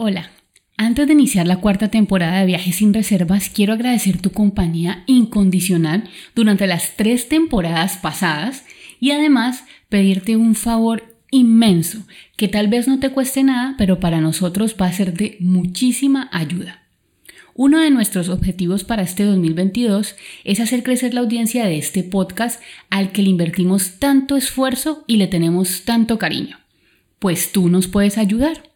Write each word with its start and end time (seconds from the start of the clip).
Hola, 0.00 0.30
antes 0.76 1.08
de 1.08 1.12
iniciar 1.12 1.48
la 1.48 1.56
cuarta 1.56 1.88
temporada 1.88 2.38
de 2.38 2.46
Viajes 2.46 2.76
sin 2.76 2.94
Reservas, 2.94 3.50
quiero 3.50 3.72
agradecer 3.72 4.22
tu 4.22 4.30
compañía 4.30 5.02
incondicional 5.08 6.08
durante 6.36 6.68
las 6.68 6.94
tres 6.94 7.28
temporadas 7.28 7.96
pasadas 7.96 8.64
y 9.00 9.10
además 9.10 9.64
pedirte 9.88 10.36
un 10.36 10.54
favor 10.54 11.16
inmenso 11.32 12.06
que 12.36 12.46
tal 12.46 12.68
vez 12.68 12.86
no 12.86 13.00
te 13.00 13.10
cueste 13.10 13.42
nada, 13.42 13.74
pero 13.76 13.98
para 13.98 14.20
nosotros 14.20 14.76
va 14.80 14.86
a 14.86 14.92
ser 14.92 15.14
de 15.14 15.36
muchísima 15.40 16.28
ayuda. 16.30 16.84
Uno 17.56 17.80
de 17.80 17.90
nuestros 17.90 18.28
objetivos 18.28 18.84
para 18.84 19.02
este 19.02 19.24
2022 19.24 20.14
es 20.44 20.60
hacer 20.60 20.84
crecer 20.84 21.12
la 21.12 21.22
audiencia 21.22 21.66
de 21.66 21.76
este 21.76 22.04
podcast 22.04 22.62
al 22.88 23.10
que 23.10 23.22
le 23.22 23.30
invertimos 23.30 23.98
tanto 23.98 24.36
esfuerzo 24.36 25.02
y 25.08 25.16
le 25.16 25.26
tenemos 25.26 25.82
tanto 25.84 26.20
cariño. 26.20 26.56
Pues 27.18 27.50
tú 27.50 27.68
nos 27.68 27.88
puedes 27.88 28.16
ayudar. 28.16 28.67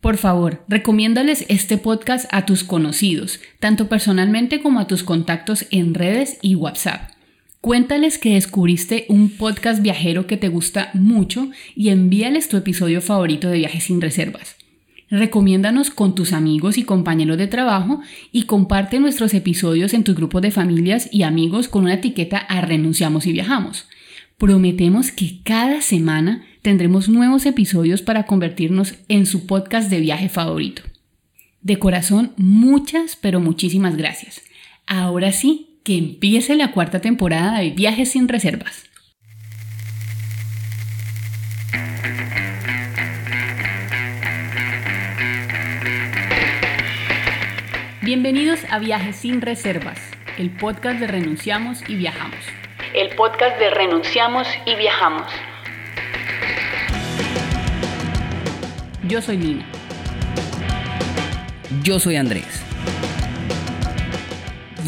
Por 0.00 0.18
favor, 0.18 0.64
recomiéndales 0.68 1.44
este 1.48 1.78
podcast 1.78 2.26
a 2.30 2.46
tus 2.46 2.64
conocidos, 2.64 3.40
tanto 3.60 3.88
personalmente 3.88 4.60
como 4.60 4.78
a 4.78 4.86
tus 4.86 5.02
contactos 5.02 5.66
en 5.70 5.94
redes 5.94 6.38
y 6.42 6.54
WhatsApp. 6.54 7.10
Cuéntales 7.60 8.18
que 8.18 8.34
descubriste 8.34 9.06
un 9.08 9.30
podcast 9.30 9.82
viajero 9.82 10.26
que 10.26 10.36
te 10.36 10.48
gusta 10.48 10.90
mucho 10.94 11.50
y 11.74 11.88
envíales 11.88 12.48
tu 12.48 12.56
episodio 12.56 13.00
favorito 13.00 13.48
de 13.48 13.58
Viajes 13.58 13.84
sin 13.84 14.00
Reservas. 14.00 14.56
Recomiéndanos 15.10 15.90
con 15.90 16.14
tus 16.14 16.32
amigos 16.32 16.78
y 16.78 16.84
compañeros 16.84 17.38
de 17.38 17.46
trabajo 17.46 18.00
y 18.32 18.44
comparte 18.44 19.00
nuestros 19.00 19.34
episodios 19.34 19.94
en 19.94 20.04
tus 20.04 20.14
grupos 20.14 20.42
de 20.42 20.50
familias 20.50 21.08
y 21.12 21.22
amigos 21.22 21.68
con 21.68 21.84
una 21.84 21.94
etiqueta 21.94 22.38
a 22.38 22.60
Renunciamos 22.60 23.26
y 23.26 23.32
Viajamos. 23.32 23.88
Prometemos 24.36 25.10
que 25.10 25.40
cada 25.42 25.80
semana 25.80 26.44
tendremos 26.66 27.08
nuevos 27.08 27.46
episodios 27.46 28.02
para 28.02 28.24
convertirnos 28.26 28.96
en 29.06 29.26
su 29.26 29.46
podcast 29.46 29.88
de 29.88 30.00
viaje 30.00 30.28
favorito. 30.28 30.82
De 31.60 31.78
corazón, 31.78 32.32
muchas, 32.36 33.14
pero 33.14 33.38
muchísimas 33.38 33.96
gracias. 33.96 34.42
Ahora 34.84 35.30
sí, 35.30 35.78
que 35.84 35.96
empiece 35.96 36.56
la 36.56 36.72
cuarta 36.72 37.00
temporada 37.00 37.60
de 37.60 37.70
Viajes 37.70 38.10
sin 38.10 38.26
Reservas. 38.26 38.82
Bienvenidos 48.02 48.58
a 48.70 48.80
Viajes 48.80 49.14
sin 49.14 49.40
Reservas, 49.40 50.00
el 50.36 50.50
podcast 50.50 50.98
de 50.98 51.06
Renunciamos 51.06 51.88
y 51.88 51.94
Viajamos 51.94 52.44
el 52.94 53.14
podcast 53.14 53.58
de 53.58 53.68
Renunciamos 53.68 54.48
y 54.64 54.74
Viajamos. 54.74 55.30
Yo 59.08 59.22
soy 59.22 59.36
Nina. 59.36 59.64
Yo 61.84 62.00
soy 62.00 62.16
Andrés. 62.16 62.44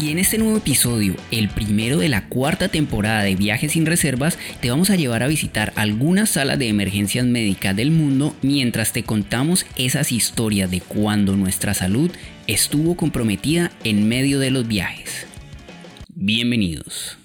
Y 0.01 0.11
en 0.11 0.19
este 0.19 0.37
nuevo 0.37 0.57
episodio, 0.57 1.15
el 1.31 1.47
primero 1.47 1.97
de 1.97 2.09
la 2.09 2.27
cuarta 2.27 2.67
temporada 2.67 3.23
de 3.23 3.35
Viajes 3.35 3.73
sin 3.73 3.85
Reservas, 3.85 4.37
te 4.61 4.69
vamos 4.69 4.89
a 4.89 4.95
llevar 4.95 5.23
a 5.23 5.27
visitar 5.27 5.71
algunas 5.75 6.31
salas 6.31 6.59
de 6.59 6.67
emergencias 6.67 7.25
médicas 7.25 7.75
del 7.75 7.91
mundo 7.91 8.35
mientras 8.41 8.91
te 8.91 9.03
contamos 9.03 9.65
esas 9.77 10.11
historias 10.11 10.69
de 10.69 10.81
cuando 10.81 11.37
nuestra 11.37 11.73
salud 11.73 12.11
estuvo 12.47 12.95
comprometida 12.95 13.71
en 13.83 14.07
medio 14.09 14.39
de 14.39 14.51
los 14.51 14.67
viajes. 14.67 15.27
Bienvenidos. 16.13 17.17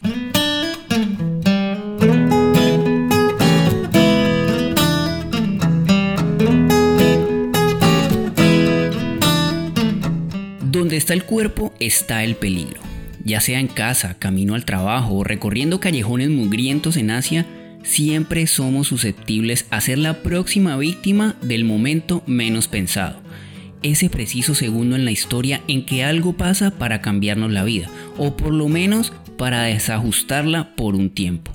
Está 10.95 11.13
el 11.13 11.25
cuerpo 11.25 11.75
está 11.81 12.23
el 12.23 12.37
peligro. 12.37 12.81
Ya 13.25 13.41
sea 13.41 13.59
en 13.59 13.67
casa, 13.67 14.17
camino 14.17 14.55
al 14.55 14.65
trabajo 14.65 15.15
o 15.15 15.25
recorriendo 15.25 15.81
callejones 15.81 16.31
mugrientos 16.31 16.97
en 16.97 17.11
Asia, 17.11 17.47
siempre 17.83 18.47
somos 18.47 18.87
susceptibles 18.87 19.67
a 19.71 19.81
ser 19.81 19.99
la 19.99 20.23
próxima 20.23 20.77
víctima 20.77 21.35
del 21.43 21.65
momento 21.65 22.23
menos 22.27 22.69
pensado. 22.69 23.21
Ese 23.83 24.09
preciso 24.09 24.55
segundo 24.55 24.95
en 24.95 25.05
la 25.05 25.11
historia 25.11 25.63
en 25.67 25.85
que 25.85 26.05
algo 26.05 26.35
pasa 26.35 26.71
para 26.71 27.01
cambiarnos 27.01 27.51
la 27.51 27.65
vida, 27.65 27.89
o 28.17 28.37
por 28.37 28.55
lo 28.55 28.69
menos 28.69 29.13
para 29.37 29.65
desajustarla 29.65 30.77
por 30.77 30.95
un 30.95 31.11
tiempo. 31.11 31.51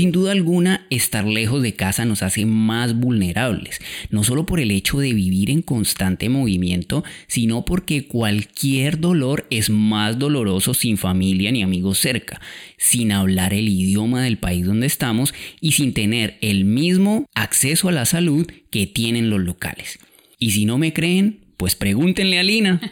Sin 0.00 0.12
duda 0.12 0.32
alguna, 0.32 0.86
estar 0.88 1.26
lejos 1.26 1.60
de 1.60 1.74
casa 1.74 2.06
nos 2.06 2.22
hace 2.22 2.46
más 2.46 2.94
vulnerables, 2.94 3.82
no 4.08 4.24
solo 4.24 4.46
por 4.46 4.58
el 4.58 4.70
hecho 4.70 4.98
de 4.98 5.12
vivir 5.12 5.50
en 5.50 5.60
constante 5.60 6.30
movimiento, 6.30 7.04
sino 7.26 7.66
porque 7.66 8.06
cualquier 8.06 8.98
dolor 8.98 9.46
es 9.50 9.68
más 9.68 10.18
doloroso 10.18 10.72
sin 10.72 10.96
familia 10.96 11.52
ni 11.52 11.62
amigos 11.62 11.98
cerca, 11.98 12.40
sin 12.78 13.12
hablar 13.12 13.52
el 13.52 13.68
idioma 13.68 14.22
del 14.22 14.38
país 14.38 14.64
donde 14.64 14.86
estamos 14.86 15.34
y 15.60 15.72
sin 15.72 15.92
tener 15.92 16.38
el 16.40 16.64
mismo 16.64 17.26
acceso 17.34 17.90
a 17.90 17.92
la 17.92 18.06
salud 18.06 18.50
que 18.70 18.86
tienen 18.86 19.28
los 19.28 19.42
locales. 19.42 19.98
Y 20.38 20.52
si 20.52 20.64
no 20.64 20.78
me 20.78 20.94
creen, 20.94 21.49
pues 21.60 21.76
pregúntenle 21.76 22.40
a 22.40 22.42
Lina. 22.42 22.80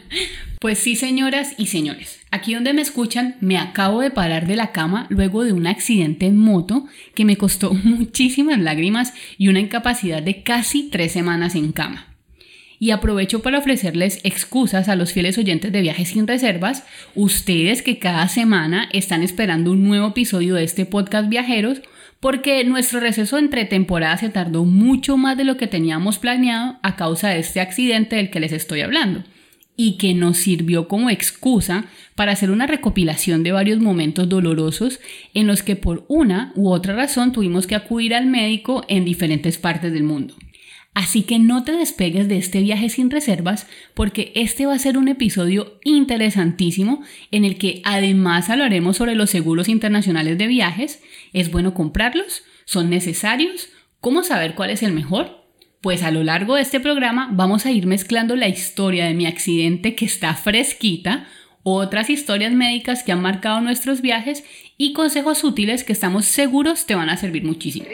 Pues 0.61 0.77
sí, 0.79 0.97
señoras 0.97 1.53
y 1.57 1.67
señores. 1.67 2.19
Aquí 2.31 2.53
donde 2.53 2.73
me 2.73 2.81
escuchan, 2.81 3.37
me 3.39 3.57
acabo 3.57 4.01
de 4.01 4.11
parar 4.11 4.45
de 4.45 4.57
la 4.57 4.73
cama 4.73 5.07
luego 5.09 5.45
de 5.45 5.53
un 5.53 5.67
accidente 5.67 6.25
en 6.25 6.37
moto 6.37 6.85
que 7.15 7.23
me 7.23 7.37
costó 7.37 7.73
muchísimas 7.85 8.59
lágrimas 8.59 9.13
y 9.37 9.47
una 9.47 9.61
incapacidad 9.61 10.21
de 10.21 10.43
casi 10.43 10.89
tres 10.89 11.13
semanas 11.13 11.55
en 11.55 11.71
cama. 11.71 12.13
Y 12.77 12.91
aprovecho 12.91 13.41
para 13.41 13.57
ofrecerles 13.57 14.19
excusas 14.23 14.89
a 14.89 14.97
los 14.97 15.13
fieles 15.13 15.37
oyentes 15.37 15.71
de 15.71 15.79
Viajes 15.79 16.09
sin 16.09 16.27
Reservas, 16.27 16.83
ustedes 17.15 17.81
que 17.81 17.97
cada 17.97 18.27
semana 18.27 18.89
están 18.91 19.23
esperando 19.23 19.71
un 19.71 19.85
nuevo 19.85 20.09
episodio 20.09 20.55
de 20.55 20.65
este 20.65 20.85
podcast 20.85 21.29
Viajeros, 21.29 21.81
porque 22.19 22.63
nuestro 22.63 22.99
receso 22.99 23.37
entre 23.37 23.65
temporadas 23.65 24.19
se 24.19 24.29
tardó 24.29 24.65
mucho 24.65 25.17
más 25.17 25.37
de 25.37 25.45
lo 25.45 25.57
que 25.57 25.67
teníamos 25.67 26.17
planeado 26.17 26.77
a 26.83 26.95
causa 26.95 27.29
de 27.29 27.39
este 27.39 27.61
accidente 27.61 28.17
del 28.17 28.29
que 28.29 28.39
les 28.39 28.51
estoy 28.51 28.81
hablando 28.81 29.23
y 29.75 29.97
que 29.97 30.13
nos 30.13 30.37
sirvió 30.37 30.89
como 30.89 31.09
excusa 31.09 31.85
para 32.15 32.33
hacer 32.33 32.51
una 32.51 32.67
recopilación 32.67 33.43
de 33.43 33.53
varios 33.53 33.79
momentos 33.79 34.27
dolorosos 34.27 34.99
en 35.33 35.47
los 35.47 35.63
que 35.63 35.77
por 35.77 36.05
una 36.09 36.51
u 36.55 36.69
otra 36.69 36.93
razón 36.93 37.31
tuvimos 37.31 37.65
que 37.65 37.75
acudir 37.75 38.13
al 38.13 38.25
médico 38.25 38.83
en 38.89 39.05
diferentes 39.05 39.57
partes 39.57 39.93
del 39.93 40.03
mundo. 40.03 40.35
Así 40.99 41.23
que 41.23 41.39
no 41.39 41.63
te 41.63 41.71
despegues 41.71 42.27
de 42.27 42.37
este 42.37 42.59
viaje 42.59 42.89
sin 42.89 43.09
reservas 43.09 43.67
porque 43.93 44.33
este 44.35 44.65
va 44.65 44.73
a 44.73 44.79
ser 44.79 44.97
un 44.97 45.07
episodio 45.07 45.79
interesantísimo 45.85 47.01
en 47.31 47.45
el 47.45 47.57
que 47.57 47.81
además 47.85 48.49
hablaremos 48.49 48.97
sobre 48.97 49.15
los 49.15 49.29
seguros 49.29 49.69
internacionales 49.69 50.37
de 50.37 50.47
viajes. 50.47 51.01
¿Es 51.31 51.51
bueno 51.51 51.73
comprarlos? 51.73 52.43
¿Son 52.65 52.89
necesarios? 52.89 53.69
¿Cómo 54.01 54.23
saber 54.23 54.55
cuál 54.55 54.71
es 54.71 54.83
el 54.83 54.91
mejor? 54.91 55.45
Pues 55.79 56.03
a 56.03 56.11
lo 56.11 56.21
largo 56.21 56.55
de 56.55 56.63
este 56.63 56.81
programa 56.81 57.29
vamos 57.31 57.65
a 57.65 57.71
ir 57.71 57.87
mezclando 57.87 58.35
la 58.35 58.49
historia 58.49 59.05
de 59.05 59.13
mi 59.13 59.25
accidente 59.25 59.95
que 59.95 60.03
está 60.03 60.33
fresquita, 60.33 61.27
otras 61.63 62.09
historias 62.09 62.51
médicas 62.51 63.03
que 63.03 63.13
han 63.13 63.21
marcado 63.21 63.61
nuestros 63.61 64.01
viajes 64.01 64.43
y 64.77 64.91
consejos 64.91 65.45
útiles 65.45 65.85
que 65.85 65.93
estamos 65.93 66.25
seguros 66.25 66.85
te 66.85 66.95
van 66.95 67.09
a 67.09 67.15
servir 67.15 67.45
muchísimo. 67.45 67.85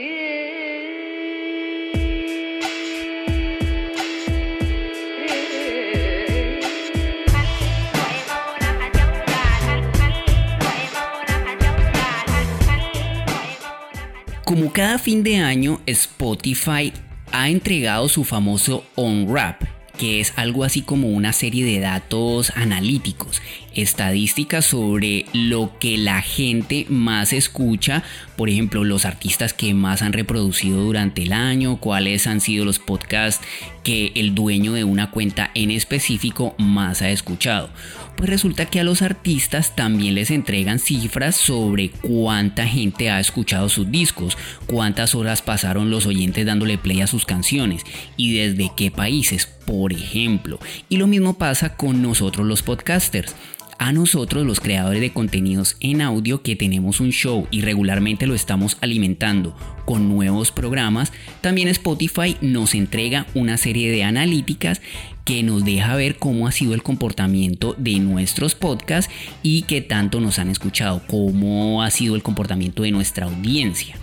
Como 14.46 14.72
cada 14.72 15.00
fin 15.00 15.24
de 15.24 15.38
año, 15.38 15.82
Spotify 15.88 16.94
ha 17.32 17.50
entregado 17.50 18.08
su 18.08 18.24
famoso 18.24 18.86
On-Rap, 18.94 19.64
que 19.98 20.20
es 20.20 20.34
algo 20.36 20.64
así 20.64 20.84
como 20.84 21.08
una 21.08 21.34
serie 21.34 21.66
de 21.66 21.80
datos 21.80 22.52
analíticos, 22.56 23.42
estadísticas 23.74 24.66
sobre 24.66 25.26
lo 25.34 25.80
que 25.80 25.98
la 25.98 26.22
gente 26.22 26.86
más 26.90 27.34
escucha, 27.34 28.04
por 28.36 28.50
ejemplo, 28.50 28.84
los 28.84 29.06
artistas 29.06 29.54
que 29.54 29.74
más 29.74 30.02
han 30.02 30.14
reproducido 30.14 30.82
durante 30.82 31.24
el 31.24 31.34
año, 31.34 31.78
cuáles 31.78 32.28
han 32.28 32.42
sido 32.42 32.66
los 32.66 32.80
podcasts 32.80 33.46
que 33.84 34.12
el 34.16 34.34
dueño 34.36 34.74
de 34.74 34.84
una 34.84 35.12
cuenta 35.12 35.52
en 35.54 35.72
específico 35.72 36.56
más 36.58 37.02
ha 37.02 37.10
escuchado. 37.10 37.70
Pues 38.18 38.30
resulta 38.30 38.66
que 38.66 38.80
a 38.80 38.84
los 38.84 39.02
artistas 39.02 39.76
también 39.76 40.16
les 40.16 40.32
entregan 40.32 40.80
cifras 40.80 41.36
sobre 41.36 41.90
cuánta 41.90 42.66
gente 42.66 43.10
ha 43.10 43.20
escuchado 43.20 43.70
sus 43.70 43.92
discos, 43.92 44.38
cuántas 44.66 45.16
horas 45.16 45.42
pasaron 45.42 45.90
los 45.90 46.06
oyentes 46.06 46.46
dándole 46.46 46.78
play 46.78 47.02
a 47.02 47.08
sus 47.08 47.26
canciones 47.26 47.84
y 48.18 48.38
desde 48.38 48.72
qué 48.76 48.90
países, 48.90 49.46
por 49.46 49.94
ejemplo. 49.94 50.60
Y 50.90 50.98
lo 50.98 51.08
mismo 51.08 51.38
pasa 51.38 51.76
con 51.76 52.02
nosotros 52.02 52.48
los 52.48 52.64
podcasters 52.64 53.36
a 53.78 53.92
nosotros 53.92 54.46
los 54.46 54.60
creadores 54.60 55.02
de 55.02 55.12
contenidos 55.12 55.78
en 55.80 56.02
audio 56.02 56.42
que 56.42 56.56
tenemos 56.56 57.00
un 57.00 57.12
show 57.12 57.48
y 57.52 57.62
regularmente 57.62 58.28
lo 58.28 58.36
estamos 58.36 58.78
alimentando 58.82 59.56
con 59.86 60.10
nuevos 60.10 60.52
programas, 60.52 61.12
también 61.42 61.68
Spotify 61.68 62.38
nos 62.42 62.74
entrega 62.74 63.28
una 63.34 63.58
serie 63.58 63.92
de 63.92 64.04
analíticas 64.04 64.82
que 65.24 65.44
nos 65.44 65.66
deja 65.66 65.96
ver 65.96 66.18
cómo 66.18 66.48
ha 66.48 66.52
sido 66.52 66.74
el 66.74 66.84
comportamiento 66.84 67.76
de 67.78 68.00
nuestros 68.00 68.56
podcasts 68.56 69.12
y 69.42 69.64
qué 69.64 69.82
tanto 69.82 70.22
nos 70.22 70.40
han 70.40 70.50
escuchado, 70.50 71.02
cómo 71.08 71.84
ha 71.84 71.92
sido 71.92 72.16
el 72.16 72.24
comportamiento 72.24 72.84
de 72.84 72.92
nuestra 72.92 73.26
audiencia. 73.26 73.98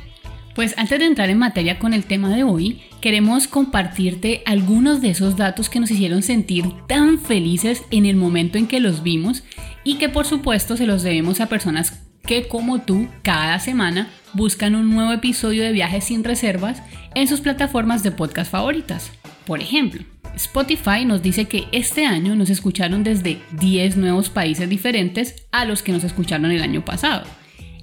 Pues 0.54 0.74
antes 0.76 0.98
de 0.98 1.06
entrar 1.06 1.30
en 1.30 1.38
materia 1.38 1.78
con 1.78 1.94
el 1.94 2.04
tema 2.04 2.34
de 2.34 2.44
hoy, 2.44 2.82
queremos 3.00 3.48
compartirte 3.48 4.42
algunos 4.44 5.00
de 5.00 5.10
esos 5.10 5.36
datos 5.36 5.70
que 5.70 5.80
nos 5.80 5.90
hicieron 5.90 6.22
sentir 6.22 6.66
tan 6.86 7.18
felices 7.18 7.84
en 7.90 8.04
el 8.04 8.16
momento 8.16 8.58
en 8.58 8.66
que 8.66 8.80
los 8.80 9.02
vimos 9.02 9.44
y 9.82 9.94
que 9.96 10.10
por 10.10 10.26
supuesto 10.26 10.76
se 10.76 10.86
los 10.86 11.02
debemos 11.02 11.40
a 11.40 11.48
personas 11.48 12.02
que 12.26 12.48
como 12.48 12.82
tú 12.82 13.08
cada 13.22 13.58
semana 13.60 14.10
buscan 14.34 14.74
un 14.74 14.90
nuevo 14.90 15.12
episodio 15.12 15.62
de 15.62 15.72
Viajes 15.72 16.04
sin 16.04 16.22
Reservas 16.22 16.82
en 17.14 17.28
sus 17.28 17.40
plataformas 17.40 18.02
de 18.02 18.12
podcast 18.12 18.52
favoritas. 18.52 19.10
Por 19.46 19.60
ejemplo, 19.60 20.02
Spotify 20.36 21.04
nos 21.06 21.22
dice 21.22 21.46
que 21.46 21.64
este 21.72 22.04
año 22.04 22.36
nos 22.36 22.50
escucharon 22.50 23.02
desde 23.04 23.40
10 23.58 23.96
nuevos 23.96 24.28
países 24.28 24.68
diferentes 24.68 25.46
a 25.50 25.64
los 25.64 25.82
que 25.82 25.92
nos 25.92 26.04
escucharon 26.04 26.50
el 26.50 26.62
año 26.62 26.84
pasado. 26.84 27.24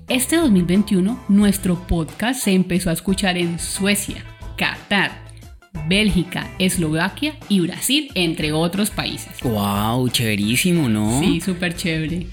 Este 0.10 0.38
2021 0.38 1.26
nuestro 1.30 1.76
podcast 1.86 2.44
se 2.44 2.52
empezó 2.52 2.90
a 2.90 2.94
escuchar 2.94 3.38
en 3.38 3.60
Suecia, 3.60 4.26
Qatar, 4.58 5.12
Bélgica, 5.88 6.50
Eslovaquia 6.58 7.38
y 7.48 7.60
Brasil, 7.60 8.10
entre 8.16 8.52
otros 8.52 8.90
países. 8.90 9.34
¡Wow! 9.44 10.10
Chéverísimo, 10.10 10.90
¿no? 10.90 11.20
Sí, 11.20 11.40
súper 11.40 11.76
chévere. 11.76 12.26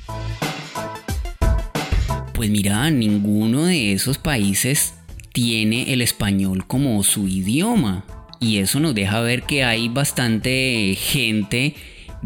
Pues 2.32 2.49
mira, 2.49 2.90
ninguno 2.90 3.67
de 3.67 3.93
esos 3.93 4.17
países 4.17 4.94
tiene 5.34 5.93
el 5.93 6.00
español 6.00 6.67
como 6.67 7.02
su 7.02 7.28
idioma. 7.28 8.06
Y 8.40 8.56
eso 8.56 8.81
nos 8.81 8.94
deja 8.94 9.20
ver 9.20 9.43
que 9.43 9.64
hay 9.64 9.90
bastante 9.90 10.96
gente 10.99 11.75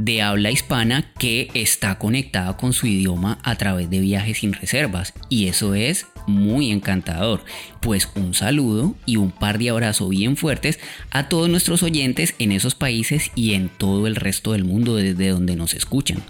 de 0.01 0.23
habla 0.23 0.51
hispana 0.51 1.13
que 1.19 1.51
está 1.53 1.99
conectada 1.99 2.57
con 2.57 2.73
su 2.73 2.87
idioma 2.87 3.39
a 3.43 3.57
través 3.57 3.91
de 3.91 4.01
viajes 4.01 4.39
sin 4.39 4.55
reservas 4.55 5.13
y 5.29 5.49
eso 5.49 5.75
es 5.75 6.07
muy 6.27 6.71
encantador. 6.71 7.45
Pues 7.81 8.09
un 8.15 8.33
saludo 8.33 8.95
y 9.05 9.17
un 9.17 9.31
par 9.31 9.59
de 9.59 9.71
abrazos 9.71 10.09
bien 10.09 10.37
fuertes 10.37 10.81
a 11.11 11.29
todos 11.29 11.51
nuestros 11.51 11.83
oyentes 11.83 12.35
en 12.39 12.53
esos 12.53 12.75
países 12.75 13.31
y 13.35 13.53
en 13.53 13.69
todo 13.69 14.07
el 14.07 14.17
resto 14.17 14.53
del 14.53 14.65
mundo 14.65 14.97
desde 14.97 15.29
donde 15.29 15.55
nos 15.55 15.75
escuchan. 15.75 16.23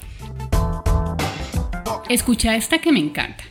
Escucha 2.08 2.56
esta 2.56 2.78
que 2.78 2.90
me 2.90 2.98
encanta. 2.98 3.44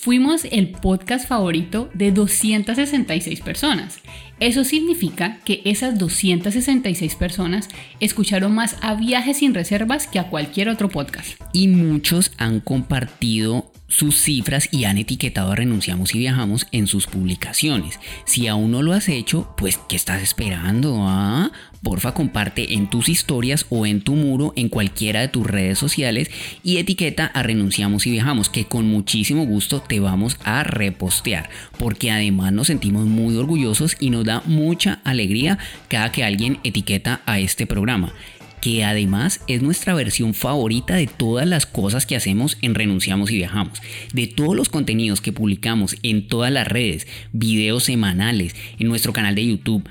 Fuimos 0.00 0.44
el 0.52 0.68
podcast 0.68 1.26
favorito 1.26 1.90
de 1.92 2.12
266 2.12 3.40
personas. 3.40 3.98
Eso 4.38 4.62
significa 4.62 5.40
que 5.44 5.60
esas 5.64 5.98
266 5.98 7.16
personas 7.16 7.68
escucharon 7.98 8.54
más 8.54 8.76
a 8.80 8.94
Viajes 8.94 9.38
sin 9.38 9.54
Reservas 9.54 10.06
que 10.06 10.20
a 10.20 10.30
cualquier 10.30 10.68
otro 10.68 10.88
podcast. 10.88 11.32
Y 11.52 11.66
muchos 11.66 12.30
han 12.38 12.60
compartido 12.60 13.72
sus 13.88 14.16
cifras 14.20 14.68
y 14.70 14.84
han 14.84 14.98
etiquetado 14.98 15.50
a 15.50 15.56
Renunciamos 15.56 16.14
y 16.14 16.18
Viajamos 16.18 16.68
en 16.70 16.86
sus 16.86 17.08
publicaciones. 17.08 17.98
Si 18.24 18.46
aún 18.46 18.70
no 18.70 18.82
lo 18.82 18.92
has 18.92 19.08
hecho, 19.08 19.52
pues 19.56 19.78
¿qué 19.88 19.96
estás 19.96 20.22
esperando? 20.22 20.98
Ah? 21.00 21.50
Porfa, 21.82 22.12
comparte 22.12 22.74
en 22.74 22.90
tus 22.90 23.08
historias 23.08 23.66
o 23.70 23.86
en 23.86 24.00
tu 24.00 24.14
muro 24.14 24.52
en 24.56 24.68
cualquiera 24.68 25.20
de 25.20 25.28
tus 25.28 25.46
redes 25.46 25.78
sociales 25.78 26.30
y 26.62 26.78
etiqueta 26.78 27.26
a 27.26 27.42
Renunciamos 27.42 28.06
y 28.06 28.10
Viajamos, 28.10 28.48
que 28.48 28.64
con 28.64 28.86
muchísimo 28.86 29.46
gusto 29.46 29.80
te 29.80 30.00
vamos 30.00 30.36
a 30.44 30.64
repostear, 30.64 31.50
porque 31.78 32.10
además 32.10 32.52
nos 32.52 32.66
sentimos 32.66 33.06
muy 33.06 33.36
orgullosos 33.36 33.96
y 34.00 34.10
nos 34.10 34.24
da 34.24 34.42
mucha 34.46 35.00
alegría 35.04 35.58
cada 35.88 36.10
que 36.10 36.24
alguien 36.24 36.58
etiqueta 36.64 37.20
a 37.26 37.38
este 37.38 37.66
programa 37.66 38.12
que 38.60 38.84
además 38.84 39.40
es 39.46 39.62
nuestra 39.62 39.94
versión 39.94 40.34
favorita 40.34 40.96
de 40.96 41.06
todas 41.06 41.46
las 41.46 41.64
cosas 41.64 42.06
que 42.06 42.16
hacemos 42.16 42.58
en 42.60 42.74
Renunciamos 42.74 43.30
y 43.30 43.36
Viajamos, 43.36 43.80
de 44.12 44.26
todos 44.26 44.56
los 44.56 44.68
contenidos 44.68 45.20
que 45.20 45.32
publicamos 45.32 45.96
en 46.02 46.26
todas 46.26 46.52
las 46.52 46.66
redes, 46.66 47.06
videos 47.32 47.84
semanales, 47.84 48.56
en 48.80 48.88
nuestro 48.88 49.12
canal 49.12 49.36
de 49.36 49.46
YouTube, 49.46 49.88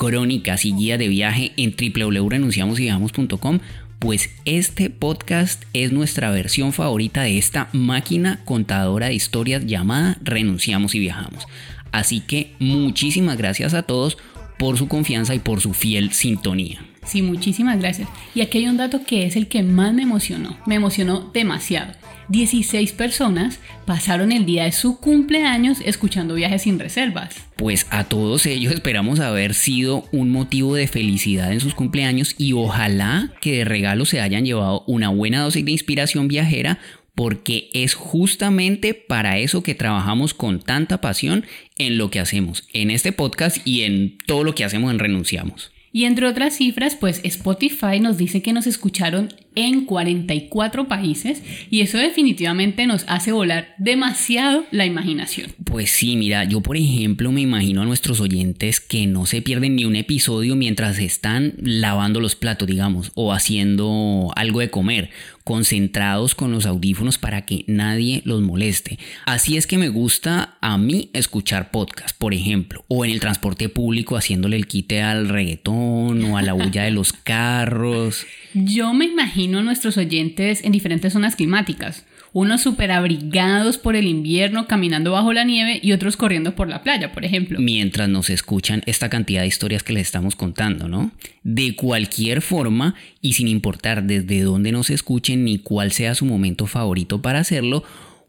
crónicas 0.00 0.64
y 0.64 0.72
guía 0.72 0.96
de 0.96 1.08
viaje 1.08 1.52
en 1.58 1.74
www.renunciamosyviajamos.com, 1.76 3.58
pues 3.98 4.30
este 4.46 4.88
podcast 4.88 5.64
es 5.74 5.92
nuestra 5.92 6.30
versión 6.30 6.72
favorita 6.72 7.20
de 7.20 7.36
esta 7.36 7.68
máquina 7.74 8.40
contadora 8.46 9.08
de 9.08 9.14
historias 9.14 9.66
llamada 9.66 10.16
Renunciamos 10.22 10.94
y 10.94 11.00
Viajamos. 11.00 11.46
Así 11.92 12.20
que 12.20 12.54
muchísimas 12.58 13.36
gracias 13.36 13.74
a 13.74 13.82
todos 13.82 14.16
por 14.58 14.78
su 14.78 14.88
confianza 14.88 15.34
y 15.34 15.38
por 15.38 15.60
su 15.60 15.74
fiel 15.74 16.12
sintonía. 16.12 16.80
Sí, 17.04 17.20
muchísimas 17.20 17.78
gracias. 17.78 18.08
Y 18.34 18.40
aquí 18.40 18.56
hay 18.56 18.68
un 18.68 18.78
dato 18.78 19.04
que 19.04 19.26
es 19.26 19.36
el 19.36 19.48
que 19.48 19.62
más 19.62 19.92
me 19.92 20.04
emocionó. 20.04 20.56
Me 20.64 20.76
emocionó 20.76 21.30
demasiado. 21.34 21.92
16 22.30 22.92
personas 22.92 23.58
pasaron 23.86 24.30
el 24.30 24.46
día 24.46 24.62
de 24.62 24.70
su 24.70 25.00
cumpleaños 25.00 25.78
escuchando 25.84 26.36
viajes 26.36 26.62
sin 26.62 26.78
reservas. 26.78 27.34
Pues 27.56 27.88
a 27.90 28.04
todos 28.04 28.46
ellos 28.46 28.72
esperamos 28.72 29.18
haber 29.18 29.52
sido 29.52 30.04
un 30.12 30.30
motivo 30.30 30.76
de 30.76 30.86
felicidad 30.86 31.52
en 31.52 31.58
sus 31.58 31.74
cumpleaños 31.74 32.36
y 32.38 32.52
ojalá 32.52 33.32
que 33.40 33.58
de 33.58 33.64
regalo 33.64 34.04
se 34.04 34.20
hayan 34.20 34.44
llevado 34.44 34.84
una 34.86 35.08
buena 35.08 35.42
dosis 35.42 35.64
de 35.64 35.72
inspiración 35.72 36.28
viajera 36.28 36.78
porque 37.16 37.68
es 37.74 37.94
justamente 37.94 38.94
para 38.94 39.38
eso 39.38 39.64
que 39.64 39.74
trabajamos 39.74 40.32
con 40.32 40.60
tanta 40.60 41.00
pasión 41.00 41.44
en 41.78 41.98
lo 41.98 42.12
que 42.12 42.20
hacemos, 42.20 42.68
en 42.72 42.92
este 42.92 43.10
podcast 43.10 43.58
y 43.66 43.82
en 43.82 44.18
todo 44.18 44.44
lo 44.44 44.54
que 44.54 44.64
hacemos 44.64 44.92
en 44.92 45.00
Renunciamos. 45.00 45.72
Y 45.92 46.04
entre 46.04 46.28
otras 46.28 46.56
cifras, 46.56 46.94
pues 46.94 47.20
Spotify 47.24 47.98
nos 48.00 48.16
dice 48.16 48.42
que 48.42 48.52
nos 48.52 48.68
escucharon 48.68 49.34
en 49.66 49.84
44 49.84 50.88
países 50.88 51.42
y 51.70 51.80
eso 51.80 51.98
definitivamente 51.98 52.86
nos 52.86 53.04
hace 53.08 53.32
volar 53.32 53.74
demasiado 53.78 54.64
la 54.70 54.86
imaginación. 54.86 55.52
Pues 55.64 55.90
sí, 55.90 56.16
mira, 56.16 56.44
yo 56.44 56.60
por 56.60 56.76
ejemplo 56.76 57.32
me 57.32 57.40
imagino 57.40 57.82
a 57.82 57.84
nuestros 57.84 58.20
oyentes 58.20 58.80
que 58.80 59.06
no 59.06 59.26
se 59.26 59.42
pierden 59.42 59.76
ni 59.76 59.84
un 59.84 59.96
episodio 59.96 60.56
mientras 60.56 60.98
están 60.98 61.54
lavando 61.58 62.20
los 62.20 62.36
platos, 62.36 62.68
digamos, 62.68 63.12
o 63.14 63.32
haciendo 63.32 64.32
algo 64.36 64.60
de 64.60 64.70
comer, 64.70 65.10
concentrados 65.44 66.34
con 66.34 66.52
los 66.52 66.64
audífonos 66.64 67.18
para 67.18 67.44
que 67.44 67.64
nadie 67.66 68.22
los 68.24 68.40
moleste. 68.40 68.98
Así 69.26 69.56
es 69.56 69.66
que 69.66 69.78
me 69.78 69.88
gusta 69.88 70.58
a 70.60 70.78
mí 70.78 71.10
escuchar 71.12 71.70
podcast, 71.72 72.16
por 72.16 72.34
ejemplo, 72.34 72.84
o 72.88 73.04
en 73.04 73.10
el 73.10 73.18
transporte 73.20 73.68
público 73.68 74.16
haciéndole 74.16 74.56
el 74.56 74.68
quite 74.68 75.02
al 75.02 75.28
reggaetón 75.28 76.24
o 76.24 76.36
a 76.36 76.42
la 76.42 76.52
bulla 76.52 76.84
de 76.84 76.92
los 76.92 77.12
carros. 77.12 78.26
Yo 78.54 78.92
me 78.92 79.06
imagino 79.06 79.49
nuestros 79.50 79.96
oyentes 79.96 80.64
en 80.64 80.72
diferentes 80.72 81.12
zonas 81.12 81.36
climáticas. 81.36 82.06
Unos 82.32 82.62
súper 82.62 82.92
abrigados 82.92 83.76
por 83.76 83.96
el 83.96 84.06
invierno 84.06 84.68
caminando 84.68 85.12
bajo 85.12 85.32
la 85.32 85.42
nieve 85.42 85.80
y 85.82 85.92
otros 85.92 86.16
corriendo 86.16 86.54
por 86.54 86.68
la 86.68 86.82
playa, 86.82 87.12
por 87.12 87.24
ejemplo. 87.24 87.58
Mientras 87.60 88.08
nos 88.08 88.30
escuchan 88.30 88.82
esta 88.86 89.10
cantidad 89.10 89.40
de 89.40 89.48
historias 89.48 89.82
que 89.82 89.92
les 89.92 90.02
estamos 90.02 90.36
contando, 90.36 90.86
¿no? 90.86 91.10
De 91.42 91.74
cualquier 91.74 92.40
forma 92.40 92.94
y 93.20 93.32
sin 93.32 93.48
importar 93.48 94.04
desde 94.04 94.42
dónde 94.42 94.70
nos 94.70 94.90
escuchen 94.90 95.44
ni 95.44 95.58
cuál 95.58 95.90
sea 95.90 96.14
su 96.14 96.24
momento 96.24 96.66
favorito 96.66 97.20
para 97.20 97.40
hacerlo, 97.40 97.82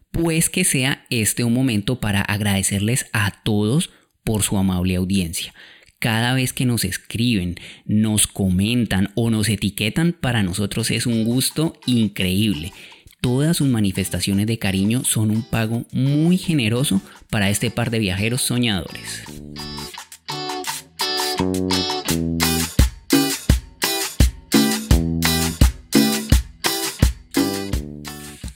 pues 0.10 0.50
que 0.50 0.64
sea 0.64 1.06
este 1.12 1.44
un 1.44 1.54
momento 1.54 2.00
para 2.00 2.22
agradecerles 2.22 3.06
a 3.14 3.42
todos 3.44 3.92
por 4.24 4.42
su 4.42 4.58
amable 4.58 4.96
audiencia. 4.96 5.54
Cada 6.02 6.34
vez 6.34 6.52
que 6.52 6.66
nos 6.66 6.84
escriben, 6.84 7.58
nos 7.86 8.26
comentan 8.26 9.12
o 9.14 9.30
nos 9.30 9.50
etiquetan, 9.50 10.14
para 10.14 10.42
nosotros 10.42 10.90
es 10.90 11.06
un 11.06 11.26
gusto 11.26 11.80
increíble. 11.86 12.74
Todas 13.22 13.58
sus 13.58 13.68
manifestaciones 13.68 14.48
de 14.48 14.58
cariño 14.58 15.04
son 15.04 15.30
un 15.30 15.44
pago 15.44 15.86
muy 15.92 16.40
generoso 16.40 17.04
para 17.30 17.52
este 17.52 17.70
par 17.70 17.92
de 17.92 18.00
viajeros 18.00 18.42
soñadores. 18.42 19.26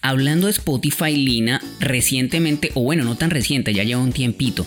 Hablando 0.02 0.48
de 0.48 0.52
Spotify, 0.52 1.16
Lina, 1.16 1.62
recientemente, 1.80 2.72
o 2.74 2.82
bueno, 2.82 3.04
no 3.04 3.16
tan 3.18 3.30
reciente, 3.30 3.74
ya 3.74 3.84
lleva 3.84 4.02
un 4.02 4.14
tiempito, 4.14 4.66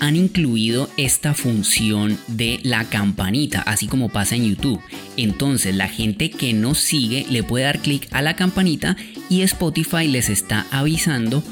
han 0.00 0.16
incluido 0.16 0.88
esta 0.96 1.34
función 1.34 2.18
de 2.26 2.60
la 2.62 2.84
campanita, 2.84 3.62
así 3.62 3.86
como 3.86 4.08
pasa 4.08 4.36
en 4.36 4.44
YouTube. 4.44 4.80
Entonces 5.16 5.74
la 5.74 5.88
gente 5.88 6.30
que 6.30 6.52
nos 6.52 6.78
sigue 6.78 7.26
le 7.30 7.42
puede 7.42 7.64
dar 7.64 7.80
clic 7.80 8.08
a 8.12 8.22
la 8.22 8.36
campanita 8.36 8.96
y 9.28 9.42
Spotify 9.42 10.06
les 10.08 10.28
está 10.28 10.66
avisando 10.70 11.42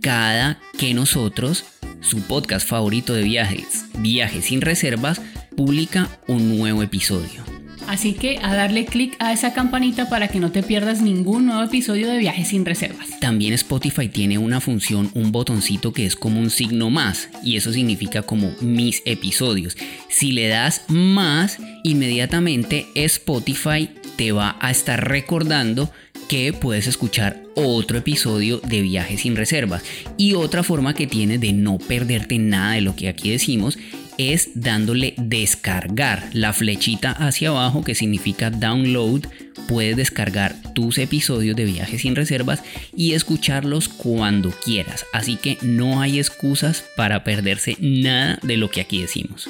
cada 0.00 0.58
que 0.78 0.92
nosotros, 0.92 1.64
su 2.00 2.20
podcast 2.22 2.68
favorito 2.68 3.14
de 3.14 3.22
viajes, 3.22 3.86
Viajes 3.98 4.46
sin 4.46 4.60
reservas, 4.60 5.22
publica 5.56 6.08
un 6.26 6.58
nuevo 6.58 6.82
episodio. 6.82 7.63
Así 7.88 8.14
que 8.14 8.38
a 8.42 8.54
darle 8.54 8.86
clic 8.86 9.16
a 9.18 9.32
esa 9.32 9.52
campanita 9.52 10.08
para 10.08 10.28
que 10.28 10.40
no 10.40 10.50
te 10.50 10.62
pierdas 10.62 11.00
ningún 11.00 11.46
nuevo 11.46 11.62
episodio 11.62 12.08
de 12.08 12.18
Viajes 12.18 12.48
sin 12.48 12.64
Reservas. 12.64 13.20
También 13.20 13.52
Spotify 13.54 14.08
tiene 14.08 14.38
una 14.38 14.60
función, 14.60 15.10
un 15.14 15.32
botoncito 15.32 15.92
que 15.92 16.06
es 16.06 16.16
como 16.16 16.40
un 16.40 16.50
signo 16.50 16.90
más 16.90 17.28
y 17.42 17.56
eso 17.56 17.72
significa 17.72 18.22
como 18.22 18.52
mis 18.60 19.02
episodios. 19.04 19.76
Si 20.08 20.32
le 20.32 20.48
das 20.48 20.82
más, 20.88 21.58
inmediatamente 21.82 22.86
Spotify 22.94 23.90
te 24.16 24.32
va 24.32 24.56
a 24.60 24.70
estar 24.70 25.08
recordando 25.08 25.90
que 26.28 26.52
puedes 26.52 26.86
escuchar 26.86 27.42
otro 27.54 27.98
episodio 27.98 28.58
de 28.58 28.82
Viajes 28.82 29.20
sin 29.20 29.36
Reservas. 29.36 29.82
Y 30.16 30.34
otra 30.34 30.62
forma 30.62 30.94
que 30.94 31.06
tienes 31.06 31.40
de 31.40 31.52
no 31.52 31.78
perderte 31.78 32.38
nada 32.38 32.72
de 32.72 32.80
lo 32.80 32.96
que 32.96 33.08
aquí 33.08 33.30
decimos 33.30 33.78
es 34.18 34.50
dándole 34.54 35.14
descargar 35.16 36.28
la 36.32 36.52
flechita 36.52 37.10
hacia 37.10 37.50
abajo 37.50 37.84
que 37.84 37.94
significa 37.94 38.50
download. 38.50 39.22
Puedes 39.68 39.96
descargar 39.96 40.54
tus 40.74 40.98
episodios 40.98 41.56
de 41.56 41.64
Viajes 41.64 42.02
sin 42.02 42.16
Reservas 42.16 42.62
y 42.94 43.12
escucharlos 43.12 43.88
cuando 43.88 44.50
quieras. 44.50 45.06
Así 45.12 45.36
que 45.36 45.58
no 45.62 46.00
hay 46.00 46.18
excusas 46.18 46.84
para 46.96 47.24
perderse 47.24 47.76
nada 47.80 48.38
de 48.42 48.56
lo 48.56 48.70
que 48.70 48.80
aquí 48.80 49.00
decimos. 49.00 49.48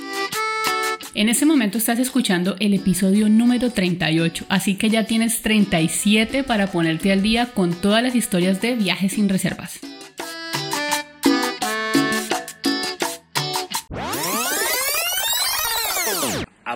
En 1.14 1.28
este 1.28 1.46
momento 1.46 1.78
estás 1.78 2.00
escuchando 2.00 2.56
el 2.58 2.74
episodio 2.74 3.28
número 3.28 3.70
38, 3.70 4.46
así 4.48 4.74
que 4.74 4.90
ya 4.90 5.04
tienes 5.04 5.42
37 5.42 6.42
para 6.42 6.66
ponerte 6.66 7.12
al 7.12 7.22
día 7.22 7.46
con 7.54 7.72
todas 7.72 8.02
las 8.02 8.16
historias 8.16 8.60
de 8.60 8.74
viajes 8.74 9.12
sin 9.12 9.28
reservas. 9.28 9.78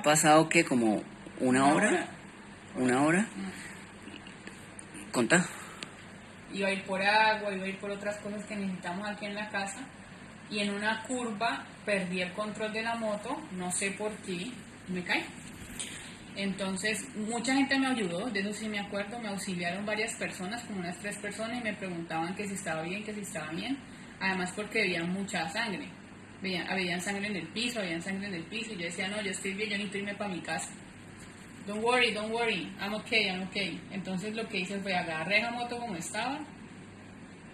Pasado 0.08 0.48
que 0.48 0.64
como 0.64 1.02
una 1.38 1.66
hora? 1.66 2.06
¿Una 2.76 3.02
hora? 3.02 3.26
¿Conta? 5.12 5.46
Iba 6.50 6.68
a 6.68 6.72
ir 6.72 6.82
por 6.84 7.02
agua, 7.02 7.52
iba 7.52 7.66
a 7.66 7.68
ir 7.68 7.78
por 7.78 7.90
otras 7.90 8.16
cosas 8.20 8.42
que 8.46 8.56
necesitamos 8.56 9.06
aquí 9.06 9.26
en 9.26 9.34
la 9.34 9.50
casa 9.50 9.80
y 10.48 10.60
en 10.60 10.72
una 10.72 11.02
curva 11.02 11.66
perdí 11.84 12.22
el 12.22 12.32
control 12.32 12.72
de 12.72 12.84
la 12.84 12.94
moto, 12.94 13.36
no 13.52 13.70
sé 13.70 13.90
por 13.90 14.10
qué, 14.24 14.50
me 14.88 15.04
caí. 15.04 15.26
Entonces, 16.36 17.06
mucha 17.14 17.52
gente 17.52 17.78
me 17.78 17.88
ayudó, 17.88 18.30
de 18.30 18.40
eso 18.40 18.54
sí 18.54 18.66
me 18.66 18.80
acuerdo, 18.80 19.18
me 19.18 19.28
auxiliaron 19.28 19.84
varias 19.84 20.14
personas, 20.14 20.64
como 20.64 20.80
unas 20.80 20.98
tres 21.00 21.18
personas, 21.18 21.60
y 21.60 21.64
me 21.64 21.74
preguntaban 21.74 22.34
que 22.34 22.48
si 22.48 22.54
estaba 22.54 22.80
bien, 22.80 23.04
que 23.04 23.12
si 23.12 23.20
estaba 23.20 23.50
bien. 23.50 23.76
Además, 24.20 24.52
porque 24.56 24.84
había 24.84 25.04
mucha 25.04 25.46
sangre. 25.50 25.97
Había 26.40 27.00
sangre 27.00 27.26
en 27.26 27.36
el 27.36 27.48
piso, 27.48 27.80
había 27.80 28.00
sangre 28.00 28.28
en 28.28 28.34
el 28.34 28.44
piso, 28.44 28.72
y 28.72 28.76
yo 28.76 28.84
decía, 28.84 29.08
no, 29.08 29.20
yo 29.20 29.30
estoy 29.30 29.54
bien, 29.54 29.70
yo 29.70 29.76
necesito 29.76 29.98
irme 29.98 30.14
para 30.14 30.32
mi 30.32 30.40
casa. 30.40 30.70
Don't 31.66 31.84
worry, 31.84 32.12
don't 32.12 32.32
worry, 32.32 32.72
I'm 32.80 32.94
okay, 32.94 33.28
I'm 33.28 33.42
okay. 33.48 33.80
Entonces, 33.90 34.34
lo 34.34 34.48
que 34.48 34.60
hice 34.60 34.78
fue 34.78 34.94
agarré 34.94 35.42
la 35.42 35.50
moto 35.50 35.78
como 35.78 35.96
estaba 35.96 36.40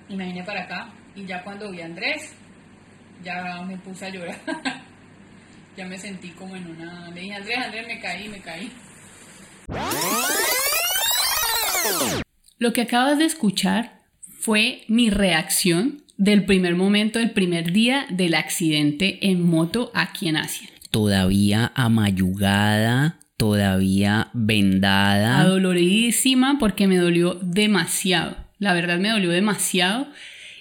y 0.09 0.17
me 0.17 0.45
para 0.45 0.63
acá. 0.63 0.93
Y 1.17 1.25
ya 1.25 1.43
cuando 1.43 1.71
vi 1.71 1.81
a 1.81 1.87
Andrés, 1.87 2.33
ya 3.23 3.63
me 3.63 3.77
puse 3.79 4.07
a 4.07 4.11
llorar. 4.11 4.39
ya 5.77 5.87
me 5.87 5.99
sentí 5.99 6.31
como 6.31 6.55
en 6.55 6.71
una... 6.71 7.11
Le 7.11 7.23
dije, 7.23 7.35
Andrés, 7.35 7.59
Andrés, 7.59 7.87
me 7.87 8.01
caí, 8.01 8.29
me 8.29 8.41
caí. 8.41 8.73
Lo 12.59 12.73
que 12.73 12.83
acabas 12.83 13.19
de 13.19 13.25
escuchar 13.25 14.03
fue 14.41 14.85
mi 14.89 15.11
reacción 15.11 16.04
del 16.17 16.45
primer 16.45 16.77
momento, 16.77 17.19
del 17.19 17.31
primer 17.31 17.73
día 17.73 18.07
del 18.11 18.35
accidente 18.35 19.31
en 19.31 19.43
moto 19.43 19.91
aquí 19.95 20.29
en 20.29 20.37
Asia. 20.37 20.69
Todavía 20.91 21.73
amayugada, 21.75 23.19
todavía 23.37 24.29
vendada. 24.33 25.41
Adoloridísima 25.41 26.59
porque 26.59 26.87
me 26.87 26.97
dolió 26.97 27.35
demasiado. 27.43 28.37
La 28.59 28.73
verdad 28.75 28.99
me 28.99 29.11
dolió 29.11 29.31
demasiado. 29.31 30.07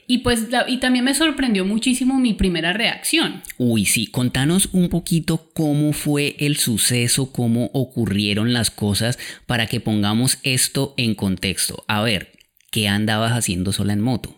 Y 0.05 0.19
pues 0.19 0.47
y 0.67 0.77
también 0.77 1.05
me 1.05 1.13
sorprendió 1.13 1.65
muchísimo 1.65 2.19
mi 2.19 2.33
primera 2.33 2.73
reacción. 2.73 3.41
Uy, 3.57 3.85
sí, 3.85 4.07
contanos 4.07 4.69
un 4.73 4.89
poquito 4.89 5.49
cómo 5.53 5.93
fue 5.93 6.35
el 6.39 6.57
suceso, 6.57 7.31
cómo 7.31 7.69
ocurrieron 7.73 8.51
las 8.51 8.69
cosas 8.69 9.17
para 9.45 9.67
que 9.67 9.79
pongamos 9.79 10.39
esto 10.43 10.93
en 10.97 11.15
contexto. 11.15 11.85
A 11.87 12.01
ver, 12.01 12.33
¿qué 12.69 12.89
andabas 12.89 13.31
haciendo 13.31 13.71
sola 13.71 13.93
en 13.93 14.01
moto? 14.01 14.35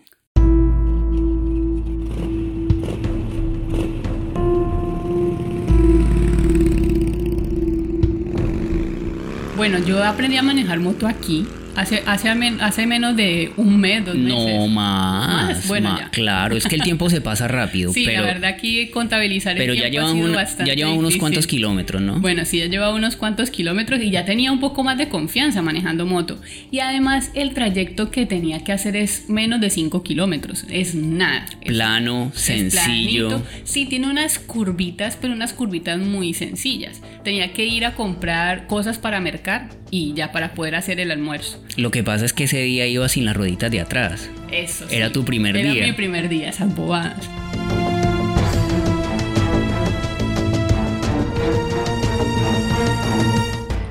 Bueno, 9.56 9.78
yo 9.78 10.04
aprendí 10.04 10.36
a 10.36 10.42
manejar 10.42 10.80
moto 10.80 11.06
aquí 11.06 11.46
Hace, 11.76 12.02
hace, 12.06 12.30
hace, 12.60 12.86
menos 12.86 13.16
de 13.16 13.52
un 13.56 13.78
mes, 13.78 14.04
dos 14.04 14.14
meses. 14.14 14.56
No 14.56 14.66
más. 14.68 15.68
Bueno, 15.68 15.98
Claro, 16.10 16.56
es 16.56 16.66
que 16.66 16.76
el 16.76 16.82
tiempo 16.82 17.10
se 17.10 17.20
pasa 17.20 17.48
rápido. 17.48 17.92
sí, 17.94 18.06
la 18.06 18.22
verdad 18.22 18.50
aquí 18.50 18.88
contabilizar 18.88 19.58
el 19.58 19.72
tiempo 19.72 19.88
ya 19.92 20.04
ha 20.04 20.12
sido 20.12 20.32
bastante 20.32 20.70
ya 20.70 20.74
lleva 20.74 20.92
unos 20.92 21.16
cuantos 21.16 21.46
kilómetros, 21.46 22.00
¿no? 22.00 22.20
Bueno, 22.20 22.44
sí, 22.44 22.58
ya 22.58 22.66
lleva 22.66 22.92
unos 22.94 23.16
cuantos 23.16 23.50
kilómetros 23.50 24.00
y 24.00 24.10
ya 24.10 24.24
tenía 24.24 24.52
un 24.52 24.60
poco 24.60 24.82
más 24.82 24.98
de 24.98 25.08
confianza 25.08 25.62
manejando 25.62 26.06
moto. 26.06 26.40
Y 26.70 26.80
además 26.80 27.30
el 27.34 27.52
trayecto 27.52 28.10
que 28.10 28.26
tenía 28.26 28.64
que 28.64 28.72
hacer 28.72 28.96
es 28.96 29.28
menos 29.28 29.60
de 29.60 29.70
5 29.70 30.02
kilómetros. 30.02 30.64
Es 30.70 30.94
nada. 30.94 31.46
Plano, 31.64 32.32
sencillo. 32.34 33.42
Sí, 33.64 33.86
tiene 33.86 34.08
unas 34.08 34.38
curvitas, 34.38 35.18
pero 35.20 35.34
unas 35.34 35.52
curvitas 35.52 35.98
muy 35.98 36.34
sencillas. 36.34 37.02
Tenía 37.24 37.52
que 37.52 37.66
ir 37.66 37.84
a 37.84 37.94
comprar 37.94 38.66
cosas 38.66 38.98
para 38.98 39.20
mercar 39.20 39.68
y 39.90 40.14
ya 40.14 40.32
para 40.32 40.54
poder 40.54 40.74
hacer 40.74 41.00
el 41.00 41.10
almuerzo. 41.10 41.62
Lo 41.76 41.90
que 41.90 42.02
pasa 42.02 42.24
es 42.24 42.32
que 42.32 42.44
ese 42.44 42.62
día 42.62 42.86
iba 42.86 43.06
sin 43.08 43.26
las 43.26 43.36
rueditas 43.36 43.70
de 43.70 43.80
atrás. 43.80 44.30
Eso. 44.50 44.86
Era 44.90 45.12
tu 45.12 45.26
primer 45.26 45.54
día. 45.54 45.72
Era 45.72 45.86
mi 45.86 45.92
primer 45.92 46.28
día, 46.30 46.48
esas 46.48 46.74
bobadas. 46.74 47.28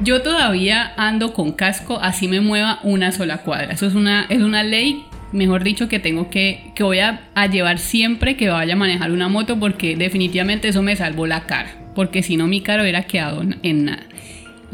Yo 0.02 0.22
todavía 0.24 0.94
ando 0.98 1.34
con 1.34 1.52
casco, 1.52 2.00
así 2.02 2.28
me 2.28 2.42
mueva 2.42 2.80
una 2.82 3.12
sola 3.12 3.40
cuadra. 3.40 3.74
Eso 3.74 3.86
es 3.86 3.94
una, 3.94 4.26
es 4.30 4.40
una 4.40 4.64
ley, 4.64 5.06
mejor 5.32 5.64
dicho, 5.64 5.88
que 5.88 6.00
tengo 6.00 6.32
que, 6.32 6.72
que 6.74 6.84
voy 6.84 7.00
a, 7.00 7.22
a 7.36 7.48
llevar 7.48 7.78
siempre 7.78 8.36
que 8.36 8.50
vaya 8.50 8.74
a 8.74 8.78
manejar 8.78 9.12
una 9.12 9.30
moto 9.30 9.60
porque 9.60 9.96
definitivamente 9.96 10.70
eso 10.70 10.82
me 10.82 10.96
salvó 10.96 11.28
la 11.28 11.42
cara. 11.46 11.76
Porque 11.94 12.24
si 12.24 12.36
no 12.36 12.48
mi 12.48 12.62
cara 12.62 12.82
hubiera 12.82 13.04
quedado 13.04 13.44
en 13.62 13.86
nada. 13.86 14.04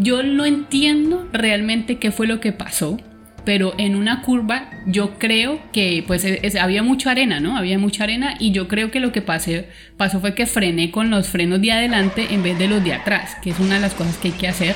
Yo 0.01 0.23
no 0.23 0.47
entiendo 0.47 1.27
realmente 1.31 1.99
qué 1.99 2.09
fue 2.09 2.25
lo 2.25 2.39
que 2.39 2.51
pasó, 2.51 2.97
pero 3.45 3.75
en 3.77 3.95
una 3.95 4.23
curva 4.23 4.71
yo 4.87 5.19
creo 5.19 5.59
que 5.71 6.03
pues 6.07 6.25
había 6.59 6.81
mucha 6.81 7.11
arena, 7.11 7.39
¿no? 7.39 7.55
Había 7.55 7.77
mucha 7.77 8.05
arena 8.05 8.33
y 8.39 8.51
yo 8.51 8.67
creo 8.67 8.89
que 8.89 8.99
lo 8.99 9.11
que 9.11 9.21
pasé, 9.21 9.67
pasó 9.97 10.19
fue 10.19 10.33
que 10.33 10.47
frené 10.47 10.89
con 10.89 11.11
los 11.11 11.27
frenos 11.27 11.61
de 11.61 11.71
adelante 11.71 12.29
en 12.31 12.41
vez 12.41 12.57
de 12.57 12.67
los 12.67 12.83
de 12.83 12.93
atrás, 12.93 13.37
que 13.43 13.51
es 13.51 13.59
una 13.59 13.75
de 13.75 13.81
las 13.81 13.93
cosas 13.93 14.17
que 14.17 14.29
hay 14.29 14.33
que 14.33 14.47
hacer. 14.47 14.75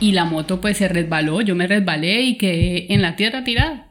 Y 0.00 0.12
la 0.12 0.24
moto 0.24 0.60
pues 0.60 0.78
se 0.78 0.88
resbaló, 0.88 1.42
yo 1.42 1.54
me 1.54 1.68
resbalé 1.68 2.22
y 2.22 2.36
quedé 2.36 2.92
en 2.92 3.02
la 3.02 3.14
tierra 3.14 3.44
tirada. 3.44 3.86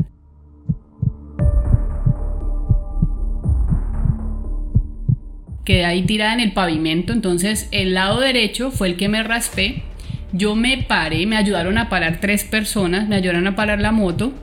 Quedé 5.64 5.86
ahí 5.86 6.02
tirada 6.02 6.34
en 6.34 6.42
el 6.42 6.52
pavimento, 6.52 7.14
entonces 7.14 7.70
el 7.72 7.94
lado 7.94 8.20
derecho 8.20 8.72
fue 8.72 8.90
el 8.90 8.98
que 8.98 9.08
me 9.08 9.24
raspé 9.24 9.84
yo 10.32 10.56
me 10.56 10.78
paré, 10.78 11.26
me 11.26 11.38
ayudaron 11.38 11.78
a 11.78 11.90
parar 11.90 12.20
tres 12.22 12.44
personas, 12.44 13.08
me 13.08 13.16
ayudaron 13.16 13.48
a 13.48 13.56
parar 13.56 13.80
la 13.80 13.92
moto, 13.92 14.34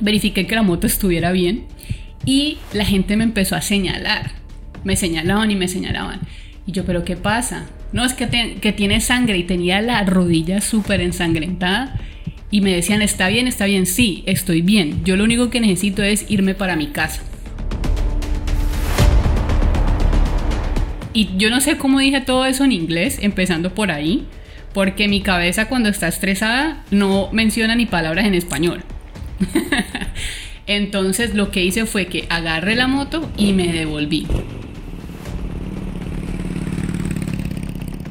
verifiqué 0.00 0.46
que 0.46 0.54
la 0.54 0.62
moto 0.62 0.86
estuviera 0.86 1.32
bien 1.32 1.66
y 2.24 2.58
la 2.72 2.84
gente 2.84 3.16
me 3.16 3.24
empezó 3.24 3.56
a 3.56 3.60
señalar. 3.60 4.32
Me 4.84 4.96
señalaban 4.96 5.50
y 5.50 5.56
me 5.56 5.68
señalaban. 5.68 6.20
Y 6.66 6.72
yo, 6.72 6.84
pero 6.84 7.04
¿qué 7.04 7.16
pasa? 7.16 7.66
No, 7.92 8.04
es 8.04 8.14
que, 8.14 8.58
que 8.60 8.72
tiene 8.72 9.00
sangre 9.00 9.38
y 9.38 9.44
tenía 9.44 9.80
la 9.80 10.02
rodilla 10.04 10.60
súper 10.60 11.00
ensangrentada. 11.00 11.98
Y 12.50 12.60
me 12.60 12.72
decían, 12.72 13.02
está 13.02 13.28
bien, 13.28 13.48
está 13.48 13.64
bien, 13.66 13.86
sí, 13.86 14.22
estoy 14.26 14.62
bien. 14.62 15.04
Yo 15.04 15.16
lo 15.16 15.24
único 15.24 15.50
que 15.50 15.60
necesito 15.60 16.02
es 16.02 16.26
irme 16.30 16.54
para 16.54 16.76
mi 16.76 16.88
casa. 16.88 17.22
Y 21.12 21.30
yo 21.36 21.50
no 21.50 21.60
sé 21.60 21.78
cómo 21.78 21.98
dije 21.98 22.20
todo 22.20 22.44
eso 22.44 22.64
en 22.64 22.72
inglés, 22.72 23.18
empezando 23.20 23.74
por 23.74 23.90
ahí 23.90 24.26
porque 24.74 25.08
mi 25.08 25.22
cabeza 25.22 25.68
cuando 25.68 25.88
está 25.88 26.08
estresada 26.08 26.82
no 26.90 27.30
menciona 27.32 27.76
ni 27.76 27.86
palabras 27.86 28.26
en 28.26 28.34
español. 28.34 28.82
Entonces 30.66 31.34
lo 31.34 31.50
que 31.50 31.64
hice 31.64 31.86
fue 31.86 32.06
que 32.06 32.26
agarré 32.28 32.74
la 32.74 32.88
moto 32.88 33.30
y 33.36 33.52
me 33.52 33.72
devolví. 33.72 34.26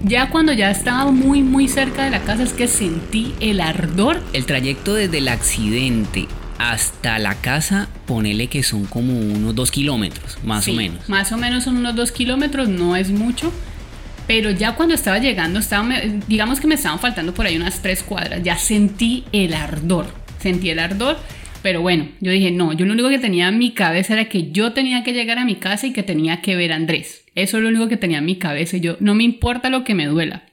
Ya 0.05 0.29
cuando 0.29 0.51
ya 0.53 0.72
estaba 0.72 1.12
muy 1.12 1.43
muy 1.43 1.67
cerca 1.67 2.03
de 2.03 2.10
la 2.10 2.22
casa 2.22 2.43
es 2.43 2.53
que 2.53 2.67
sentí 2.67 3.34
el 3.39 3.62
ardor. 3.62 4.22
El 4.34 4.46
trayecto 4.46 4.93
desde 4.93 5.20
el 5.20 5.27
accidente 5.27 6.27
hasta 6.60 7.20
la 7.20 7.36
casa, 7.36 7.89
ponele 8.05 8.48
que 8.48 8.63
son 8.63 8.86
como 8.86 9.13
unos 9.13 9.55
dos 9.55 9.72
kilómetros, 9.72 10.38
más 10.43 10.67
o 10.67 10.74
menos. 10.74 11.10
Más 11.10 11.32
o 11.32 11.38
menos 11.38 11.65
son 11.65 11.77
unos 11.77 11.96
dos 11.96 12.12
kilómetros, 12.12 12.70
no 12.70 12.96
es 12.96 13.12
mucho 13.12 13.51
Pero 14.27 14.51
ya 14.51 14.75
cuando 14.75 14.96
estaba 14.96 15.20
llegando, 15.20 15.60
estaba, 15.60 15.89
digamos 16.27 16.60
que 16.60 16.68
me 16.68 16.75
estaban 16.75 17.00
faltando 17.00 17.34
por 17.34 17.46
ahí 17.46 17.58
unas 17.58 17.82
tres 17.82 18.03
cuadras, 18.03 18.42
ya 18.42 18.58
sentí 18.58 19.25
el 19.34 19.53
ardor, 19.53 20.08
sentí 20.39 20.70
el 20.70 20.80
ardor, 20.80 21.18
pero 21.62 21.82
bueno, 21.82 22.08
yo 22.20 22.32
dije, 22.32 22.51
no, 22.51 22.74
yo 22.74 22.86
lo 22.86 22.94
único 22.94 23.10
que 23.10 23.20
tenía 23.20 23.48
en 23.48 23.58
mi 23.58 23.72
cabeza 23.72 24.13
era 24.13 24.25
que 24.25 24.51
yo 24.51 24.74
tenía 24.74 25.03
que 25.03 25.13
llegar 25.13 25.39
a 25.39 25.46
mi 25.46 25.56
casa 25.56 25.88
y 25.88 25.94
que 25.94 26.03
tenía 26.03 26.42
que 26.42 26.56
ver 26.56 26.74
a 26.74 26.75
Andrés. 26.75 27.25
Eso 27.36 27.58
es 27.58 27.63
lo 27.63 27.70
único 27.70 27.88
que 27.88 27.98
tenía 27.98 28.20
en 28.20 28.25
mi 28.25 28.36
cabeza 28.36 28.77
y 28.77 28.82
yo, 28.82 28.98
no 29.00 29.15
me 29.15 29.24
importa 29.24 29.70
lo 29.70 29.84
que 29.84 29.96
me 29.96 30.06
duela. 30.06 30.44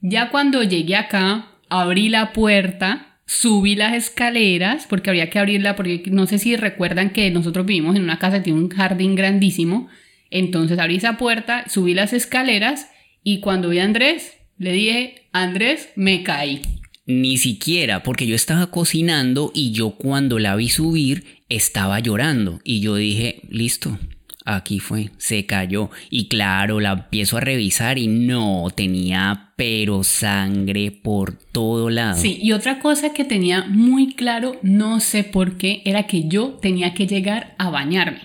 Ya 0.00 0.28
cuando 0.28 0.62
llegué 0.62 0.96
acá, 0.96 1.48
abrí 1.70 2.10
la 2.10 2.32
puerta, 2.32 3.18
subí 3.26 3.74
las 3.74 3.94
escaleras, 3.94 4.86
porque 4.86 5.08
había 5.10 5.30
que 5.30 5.38
abrirla, 5.38 5.76
porque 5.76 6.02
no 6.10 6.26
sé 6.26 6.38
si 6.38 6.56
recuerdan 6.56 7.10
que 7.10 7.30
nosotros 7.30 7.64
vivimos 7.64 7.96
en 7.96 8.02
una 8.02 8.18
casa 8.18 8.38
que 8.38 8.44
tiene 8.44 8.58
un 8.58 8.68
jardín 8.68 9.14
grandísimo. 9.14 9.88
Entonces 10.30 10.78
abrí 10.78 10.96
esa 10.96 11.16
puerta, 11.16 11.64
subí 11.68 11.94
las 11.94 12.12
escaleras 12.12 12.90
y 13.24 13.40
cuando 13.40 13.70
vi 13.70 13.78
a 13.80 13.84
Andrés, 13.84 14.34
le 14.58 14.72
dije, 14.72 15.28
Andrés, 15.32 15.88
me 15.96 16.22
caí. 16.22 16.62
Ni 17.06 17.38
siquiera, 17.38 18.02
porque 18.02 18.26
yo 18.26 18.34
estaba 18.34 18.70
cocinando 18.70 19.50
y 19.54 19.72
yo 19.72 19.92
cuando 19.92 20.38
la 20.38 20.54
vi 20.56 20.68
subir 20.68 21.42
estaba 21.48 21.98
llorando 22.00 22.60
y 22.64 22.80
yo 22.80 22.96
dije, 22.96 23.40
listo, 23.48 23.98
aquí 24.44 24.78
fue, 24.78 25.10
se 25.18 25.46
cayó. 25.46 25.90
Y 26.10 26.28
claro, 26.28 26.80
la 26.80 26.92
empiezo 26.92 27.36
a 27.36 27.40
revisar 27.40 27.98
y 27.98 28.06
no, 28.06 28.68
tenía 28.74 29.52
pero 29.56 30.02
sangre 30.02 30.90
por 30.90 31.32
todo 31.36 31.90
lado. 31.90 32.20
Sí, 32.20 32.38
y 32.42 32.52
otra 32.52 32.78
cosa 32.78 33.12
que 33.12 33.24
tenía 33.24 33.64
muy 33.66 34.14
claro, 34.14 34.58
no 34.62 35.00
sé 35.00 35.24
por 35.24 35.56
qué, 35.56 35.82
era 35.84 36.06
que 36.06 36.28
yo 36.28 36.58
tenía 36.60 36.94
que 36.94 37.06
llegar 37.06 37.54
a 37.58 37.70
bañarme, 37.70 38.22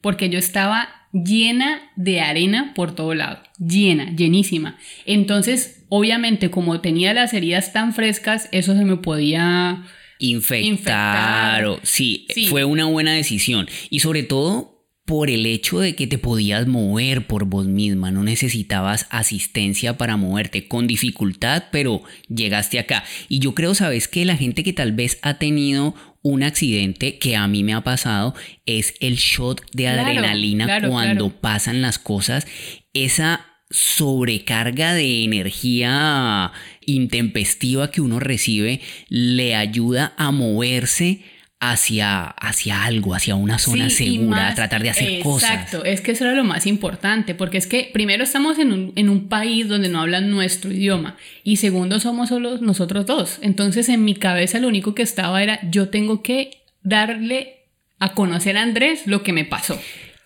porque 0.00 0.30
yo 0.30 0.38
estaba 0.38 0.97
llena 1.12 1.80
de 1.96 2.20
arena 2.20 2.72
por 2.74 2.94
todo 2.94 3.14
lado, 3.14 3.42
llena, 3.58 4.14
llenísima. 4.14 4.78
Entonces, 5.06 5.84
obviamente, 5.88 6.50
como 6.50 6.80
tenía 6.80 7.14
las 7.14 7.32
heridas 7.32 7.72
tan 7.72 7.94
frescas, 7.94 8.48
eso 8.52 8.74
se 8.74 8.84
me 8.84 8.96
podía 8.96 9.84
infectar. 10.18 11.64
sí, 11.82 12.26
fue 12.48 12.64
una 12.64 12.86
buena 12.86 13.12
decisión. 13.12 13.68
Y 13.90 14.00
sobre 14.00 14.22
todo 14.22 14.77
por 15.08 15.30
el 15.30 15.46
hecho 15.46 15.80
de 15.80 15.94
que 15.94 16.06
te 16.06 16.18
podías 16.18 16.66
mover 16.66 17.26
por 17.26 17.46
vos 17.46 17.66
misma, 17.66 18.10
no 18.10 18.22
necesitabas 18.22 19.06
asistencia 19.08 19.96
para 19.96 20.18
moverte 20.18 20.68
con 20.68 20.86
dificultad, 20.86 21.64
pero 21.72 22.02
llegaste 22.28 22.78
acá. 22.78 23.04
Y 23.26 23.38
yo 23.38 23.54
creo, 23.54 23.74
sabes 23.74 24.06
que 24.06 24.26
la 24.26 24.36
gente 24.36 24.62
que 24.62 24.74
tal 24.74 24.92
vez 24.92 25.18
ha 25.22 25.38
tenido 25.38 25.94
un 26.20 26.42
accidente 26.42 27.18
que 27.18 27.36
a 27.36 27.48
mí 27.48 27.64
me 27.64 27.72
ha 27.72 27.80
pasado 27.80 28.34
es 28.66 28.96
el 29.00 29.16
shot 29.16 29.64
de 29.72 29.88
adrenalina 29.88 30.86
cuando 30.86 31.30
pasan 31.30 31.80
las 31.80 31.98
cosas, 31.98 32.46
esa 32.92 33.46
sobrecarga 33.70 34.92
de 34.92 35.24
energía 35.24 36.52
intempestiva 36.84 37.90
que 37.90 38.02
uno 38.02 38.20
recibe 38.20 38.82
le 39.08 39.54
ayuda 39.54 40.12
a 40.18 40.32
moverse 40.32 41.22
hacia, 41.60 42.26
hacia 42.26 42.84
algo, 42.84 43.14
hacia 43.14 43.34
una 43.34 43.58
zona 43.58 43.90
segura, 43.90 44.48
a 44.48 44.54
tratar 44.54 44.82
de 44.82 44.90
hacer 44.90 45.20
cosas. 45.22 45.50
Exacto, 45.50 45.84
es 45.84 46.00
que 46.00 46.12
eso 46.12 46.24
era 46.24 46.34
lo 46.34 46.44
más 46.44 46.66
importante, 46.66 47.34
porque 47.34 47.58
es 47.58 47.66
que 47.66 47.90
primero 47.92 48.22
estamos 48.22 48.58
en 48.58 48.72
un, 48.72 48.92
en 48.94 49.08
un 49.08 49.28
país 49.28 49.66
donde 49.68 49.88
no 49.88 50.00
hablan 50.00 50.30
nuestro 50.30 50.72
idioma 50.72 51.16
y 51.42 51.56
segundo 51.56 51.98
somos 51.98 52.28
solo 52.28 52.58
nosotros 52.58 53.06
dos. 53.06 53.38
Entonces 53.42 53.88
en 53.88 54.04
mi 54.04 54.14
cabeza 54.14 54.60
lo 54.60 54.68
único 54.68 54.94
que 54.94 55.02
estaba 55.02 55.42
era 55.42 55.58
yo 55.68 55.88
tengo 55.88 56.22
que 56.22 56.62
darle 56.82 57.64
a 57.98 58.14
conocer 58.14 58.56
a 58.56 58.62
Andrés 58.62 59.06
lo 59.06 59.22
que 59.24 59.32
me 59.32 59.44
pasó. 59.44 59.80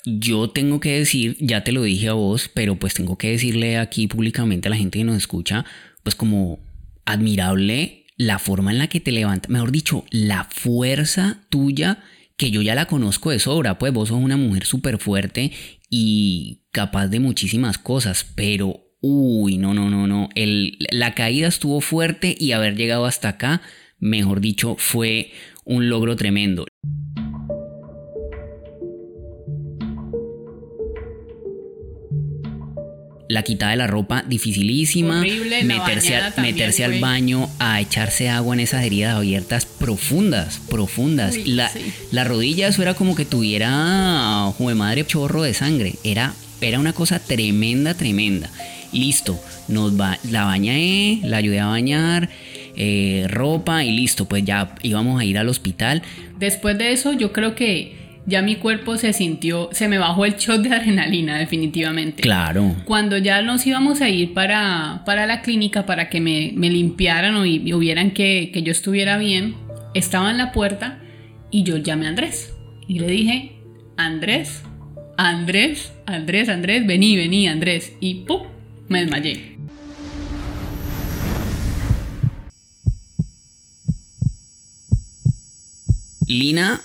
Yo 0.05 0.51
tengo 0.51 0.81
que 0.81 0.99
decir, 0.99 1.37
ya 1.39 1.65
te 1.65 1.73
lo 1.73 1.85
dije 1.85 2.09
a 2.09 2.13
vos, 2.15 2.51
pero 2.53 2.77
pues 2.77 2.93
tengo 2.93 3.17
que 3.17 3.31
decirle 3.31 3.79
aquí 3.79 4.09
públicamente 4.09 4.69
a 4.69 4.71
la 4.71 4.77
gente 4.77 4.99
que 4.99 5.05
nos 5.05 5.17
escucha, 5.17 5.65
pues 6.03 6.15
como 6.15 6.59
admirable 7.05 8.02
la 8.27 8.39
forma 8.39 8.71
en 8.71 8.79
la 8.79 8.89
que 8.89 9.01
te 9.01 9.13
levanta, 9.13 9.49
mejor 9.49 9.73
dicho, 9.73 10.05
la 10.11 10.45
fuerza 10.45 11.43
tuya, 11.49 11.99
que 12.37 12.51
yo 12.51 12.63
ya 12.63 12.75
la 12.75 12.87
conozco 12.87 13.31
de 13.31 13.39
sobra, 13.39 13.79
pues 13.79 13.93
vos 13.93 14.09
sos 14.09 14.19
una 14.19 14.37
mujer 14.37 14.65
súper 14.65 14.99
fuerte 14.99 15.53
y 15.91 16.63
capaz 16.71 17.09
de 17.09 17.21
muchísimas 17.21 17.79
cosas, 17.79 18.27
pero, 18.35 18.81
uy, 19.01 19.59
no, 19.59 19.75
no, 19.75 19.91
no, 19.91 20.07
no, 20.07 20.29
la 20.35 21.15
caída 21.15 21.49
estuvo 21.49 21.81
fuerte 21.81 22.35
y 22.39 22.53
haber 22.53 22.77
llegado 22.77 23.07
hasta 23.07 23.29
acá, 23.29 23.63
mejor 23.99 24.41
dicho, 24.41 24.77
fue 24.79 25.33
un 25.65 25.89
logro 25.89 26.17
tremendo. 26.17 26.67
La 33.33 33.43
quitada 33.43 33.71
de 33.71 33.79
la 33.79 33.87
ropa 33.87 34.25
dificilísima, 34.29 35.23
meterse, 35.65 36.21
meterse 36.37 36.85
al 36.85 37.01
baño 37.01 37.49
a 37.59 37.81
echarse 37.81 38.29
agua 38.29 38.55
en 38.55 38.61
esas 38.61 38.85
heridas 38.85 39.17
abiertas 39.17 39.65
profundas, 39.65 40.61
profundas. 40.69 41.35
la, 41.47 41.71
la, 42.11 42.25
rodilla, 42.25 42.69
eso 42.69 42.83
era 42.83 42.93
como 42.93 43.15
que 43.15 43.25
tuviera, 43.25 44.53
madre, 44.75 45.07
chorro 45.07 45.43
de 45.45 45.55
sangre. 45.55 45.95
Era, 46.05 46.35
era 46.61 46.79
una 46.79 46.93
cosa 46.93 47.21
tremenda, 47.21 47.95
tremenda. 47.95 48.51
Listo, 48.93 49.41
nos 49.67 49.99
va, 49.99 50.19
la 50.31 50.45
bañé, 50.45 51.21
la 51.25 51.39
ayudé 51.39 51.61
a 51.61 51.67
bañar. 51.67 52.29
Eh, 52.77 53.25
ropa 53.29 53.83
y 53.83 53.93
listo, 53.93 54.27
pues 54.27 54.45
ya 54.45 54.75
íbamos 54.83 55.19
a 55.19 55.25
ir 55.25 55.39
al 55.39 55.49
hospital. 55.49 56.03
Después 56.39 56.77
de 56.77 56.93
eso, 56.93 57.15
yo 57.15 57.33
creo 57.33 57.55
que 57.55 58.02
ya 58.27 58.43
mi 58.43 58.57
cuerpo 58.57 58.97
se 58.97 59.13
sintió, 59.13 59.69
se 59.73 59.89
me 59.89 59.99
bajó 59.99 60.25
el 60.25 60.37
shot 60.37 60.63
de 60.63 60.75
adrenalina 60.75 61.39
definitivamente. 61.39 62.23
Claro. 62.23 62.77
Cuando 62.85 63.19
ya 63.19 63.43
nos 63.43 63.67
íbamos 63.67 64.01
a 64.01 64.09
ir 64.09 64.33
para, 64.33 65.03
para 65.05 65.27
la 65.27 65.43
clínica 65.43 65.87
para 65.87 66.09
que 66.09 66.21
me, 66.21 66.53
me 66.55 66.71
limpiaran 66.71 67.35
o 67.37 67.45
y, 67.45 67.73
hubieran 67.73 68.13
que, 68.13 68.51
que, 68.53 68.63
yo 68.63 68.73
estuviera 68.73 69.19
bien, 69.19 69.55
estaba 69.95 70.31
en 70.31 70.39
la 70.39 70.53
puerta 70.53 71.01
y 71.51 71.65
yo 71.65 71.77
llamé 71.77 72.07
a 72.07 72.11
Andrés 72.11 72.55
y 72.87 72.99
le 73.01 73.07
dije, 73.07 73.53
Andrés, 73.97 74.63
Andrés, 75.17 75.93
Andrés, 76.07 76.49
Andrés, 76.49 76.87
vení, 76.87 77.17
vení, 77.17 77.49
Andrés. 77.49 77.95
Y 78.01 78.25
¡pum! 78.27 78.43
me 78.89 79.01
desmayé. 79.01 79.52
Lina, 86.33 86.83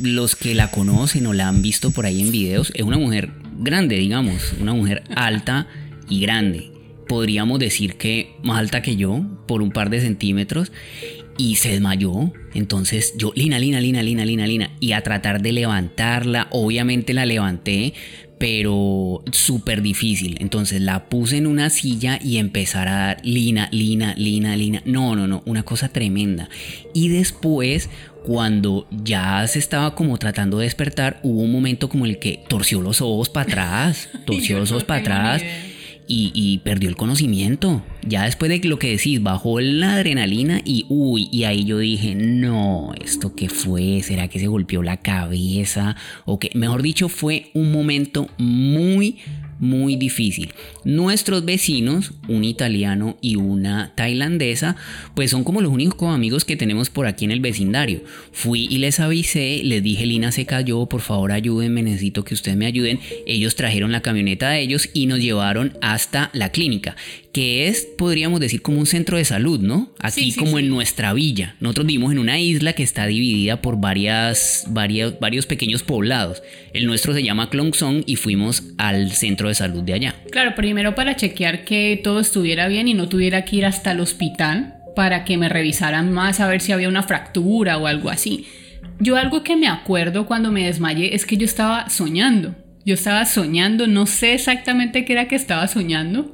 los 0.00 0.36
que 0.36 0.54
la 0.54 0.70
conocen 0.70 1.26
o 1.26 1.32
la 1.32 1.48
han 1.48 1.62
visto 1.62 1.90
por 1.90 2.06
ahí 2.06 2.20
en 2.20 2.32
videos, 2.32 2.72
es 2.74 2.82
una 2.82 2.98
mujer 2.98 3.30
grande, 3.58 3.96
digamos, 3.96 4.54
una 4.60 4.74
mujer 4.74 5.04
alta 5.14 5.66
y 6.08 6.20
grande. 6.20 6.70
Podríamos 7.08 7.58
decir 7.58 7.96
que 7.96 8.34
más 8.42 8.58
alta 8.58 8.82
que 8.82 8.96
yo, 8.96 9.24
por 9.46 9.62
un 9.62 9.70
par 9.70 9.90
de 9.90 10.00
centímetros, 10.00 10.72
y 11.38 11.56
se 11.56 11.70
desmayó. 11.70 12.32
Entonces 12.54 13.14
yo, 13.16 13.32
Lina, 13.34 13.58
Lina, 13.58 13.80
Lina, 13.80 14.02
Lina, 14.02 14.24
Lina, 14.24 14.46
Lina, 14.46 14.70
y 14.80 14.92
a 14.92 15.02
tratar 15.02 15.42
de 15.42 15.52
levantarla, 15.52 16.48
obviamente 16.50 17.14
la 17.14 17.26
levanté, 17.26 17.94
pero 18.38 19.22
súper 19.32 19.82
difícil. 19.82 20.36
Entonces 20.40 20.80
la 20.80 21.08
puse 21.08 21.38
en 21.38 21.46
una 21.46 21.70
silla 21.70 22.18
y 22.22 22.38
empezar 22.38 22.88
a 22.88 22.96
dar 22.96 23.20
Lina, 23.24 23.68
Lina, 23.72 24.14
Lina, 24.16 24.56
Lina. 24.56 24.82
No, 24.84 25.16
no, 25.16 25.26
no, 25.26 25.42
una 25.46 25.62
cosa 25.62 25.88
tremenda. 25.88 26.48
Y 26.92 27.08
después 27.08 27.88
cuando 28.24 28.88
ya 28.90 29.46
se 29.46 29.60
estaba 29.60 29.94
como 29.94 30.18
tratando 30.18 30.58
de 30.58 30.64
despertar, 30.64 31.20
hubo 31.22 31.42
un 31.42 31.52
momento 31.52 31.88
como 31.88 32.06
el 32.06 32.18
que 32.18 32.42
torció 32.48 32.82
los 32.82 33.00
ojos 33.00 33.28
para 33.28 33.48
atrás, 33.48 34.08
torció 34.26 34.58
los 34.58 34.72
ojos 34.72 34.84
para 34.84 35.00
atrás 35.00 35.42
y, 36.08 36.58
perdió 36.64 36.88
el 36.88 36.96
conocimiento. 36.96 37.82
Ya 38.06 38.24
después 38.24 38.48
de 38.48 38.66
lo 38.68 38.78
que 38.78 38.90
decís, 38.90 39.22
bajó 39.22 39.60
la 39.60 39.94
adrenalina 39.94 40.60
y 40.64 40.86
uy, 40.88 41.28
y 41.32 41.44
ahí 41.44 41.64
yo 41.64 41.78
dije, 41.78 42.14
no, 42.14 42.92
¿esto 43.02 43.34
qué 43.34 43.48
fue? 43.48 44.02
¿Será 44.02 44.28
que 44.28 44.38
se 44.38 44.46
golpeó 44.46 44.82
la 44.82 44.98
cabeza? 44.98 45.96
O 46.24 46.38
que, 46.38 46.50
mejor 46.54 46.82
dicho, 46.82 47.08
fue 47.08 47.50
un 47.54 47.72
momento 47.72 48.28
muy, 48.38 49.18
muy 49.58 49.96
difícil. 49.96 50.52
Nuestros 50.84 51.44
vecinos, 51.44 52.12
un 52.28 52.44
italiano 52.44 53.16
y 53.20 53.36
una 53.36 53.92
tailandesa, 53.94 54.76
pues 55.14 55.30
son 55.30 55.44
como 55.44 55.60
los 55.60 55.72
únicos 55.72 56.14
amigos 56.14 56.44
que 56.44 56.56
tenemos 56.56 56.90
por 56.90 57.06
aquí 57.06 57.24
en 57.24 57.30
el 57.30 57.40
vecindario. 57.40 58.02
Fui 58.32 58.66
y 58.70 58.78
les 58.78 59.00
avisé, 59.00 59.60
les 59.64 59.82
dije, 59.82 60.06
Lina 60.06 60.32
se 60.32 60.46
cayó, 60.46 60.86
por 60.86 61.00
favor 61.00 61.32
ayúdenme, 61.32 61.82
necesito 61.82 62.24
que 62.24 62.34
ustedes 62.34 62.56
me 62.56 62.66
ayuden. 62.66 63.00
Ellos 63.26 63.56
trajeron 63.56 63.92
la 63.92 64.02
camioneta 64.02 64.50
de 64.50 64.60
ellos 64.60 64.90
y 64.92 65.06
nos 65.06 65.20
llevaron 65.20 65.76
hasta 65.80 66.30
la 66.32 66.50
clínica 66.50 66.96
que 67.36 67.68
es, 67.68 67.86
podríamos 67.98 68.40
decir, 68.40 68.62
como 68.62 68.78
un 68.78 68.86
centro 68.86 69.18
de 69.18 69.24
salud, 69.26 69.60
¿no? 69.60 69.90
Aquí 70.00 70.32
como 70.32 70.58
en 70.58 70.70
nuestra 70.70 71.12
villa. 71.12 71.54
Nosotros 71.60 71.86
vivimos 71.86 72.10
en 72.12 72.18
una 72.18 72.40
isla 72.40 72.72
que 72.72 72.82
está 72.82 73.04
dividida 73.04 73.60
por 73.60 73.78
varias, 73.78 74.64
varias, 74.70 75.20
varios 75.20 75.44
pequeños 75.44 75.82
poblados. 75.82 76.42
El 76.72 76.86
nuestro 76.86 77.12
se 77.12 77.22
llama 77.22 77.50
Song 77.74 78.04
y 78.06 78.16
fuimos 78.16 78.62
al 78.78 79.12
centro 79.12 79.48
de 79.48 79.54
salud 79.54 79.82
de 79.82 79.92
allá. 79.92 80.14
Claro, 80.30 80.54
primero 80.54 80.94
para 80.94 81.14
chequear 81.14 81.66
que 81.66 82.00
todo 82.02 82.20
estuviera 82.20 82.68
bien 82.68 82.88
y 82.88 82.94
no 82.94 83.06
tuviera 83.10 83.44
que 83.44 83.56
ir 83.56 83.66
hasta 83.66 83.92
el 83.92 84.00
hospital 84.00 84.76
para 84.96 85.26
que 85.26 85.36
me 85.36 85.50
revisaran 85.50 86.10
más 86.10 86.40
a 86.40 86.48
ver 86.48 86.62
si 86.62 86.72
había 86.72 86.88
una 86.88 87.02
fractura 87.02 87.76
o 87.76 87.86
algo 87.86 88.08
así. 88.08 88.46
Yo 88.98 89.16
algo 89.16 89.42
que 89.42 89.56
me 89.56 89.68
acuerdo 89.68 90.24
cuando 90.24 90.50
me 90.50 90.64
desmayé 90.64 91.14
es 91.14 91.26
que 91.26 91.36
yo 91.36 91.44
estaba 91.44 91.90
soñando. 91.90 92.54
Yo 92.86 92.94
estaba 92.94 93.26
soñando, 93.26 93.86
no 93.86 94.06
sé 94.06 94.32
exactamente 94.32 95.04
qué 95.04 95.12
era 95.12 95.28
que 95.28 95.36
estaba 95.36 95.68
soñando, 95.68 96.32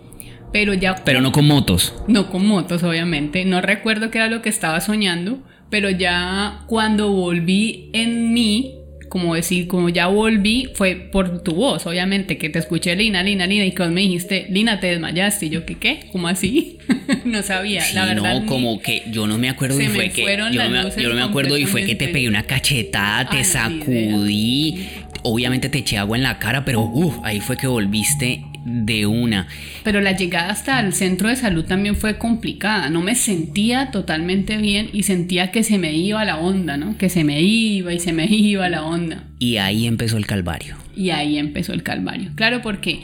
pero 0.53 0.75
ya... 0.75 0.97
Pero 1.05 1.21
no 1.21 1.33
con 1.33 1.47
motos. 1.47 1.95
No 2.07 2.31
con 2.31 2.47
motos, 2.47 2.83
obviamente. 2.83 3.45
No 3.45 3.61
recuerdo 3.61 4.11
qué 4.11 4.19
era 4.19 4.29
lo 4.29 4.43
que 4.43 4.49
estaba 4.49 4.81
soñando, 4.81 5.39
pero 5.71 5.91
ya 5.91 6.65
cuando 6.67 7.11
volví 7.11 7.91
en 7.93 8.33
mí, 8.35 8.75
como 9.09 9.35
decir, 9.35 9.67
como 9.67 9.91
ya 9.91 10.07
volví, 10.07 10.71
fue 10.75 10.97
por 10.97 11.43
tu 11.43 11.55
voz, 11.55 11.87
obviamente, 11.87 12.39
que 12.39 12.49
te 12.49 12.59
escuché, 12.59 12.97
Lina, 12.97 13.23
Lina, 13.23 13.47
Lina, 13.47 13.67
y 13.67 13.73
cuando 13.73 13.95
me 13.95 14.01
dijiste, 14.01 14.47
Lina, 14.49 14.81
te 14.81 14.87
desmayaste, 14.87 15.47
y 15.47 15.49
yo, 15.51 15.67
¿qué, 15.67 15.77
qué? 15.77 16.09
¿Cómo 16.13 16.29
así? 16.29 16.79
no 17.27 17.43
sabía, 17.43 17.85
la 17.93 18.07
verdad. 18.07 18.41
No, 18.41 18.47
como 18.47 18.81
que 18.81 19.03
yo 19.11 19.27
no 19.27 19.37
me 19.37 19.51
acuerdo 19.51 19.81
y 19.81 19.87
fue 19.87 20.09
que. 20.09 20.23
Yo, 20.23 20.71
me, 20.71 21.03
yo 21.03 21.09
no 21.11 21.15
me 21.15 21.23
acuerdo 21.23 21.59
y 21.59 21.67
fue 21.67 21.85
que 21.85 21.95
te 21.95 22.09
pegué 22.09 22.27
una 22.27 22.45
cachetada, 22.45 23.29
te 23.29 23.45
sacudí, 23.45 24.89
obviamente 25.23 25.69
te 25.69 25.79
eché 25.79 25.99
agua 25.99 26.17
en 26.17 26.23
la 26.23 26.39
cara, 26.39 26.65
pero 26.65 26.81
uff, 26.81 27.17
ahí 27.23 27.41
fue 27.41 27.59
que 27.59 27.67
volviste 27.67 28.45
de 28.65 29.07
una. 29.07 29.49
Pero 29.85 30.01
la 30.01 30.13
llegada 30.13 30.51
hasta 30.51 30.81
el 30.81 30.93
centro 30.93 31.29
de 31.29 31.37
salud 31.37 31.65
también 31.65 31.97
fue 31.97 32.19
complicada. 32.19 32.91
No 32.91 33.01
me 33.01 33.15
sentía 33.15 33.91
totalmente 33.91 34.57
bien 34.57 34.89
y 34.93 35.03
sentía 35.03 35.51
que 35.51 35.63
se 35.63 35.79
me 35.79 35.93
iba 35.95 36.25
la 36.25 36.39
onda, 36.39 36.77
¿no? 36.77 36.97
Que 36.99 37.09
se 37.09 37.25
me 37.25 37.41
iba 37.43 37.93
y 37.93 38.01
se 38.01 38.13
me 38.13 38.27
iba 38.31 38.69
la 38.69 38.85
onda. 38.85 39.25
Y 39.39 39.57
ahí 39.57 39.87
empezó 39.87 40.17
el 40.17 40.27
calvario. 40.27 40.77
Y 40.95 41.11
ahí 41.11 41.39
empezó 41.39 41.73
el 41.73 41.83
calvario. 41.83 42.31
Claro, 42.35 42.63
porque, 42.63 43.01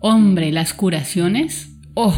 hombre, 0.00 0.52
las 0.52 0.74
curaciones, 0.74 1.70
oh, 1.94 2.16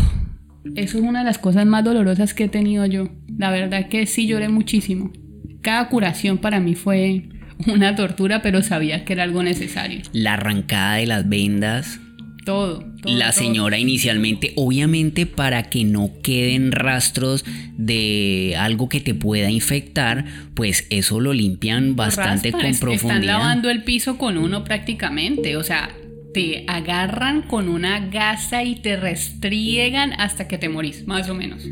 eso 0.76 0.98
es 0.98 1.04
una 1.04 1.20
de 1.20 1.24
las 1.24 1.38
cosas 1.38 1.66
más 1.66 1.84
dolorosas 1.84 2.34
que 2.34 2.44
he 2.44 2.48
tenido 2.48 2.86
yo. 2.86 3.10
La 3.36 3.50
verdad 3.50 3.88
que 3.88 4.06
sí 4.06 4.26
lloré 4.26 4.48
muchísimo. 4.48 5.12
Cada 5.60 5.88
curación 5.88 6.38
para 6.38 6.60
mí 6.60 6.74
fue 6.74 7.28
una 7.66 7.94
tortura, 7.94 8.42
pero 8.42 8.62
sabía 8.62 9.04
que 9.04 9.12
era 9.12 9.24
algo 9.24 9.42
necesario. 9.42 10.02
La 10.12 10.34
arrancada 10.34 10.96
de 10.96 11.06
las 11.06 11.28
vendas, 11.28 12.00
todo, 12.44 12.84
la 13.04 13.32
señora 13.32 13.78
inicialmente, 13.78 14.52
obviamente 14.56 15.26
para 15.26 15.64
que 15.64 15.84
no 15.84 16.10
queden 16.22 16.72
rastros 16.72 17.44
de 17.76 18.54
algo 18.58 18.88
que 18.88 19.00
te 19.00 19.14
pueda 19.14 19.50
infectar, 19.50 20.24
pues 20.54 20.86
eso 20.90 21.20
lo 21.20 21.32
limpian 21.32 21.96
bastante 21.96 22.52
con 22.52 22.60
profundidad. 22.60 23.20
Están 23.20 23.26
lavando 23.26 23.70
el 23.70 23.84
piso 23.84 24.18
con 24.18 24.38
uno 24.38 24.64
prácticamente, 24.64 25.56
o 25.56 25.62
sea, 25.62 25.90
te 26.32 26.64
agarran 26.66 27.42
con 27.42 27.68
una 27.68 28.06
gasa 28.06 28.64
y 28.64 28.76
te 28.76 28.96
restriegan 28.96 30.12
hasta 30.14 30.48
que 30.48 30.58
te 30.58 30.68
morís, 30.68 31.06
más 31.06 31.28
o 31.28 31.34
menos. 31.34 31.66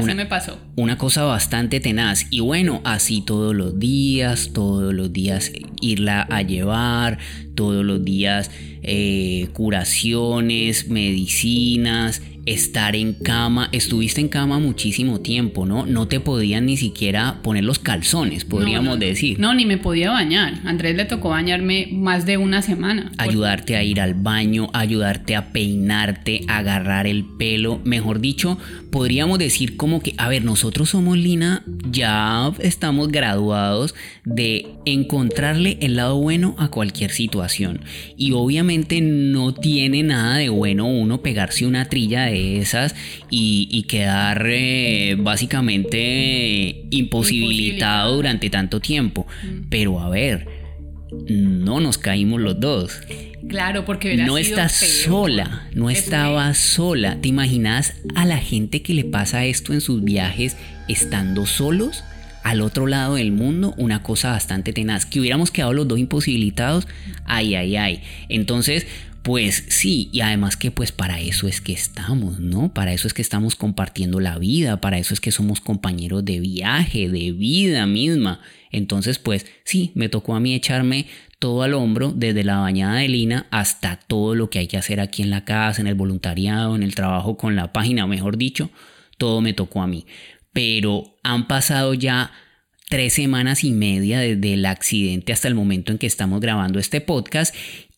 Así 0.00 0.14
me 0.14 0.26
pasó. 0.26 0.58
Una 0.76 0.98
cosa 0.98 1.24
bastante 1.24 1.80
tenaz. 1.80 2.26
Y 2.30 2.40
bueno, 2.40 2.80
así 2.84 3.22
todos 3.22 3.54
los 3.54 3.78
días, 3.78 4.50
todos 4.52 4.92
los 4.92 5.12
días 5.12 5.52
irla 5.80 6.22
a 6.22 6.42
llevar, 6.42 7.18
todos 7.54 7.84
los 7.84 8.04
días 8.04 8.50
eh, 8.82 9.48
curaciones, 9.52 10.88
medicinas, 10.88 12.22
estar 12.46 12.94
en 12.96 13.14
cama. 13.14 13.68
Estuviste 13.72 14.20
en 14.20 14.28
cama 14.28 14.58
muchísimo 14.58 15.20
tiempo, 15.20 15.66
¿no? 15.66 15.86
No 15.86 16.08
te 16.08 16.20
podían 16.20 16.66
ni 16.66 16.76
siquiera 16.76 17.40
poner 17.42 17.64
los 17.64 17.78
calzones, 17.78 18.44
podríamos 18.44 18.98
decir. 18.98 19.38
No, 19.38 19.54
ni 19.54 19.64
me 19.64 19.78
podía 19.78 20.10
bañar. 20.10 20.60
Andrés 20.64 20.96
le 20.96 21.04
tocó 21.04 21.30
bañarme 21.30 21.88
más 21.92 22.26
de 22.26 22.36
una 22.36 22.62
semana. 22.62 23.12
Ayudarte 23.18 23.76
a 23.76 23.82
ir 23.82 24.00
al 24.00 24.14
baño, 24.14 24.68
ayudarte 24.72 25.36
a 25.36 25.52
peinarte, 25.52 26.42
agarrar 26.48 27.06
el 27.06 27.24
pelo. 27.24 27.80
Mejor 27.84 28.20
dicho, 28.20 28.58
podríamos 28.90 29.38
decir 29.38 29.76
como 29.76 30.00
que, 30.00 30.14
a 30.18 30.28
ver, 30.28 30.44
nosotros 30.44 30.90
somos 30.90 31.16
Lina, 31.16 31.62
ya 31.90 32.52
estamos 32.60 33.08
graduados 33.08 33.94
de 34.24 34.66
encontrarle 34.84 35.78
el 35.80 35.96
lado 35.96 36.16
bueno 36.16 36.54
a 36.58 36.68
cualquier 36.68 37.10
situación. 37.10 37.80
Y 38.16 38.32
obviamente 38.32 39.00
no 39.00 39.54
tiene 39.54 40.02
nada 40.02 40.36
de 40.36 40.48
bueno 40.48 40.86
uno 40.86 41.22
pegarse 41.22 41.66
una 41.66 41.86
trilla 41.86 42.24
de 42.24 42.33
esas 42.34 42.94
y, 43.30 43.84
quedar 43.88 44.46
eh, 44.48 45.16
básicamente 45.18 46.86
imposibilitado 46.90 48.16
durante 48.16 48.50
tanto 48.50 48.80
tiempo. 48.80 49.26
Mm. 49.42 49.68
Pero 49.68 50.00
a 50.00 50.08
ver, 50.08 50.46
no 51.28 51.80
nos 51.80 51.98
caímos 51.98 52.40
los 52.40 52.60
dos. 52.60 53.00
Claro, 53.48 53.84
porque 53.84 54.16
no 54.16 54.38
estás 54.38 54.72
sola, 54.72 55.68
no 55.74 55.90
estaba 55.90 56.52
sola. 56.54 57.20
¿Te 57.20 57.28
imaginas 57.28 57.94
a 58.14 58.24
la 58.24 58.38
gente 58.38 58.82
que 58.82 58.94
le 58.94 59.04
pasa 59.04 59.44
esto 59.44 59.72
en 59.72 59.80
sus 59.80 60.02
viajes 60.02 60.56
estando 60.88 61.46
solos? 61.46 62.04
Al 62.42 62.60
otro 62.60 62.86
lado 62.86 63.14
del 63.14 63.32
mundo, 63.32 63.74
una 63.78 64.02
cosa 64.02 64.30
bastante 64.30 64.72
tenaz. 64.72 65.06
Que 65.06 65.20
hubiéramos 65.20 65.50
quedado 65.50 65.72
los 65.72 65.88
dos 65.88 65.98
imposibilitados. 65.98 66.86
Ay, 67.24 67.54
ay, 67.54 67.76
ay. 67.76 68.02
Entonces, 68.28 68.86
pues 69.24 69.64
sí, 69.70 70.10
y 70.12 70.20
además 70.20 70.58
que 70.58 70.70
pues 70.70 70.92
para 70.92 71.18
eso 71.18 71.48
es 71.48 71.62
que 71.62 71.72
estamos, 71.72 72.40
¿no? 72.40 72.74
Para 72.74 72.92
eso 72.92 73.08
es 73.08 73.14
que 73.14 73.22
estamos 73.22 73.56
compartiendo 73.56 74.20
la 74.20 74.38
vida, 74.38 74.82
para 74.82 74.98
eso 74.98 75.14
es 75.14 75.20
que 75.20 75.32
somos 75.32 75.62
compañeros 75.62 76.26
de 76.26 76.40
viaje, 76.40 77.08
de 77.08 77.32
vida 77.32 77.86
misma. 77.86 78.42
Entonces 78.70 79.18
pues 79.18 79.46
sí, 79.64 79.92
me 79.94 80.10
tocó 80.10 80.34
a 80.34 80.40
mí 80.40 80.54
echarme 80.54 81.06
todo 81.38 81.62
al 81.62 81.72
hombro, 81.72 82.12
desde 82.14 82.44
la 82.44 82.58
bañada 82.58 82.96
de 82.96 83.08
Lina 83.08 83.46
hasta 83.50 83.96
todo 83.96 84.34
lo 84.34 84.50
que 84.50 84.58
hay 84.58 84.66
que 84.66 84.76
hacer 84.76 85.00
aquí 85.00 85.22
en 85.22 85.30
la 85.30 85.46
casa, 85.46 85.80
en 85.80 85.86
el 85.86 85.94
voluntariado, 85.94 86.76
en 86.76 86.82
el 86.82 86.94
trabajo 86.94 87.38
con 87.38 87.56
la 87.56 87.72
página, 87.72 88.06
mejor 88.06 88.36
dicho, 88.36 88.70
todo 89.16 89.40
me 89.40 89.54
tocó 89.54 89.80
a 89.80 89.86
mí. 89.86 90.04
Pero 90.52 91.16
han 91.22 91.48
pasado 91.48 91.94
ya 91.94 92.30
tres 92.90 93.14
semanas 93.14 93.64
y 93.64 93.70
media 93.70 94.20
desde 94.20 94.52
el 94.52 94.66
accidente 94.66 95.32
hasta 95.32 95.48
el 95.48 95.54
momento 95.54 95.92
en 95.92 95.98
que 95.98 96.06
estamos 96.06 96.42
grabando 96.42 96.78
este 96.78 97.00
podcast 97.00 97.54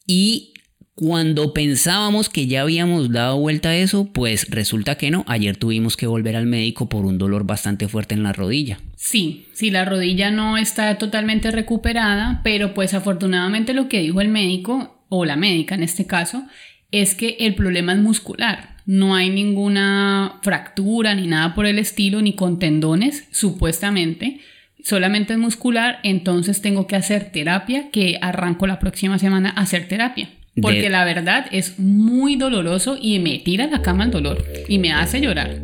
y 0.06 0.52
cuando 0.96 1.52
pensábamos 1.52 2.30
que 2.30 2.46
ya 2.46 2.62
habíamos 2.62 3.12
dado 3.12 3.38
vuelta 3.38 3.68
a 3.68 3.76
eso, 3.76 4.10
pues 4.14 4.48
resulta 4.48 4.96
que 4.96 5.10
no. 5.10 5.26
Ayer 5.28 5.58
tuvimos 5.58 5.94
que 5.94 6.06
volver 6.06 6.36
al 6.36 6.46
médico 6.46 6.88
por 6.88 7.04
un 7.04 7.18
dolor 7.18 7.44
bastante 7.44 7.86
fuerte 7.86 8.14
en 8.14 8.22
la 8.22 8.32
rodilla. 8.32 8.80
Sí, 8.96 9.46
sí, 9.52 9.70
la 9.70 9.84
rodilla 9.84 10.30
no 10.30 10.56
está 10.56 10.96
totalmente 10.96 11.50
recuperada, 11.50 12.40
pero 12.42 12.72
pues 12.72 12.94
afortunadamente 12.94 13.74
lo 13.74 13.90
que 13.90 14.00
dijo 14.00 14.22
el 14.22 14.28
médico, 14.28 15.04
o 15.10 15.26
la 15.26 15.36
médica 15.36 15.74
en 15.74 15.82
este 15.82 16.06
caso, 16.06 16.44
es 16.90 17.14
que 17.14 17.36
el 17.40 17.54
problema 17.54 17.92
es 17.92 17.98
muscular. 17.98 18.76
No 18.86 19.14
hay 19.14 19.28
ninguna 19.28 20.38
fractura 20.42 21.14
ni 21.14 21.26
nada 21.26 21.54
por 21.54 21.66
el 21.66 21.78
estilo, 21.78 22.22
ni 22.22 22.32
con 22.32 22.58
tendones, 22.58 23.28
supuestamente. 23.32 24.40
Solamente 24.82 25.34
es 25.34 25.38
muscular, 25.38 25.98
entonces 26.04 26.62
tengo 26.62 26.86
que 26.86 26.96
hacer 26.96 27.32
terapia, 27.32 27.90
que 27.90 28.18
arranco 28.22 28.66
la 28.66 28.78
próxima 28.78 29.18
semana 29.18 29.50
a 29.50 29.60
hacer 29.60 29.88
terapia. 29.88 30.30
Porque 30.60 30.88
la 30.88 31.04
verdad 31.04 31.46
es 31.52 31.78
muy 31.78 32.36
doloroso 32.36 32.96
y 33.00 33.18
me 33.18 33.38
tira 33.38 33.66
la 33.66 33.82
cama 33.82 34.04
el 34.04 34.10
dolor 34.10 34.42
y 34.68 34.78
me 34.78 34.92
hace 34.92 35.20
llorar. 35.20 35.60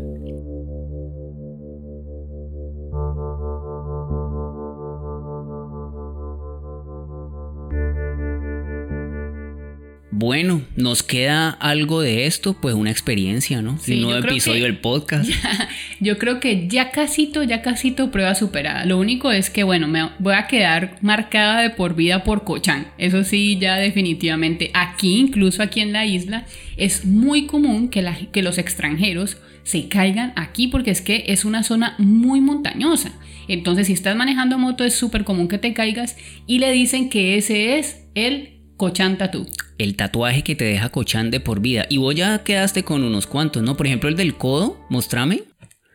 Bueno, 10.23 10.63
nos 10.77 11.03
queda 11.03 11.51
algo 11.51 12.01
de 12.01 12.27
esto, 12.27 12.55
pues 12.55 12.77
una 12.77 12.93
experiencia, 12.93 13.61
¿no? 13.61 13.77
un 13.89 14.03
nuevo 14.03 14.25
episodio 14.25 14.63
del 14.63 14.79
podcast. 14.79 15.29
yo 16.01 16.17
creo 16.17 16.39
que 16.39 16.69
ya 16.69 16.93
casito, 16.93 17.43
ya 17.43 17.61
casito 17.61 18.13
prueba 18.13 18.37
superada. 18.37 18.85
Lo 18.85 19.01
único 19.01 19.33
es 19.33 19.51
que, 19.51 19.65
bueno, 19.65 19.89
me 19.89 20.11
voy 20.21 20.35
a 20.35 20.47
quedar 20.47 20.97
marcada 21.01 21.61
de 21.63 21.71
por 21.71 21.97
vida 21.97 22.23
por 22.23 22.45
Cochán. 22.45 22.87
Eso 22.99 23.25
sí, 23.25 23.59
ya 23.61 23.75
definitivamente. 23.79 24.71
Aquí, 24.75 25.19
incluso 25.19 25.61
aquí 25.61 25.81
en 25.81 25.93
la 25.93 26.07
isla, 26.07 26.47
es 26.77 27.05
muy 27.05 27.47
común 27.49 27.89
que, 27.89 28.09
que 28.31 28.43
los 28.43 28.59
extranjeros 28.59 29.39
se 29.65 29.89
caigan 29.89 30.35
aquí 30.37 30.69
porque 30.69 30.93
es 30.93 31.01
que 31.01 31.25
es 31.27 31.45
una 31.45 31.65
zona 31.65 31.97
muy 31.99 32.41
montañosa. 32.41 33.11
Entonces, 33.49 33.89
si 33.89 33.93
estás 33.93 34.15
manejando 34.15 34.57
moto, 34.57 34.85
es 34.85 34.95
súper 34.95 35.25
común 35.25 35.49
que 35.49 35.59
te 35.59 35.75
caigas 35.75 36.17
y 36.47 36.61
le 36.61 36.71
dicen 36.71 37.09
que 37.11 37.37
ese 37.37 37.81
es 37.81 38.05
el 38.15 38.62
Cochán 38.83 39.17
Tatú 39.17 39.47
el 39.79 39.95
tatuaje 39.95 40.43
que 40.43 40.57
te 40.57 40.65
deja 40.65 40.89
Cochán 40.89 41.31
de 41.31 41.39
por 41.39 41.61
vida. 41.61 41.87
Y 41.89 41.99
vos 41.99 42.17
ya 42.17 42.43
quedaste 42.43 42.83
con 42.83 43.05
unos 43.05 43.29
cuantos, 43.29 43.63
¿no? 43.63 43.77
Por 43.77 43.87
ejemplo, 43.87 44.09
el 44.09 44.17
del 44.17 44.35
codo, 44.35 44.85
mostrame. 44.91 45.45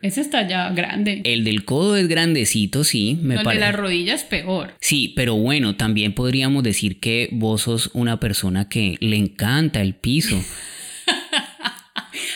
Ese 0.00 0.22
está 0.22 0.48
ya 0.48 0.70
grande. 0.70 1.20
El 1.24 1.44
del 1.44 1.66
codo 1.66 1.96
es 1.96 2.08
grandecito, 2.08 2.84
sí, 2.84 3.18
me 3.20 3.34
parece. 3.34 3.50
El 3.50 3.56
de 3.56 3.60
la 3.60 3.72
rodilla 3.72 4.14
es 4.14 4.24
peor. 4.24 4.72
Sí, 4.80 5.12
pero 5.14 5.36
bueno, 5.36 5.76
también 5.76 6.14
podríamos 6.14 6.62
decir 6.62 6.98
que 6.98 7.28
vos 7.30 7.60
sos 7.60 7.90
una 7.92 8.20
persona 8.20 8.70
que 8.70 8.96
le 9.00 9.16
encanta 9.16 9.82
el 9.82 9.94
piso. 9.94 10.42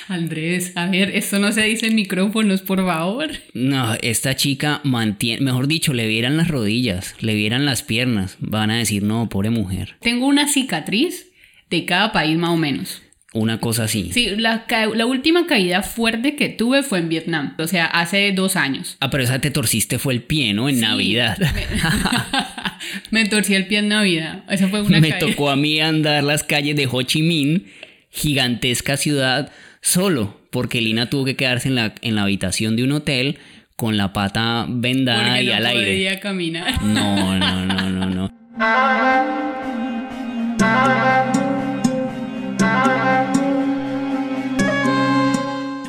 Andrés, 0.08 0.72
a 0.76 0.86
ver, 0.86 1.10
esto 1.14 1.38
no 1.38 1.52
se 1.52 1.62
dice 1.62 1.86
en 1.86 1.94
micrófonos, 1.94 2.62
por 2.62 2.84
favor. 2.84 3.30
No, 3.54 3.94
esta 4.02 4.36
chica 4.36 4.80
mantiene, 4.84 5.42
mejor 5.42 5.68
dicho, 5.68 5.92
le 5.92 6.06
vieran 6.06 6.36
las 6.36 6.48
rodillas, 6.48 7.14
le 7.20 7.34
vieran 7.34 7.64
las 7.64 7.82
piernas, 7.82 8.36
van 8.40 8.70
a 8.70 8.78
decir, 8.78 9.02
no, 9.02 9.28
pobre 9.28 9.50
mujer. 9.50 9.96
Tengo 10.00 10.26
una 10.26 10.48
cicatriz 10.48 11.26
de 11.70 11.84
cada 11.84 12.12
país 12.12 12.36
más 12.36 12.50
o 12.50 12.56
menos. 12.56 13.02
Una 13.34 13.60
cosa 13.60 13.84
así. 13.84 14.10
Sí, 14.12 14.28
la, 14.36 14.66
última 15.06 15.46
caída 15.46 15.82
fuerte 15.82 16.36
que 16.36 16.50
tuve 16.50 16.82
fue 16.82 16.98
en 16.98 17.08
Vietnam, 17.08 17.54
o 17.58 17.66
sea, 17.66 17.86
hace 17.86 18.30
dos 18.32 18.56
años. 18.56 18.98
Ah, 19.00 19.08
pero 19.08 19.24
esa 19.24 19.40
te 19.40 19.50
torciste 19.50 19.98
fue 19.98 20.12
el 20.12 20.22
pie, 20.22 20.52
¿no? 20.52 20.68
En 20.68 20.80
Navidad. 20.80 21.38
Me, 23.10 23.24
torcí 23.24 23.54
el 23.54 23.66
pie 23.66 23.78
en 23.78 23.88
Navidad. 23.88 24.44
Esa 24.50 24.68
fue 24.68 24.82
una 24.82 25.00
Me 25.00 25.12
tocó 25.12 25.48
a 25.48 25.56
mí 25.56 25.80
andar 25.80 26.22
las 26.24 26.42
calles 26.42 26.76
de 26.76 26.86
Ho 26.90 27.00
Chi 27.02 27.22
Minh, 27.22 27.68
gigantesca 28.10 28.98
ciudad, 28.98 29.50
solo, 29.82 30.40
porque 30.50 30.80
Lina 30.80 31.10
tuvo 31.10 31.26
que 31.26 31.36
quedarse 31.36 31.68
en 31.68 31.74
la, 31.74 31.94
en 32.00 32.14
la 32.14 32.22
habitación 32.22 32.76
de 32.76 32.84
un 32.84 32.92
hotel 32.92 33.38
con 33.76 33.98
la 33.98 34.12
pata 34.14 34.64
vendada 34.68 35.42
y 35.42 35.50
al 35.50 35.66
aire. 35.66 35.92
podía 35.92 36.20
caminar. 36.20 36.82
No, 36.82 37.38
no, 37.38 37.66
no, 37.66 37.90
no, 37.90 38.06
no. 38.06 38.32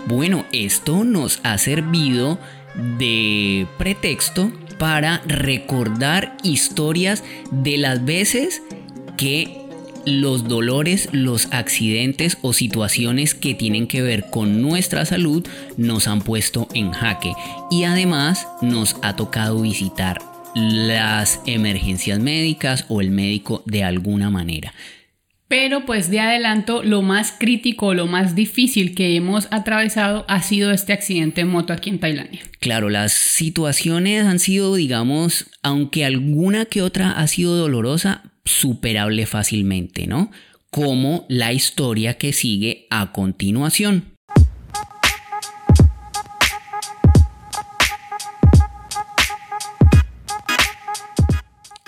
Bueno, 0.07 0.45
esto 0.51 1.03
nos 1.03 1.39
ha 1.43 1.57
servido 1.57 2.39
de 2.97 3.67
pretexto 3.77 4.51
para 4.79 5.21
recordar 5.25 6.35
historias 6.43 7.23
de 7.51 7.77
las 7.77 8.03
veces 8.05 8.63
que 9.17 9.62
los 10.05 10.47
dolores, 10.47 11.09
los 11.11 11.47
accidentes 11.51 12.37
o 12.41 12.53
situaciones 12.53 13.35
que 13.35 13.53
tienen 13.53 13.87
que 13.87 14.01
ver 14.01 14.29
con 14.29 14.61
nuestra 14.61 15.05
salud 15.05 15.45
nos 15.77 16.07
han 16.07 16.21
puesto 16.21 16.67
en 16.73 16.91
jaque 16.91 17.33
y 17.71 17.83
además 17.83 18.47
nos 18.61 18.97
ha 19.01 19.15
tocado 19.15 19.61
visitar 19.61 20.21
las 20.55 21.41
emergencias 21.45 22.19
médicas 22.19 22.85
o 22.89 23.01
el 23.01 23.11
médico 23.11 23.63
de 23.65 23.83
alguna 23.83 24.29
manera. 24.29 24.73
Pero 25.47 25.85
pues 25.85 26.09
de 26.09 26.19
adelanto, 26.19 26.81
lo 26.81 27.03
más 27.03 27.31
crítico, 27.37 27.93
lo 27.93 28.07
más 28.07 28.33
difícil 28.33 28.95
que 28.95 29.15
hemos 29.15 29.47
atravesado 29.51 30.25
ha 30.27 30.41
sido 30.41 30.71
este 30.71 30.93
accidente 30.93 31.41
de 31.41 31.45
moto 31.45 31.73
aquí 31.73 31.91
en 31.91 31.99
Tailandia. 31.99 32.41
Claro, 32.59 32.89
las 32.89 33.13
situaciones 33.13 34.25
han 34.25 34.39
sido, 34.39 34.73
digamos, 34.73 35.51
aunque 35.61 36.05
alguna 36.05 36.65
que 36.65 36.81
otra 36.81 37.11
ha 37.11 37.27
sido 37.27 37.55
dolorosa, 37.55 38.32
superable 38.45 39.25
fácilmente, 39.25 40.07
¿no? 40.07 40.31
Como 40.69 41.25
la 41.29 41.53
historia 41.53 42.17
que 42.17 42.33
sigue 42.33 42.87
a 42.89 43.11
continuación. 43.11 44.13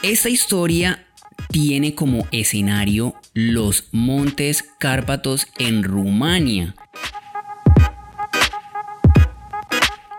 Esta 0.02 0.30
historia 0.30 1.08
tiene 1.50 1.96
como 1.96 2.28
escenario 2.32 3.15
los 3.34 3.89
Montes 3.91 4.63
Cárpatos 4.78 5.48
en 5.58 5.84
Rumania. 5.84 6.76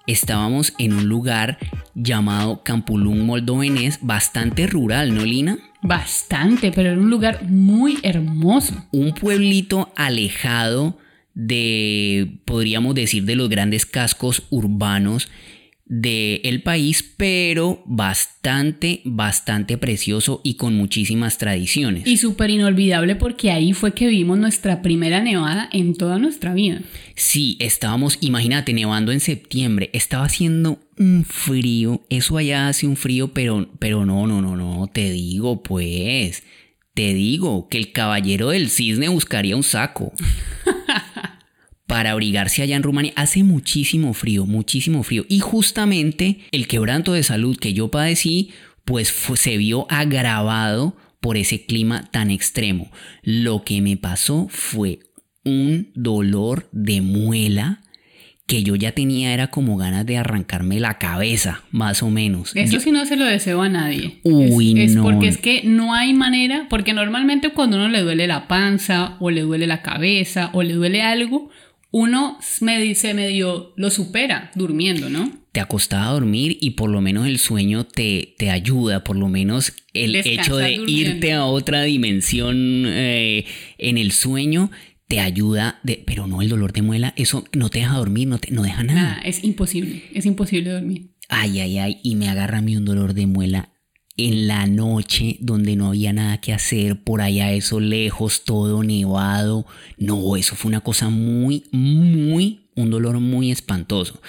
Estábamos 0.09 0.75
en 0.79 0.93
un 0.93 1.09
lugar 1.09 1.59
llamado 1.95 2.63
Campulung 2.65 3.21
Moldovenés, 3.25 4.01
bastante 4.03 4.67
rural, 4.67 5.15
¿no, 5.15 5.25
Lina? 5.25 5.59
Bastante, 5.87 6.73
pero 6.73 6.91
era 6.91 7.01
un 7.01 7.11
lugar 7.11 7.45
muy 7.49 7.99
hermoso. 8.03 8.87
Un 8.93 9.13
pueblito 9.13 9.93
alejado 9.95 10.99
de, 11.35 12.41
podríamos 12.45 12.95
decir, 12.95 13.25
de 13.25 13.37
los 13.37 13.49
grandes 13.49 13.87
cascos 13.87 14.43
urbanos 14.51 15.29
del 15.85 16.63
país, 16.63 17.15
pero 17.17 17.85
bastante, 17.87 19.03
bastante 19.05 19.79
precioso 19.79 20.41
y 20.43 20.55
con 20.55 20.75
muchísimas 20.75 21.39
tradiciones. 21.39 22.07
Y 22.09 22.17
súper 22.17 22.51
inolvidable 22.51 23.15
porque 23.15 23.53
ahí 23.53 23.73
fue 23.73 23.95
que 23.95 24.09
vimos 24.09 24.39
nuestra 24.39 24.83
primera 24.83 25.21
nevada 25.21 25.69
en 25.73 25.95
toda 25.95 26.19
nuestra 26.19 26.55
vida. 26.55 26.81
Sí, 27.15 27.57
estábamos, 27.61 28.19
imagínate, 28.21 28.73
nevando 28.73 29.13
en 29.13 29.21
septiembre, 29.21 29.91
estaba 29.93 30.25
haciendo 30.25 30.81
un 30.99 31.25
frío, 31.25 32.05
eso 32.09 32.39
allá 32.39 32.69
hace 32.69 32.87
un 32.87 32.97
frío, 32.97 33.33
pero, 33.33 33.69
pero 33.79 34.07
no, 34.07 34.27
no, 34.27 34.41
no, 34.41 34.57
no, 34.57 34.87
te 34.89 35.11
digo 35.11 35.63
pues, 35.63 36.43
te 36.95 37.15
digo 37.15 37.69
que 37.69 37.79
el 37.79 37.93
caballero 37.93 38.51
del 38.51 38.71
cisne 38.71 39.09
buscaría 39.09 39.57
un 39.57 39.63
saco. 39.63 40.13
para 41.87 42.11
abrigarse 42.11 42.63
allá 42.63 42.77
en 42.77 42.83
Rumania. 42.83 43.13
Hace 43.17 43.43
muchísimo 43.43 44.13
frío, 44.13 44.45
muchísimo 44.45 45.03
frío. 45.03 45.25
Y 45.29 45.41
justamente 45.41 46.41
el 46.51 46.67
quebranto 46.67 47.13
de 47.13 47.23
salud 47.23 47.57
que 47.57 47.73
yo 47.73 47.91
padecí, 47.91 48.51
pues 48.85 49.15
se 49.35 49.57
vio 49.57 49.87
agravado 49.91 50.97
por 51.21 51.37
ese 51.37 51.65
clima 51.65 52.11
tan 52.11 52.31
extremo. 52.31 52.91
Lo 53.23 53.65
que 53.65 53.81
me 53.81 53.97
pasó 53.97 54.49
fue 54.51 55.01
un 55.45 55.91
dolor 55.95 56.69
de 56.73 57.01
muela 57.01 57.83
que 58.47 58.63
yo 58.63 58.77
ya 58.77 58.93
tenía 58.93 59.35
era 59.35 59.49
como 59.49 59.77
ganas 59.77 60.07
de 60.07 60.17
arrancarme 60.17 60.79
la 60.79 60.99
cabeza, 60.99 61.65
más 61.73 62.03
o 62.03 62.11
menos. 62.11 62.55
Eso 62.55 62.79
sí 62.79 62.93
no 62.93 63.05
se 63.05 63.17
lo 63.17 63.25
deseo 63.25 63.61
a 63.63 63.69
nadie. 63.69 64.21
Uy, 64.23 64.81
es, 64.81 64.95
no. 64.95 65.03
porque 65.03 65.27
es 65.27 65.39
que 65.39 65.63
no 65.65 65.95
hay 65.95 66.15
manera, 66.15 66.67
porque 66.71 66.93
normalmente 66.93 67.51
cuando 67.51 67.77
uno 67.77 67.89
le 67.89 68.03
duele 68.03 68.29
la 68.29 68.47
panza 68.47 69.17
o 69.19 69.31
le 69.31 69.41
duele 69.41 69.67
la 69.67 69.83
cabeza 69.83 70.51
o 70.53 70.63
le 70.63 70.75
duele 70.75 71.03
algo, 71.03 71.51
uno 71.91 72.39
me 72.61 72.81
dice 72.81 73.15
medio 73.15 73.73
lo 73.77 73.91
supera 73.91 74.53
durmiendo, 74.55 75.11
¿no? 75.11 75.33
Te 75.51 75.61
acostaba 75.61 76.09
a 76.09 76.13
dormir 76.13 76.57
y 76.61 76.71
por 76.71 76.91
lo 76.91 77.01
menos 77.01 77.27
el 77.27 77.39
sueño 77.39 77.85
te, 77.85 78.35
te 78.39 78.51
ayuda, 78.51 79.03
por 79.03 79.17
lo 79.17 79.29
menos 79.29 79.73
el 79.93 80.15
hecho 80.15 80.59
de 80.59 80.73
irte 80.73 81.33
a 81.33 81.47
otra 81.47 81.83
dimensión 81.83 82.85
eh, 82.87 83.47
en 83.79 83.99
el 83.99 84.13
sueño 84.13 84.71
te 85.09 85.21
ayuda, 85.21 85.81
de, 85.83 86.03
pero 86.07 86.27
no 86.27 86.43
el 86.43 86.49
dolor 86.49 86.73
de 86.73 86.83
muela, 86.83 87.15
eso 87.17 87.45
no 87.53 87.69
te 87.69 87.79
deja 87.81 87.97
dormir, 87.97 88.29
no, 88.29 88.39
te, 88.39 88.51
no 88.51 88.63
deja 88.63 88.83
nada. 88.83 89.03
Nada, 89.03 89.21
es 89.25 89.45
imposible, 89.45 90.03
es 90.13 90.27
imposible 90.27 90.71
dormir. 90.71 91.15
Ay, 91.29 91.61
ay, 91.61 91.79
ay, 91.79 92.01
y 92.03 92.17
me 92.17 92.29
agarra 92.29 92.59
a 92.59 92.63
mí 92.63 92.77
un 92.77 92.85
dolor 92.85 93.15
de 93.15 93.27
muela 93.27 93.73
en 94.17 94.47
la 94.47 94.67
noche 94.67 95.37
donde 95.41 95.77
no 95.77 95.89
había 95.89 96.13
nada 96.13 96.41
que 96.41 96.53
hacer, 96.53 97.03
por 97.03 97.21
allá 97.21 97.53
eso 97.53 97.81
lejos, 97.81 98.45
todo 98.45 98.83
nevado. 98.83 99.67
No, 99.99 100.37
eso 100.37 100.57
fue 100.57 100.71
una 100.71 100.81
cosa 100.81 101.11
muy, 101.11 101.65
muy, 101.71 102.71
un 102.75 102.91
dolor 102.91 103.21
muy 103.21 103.51
espantoso. 103.51 104.21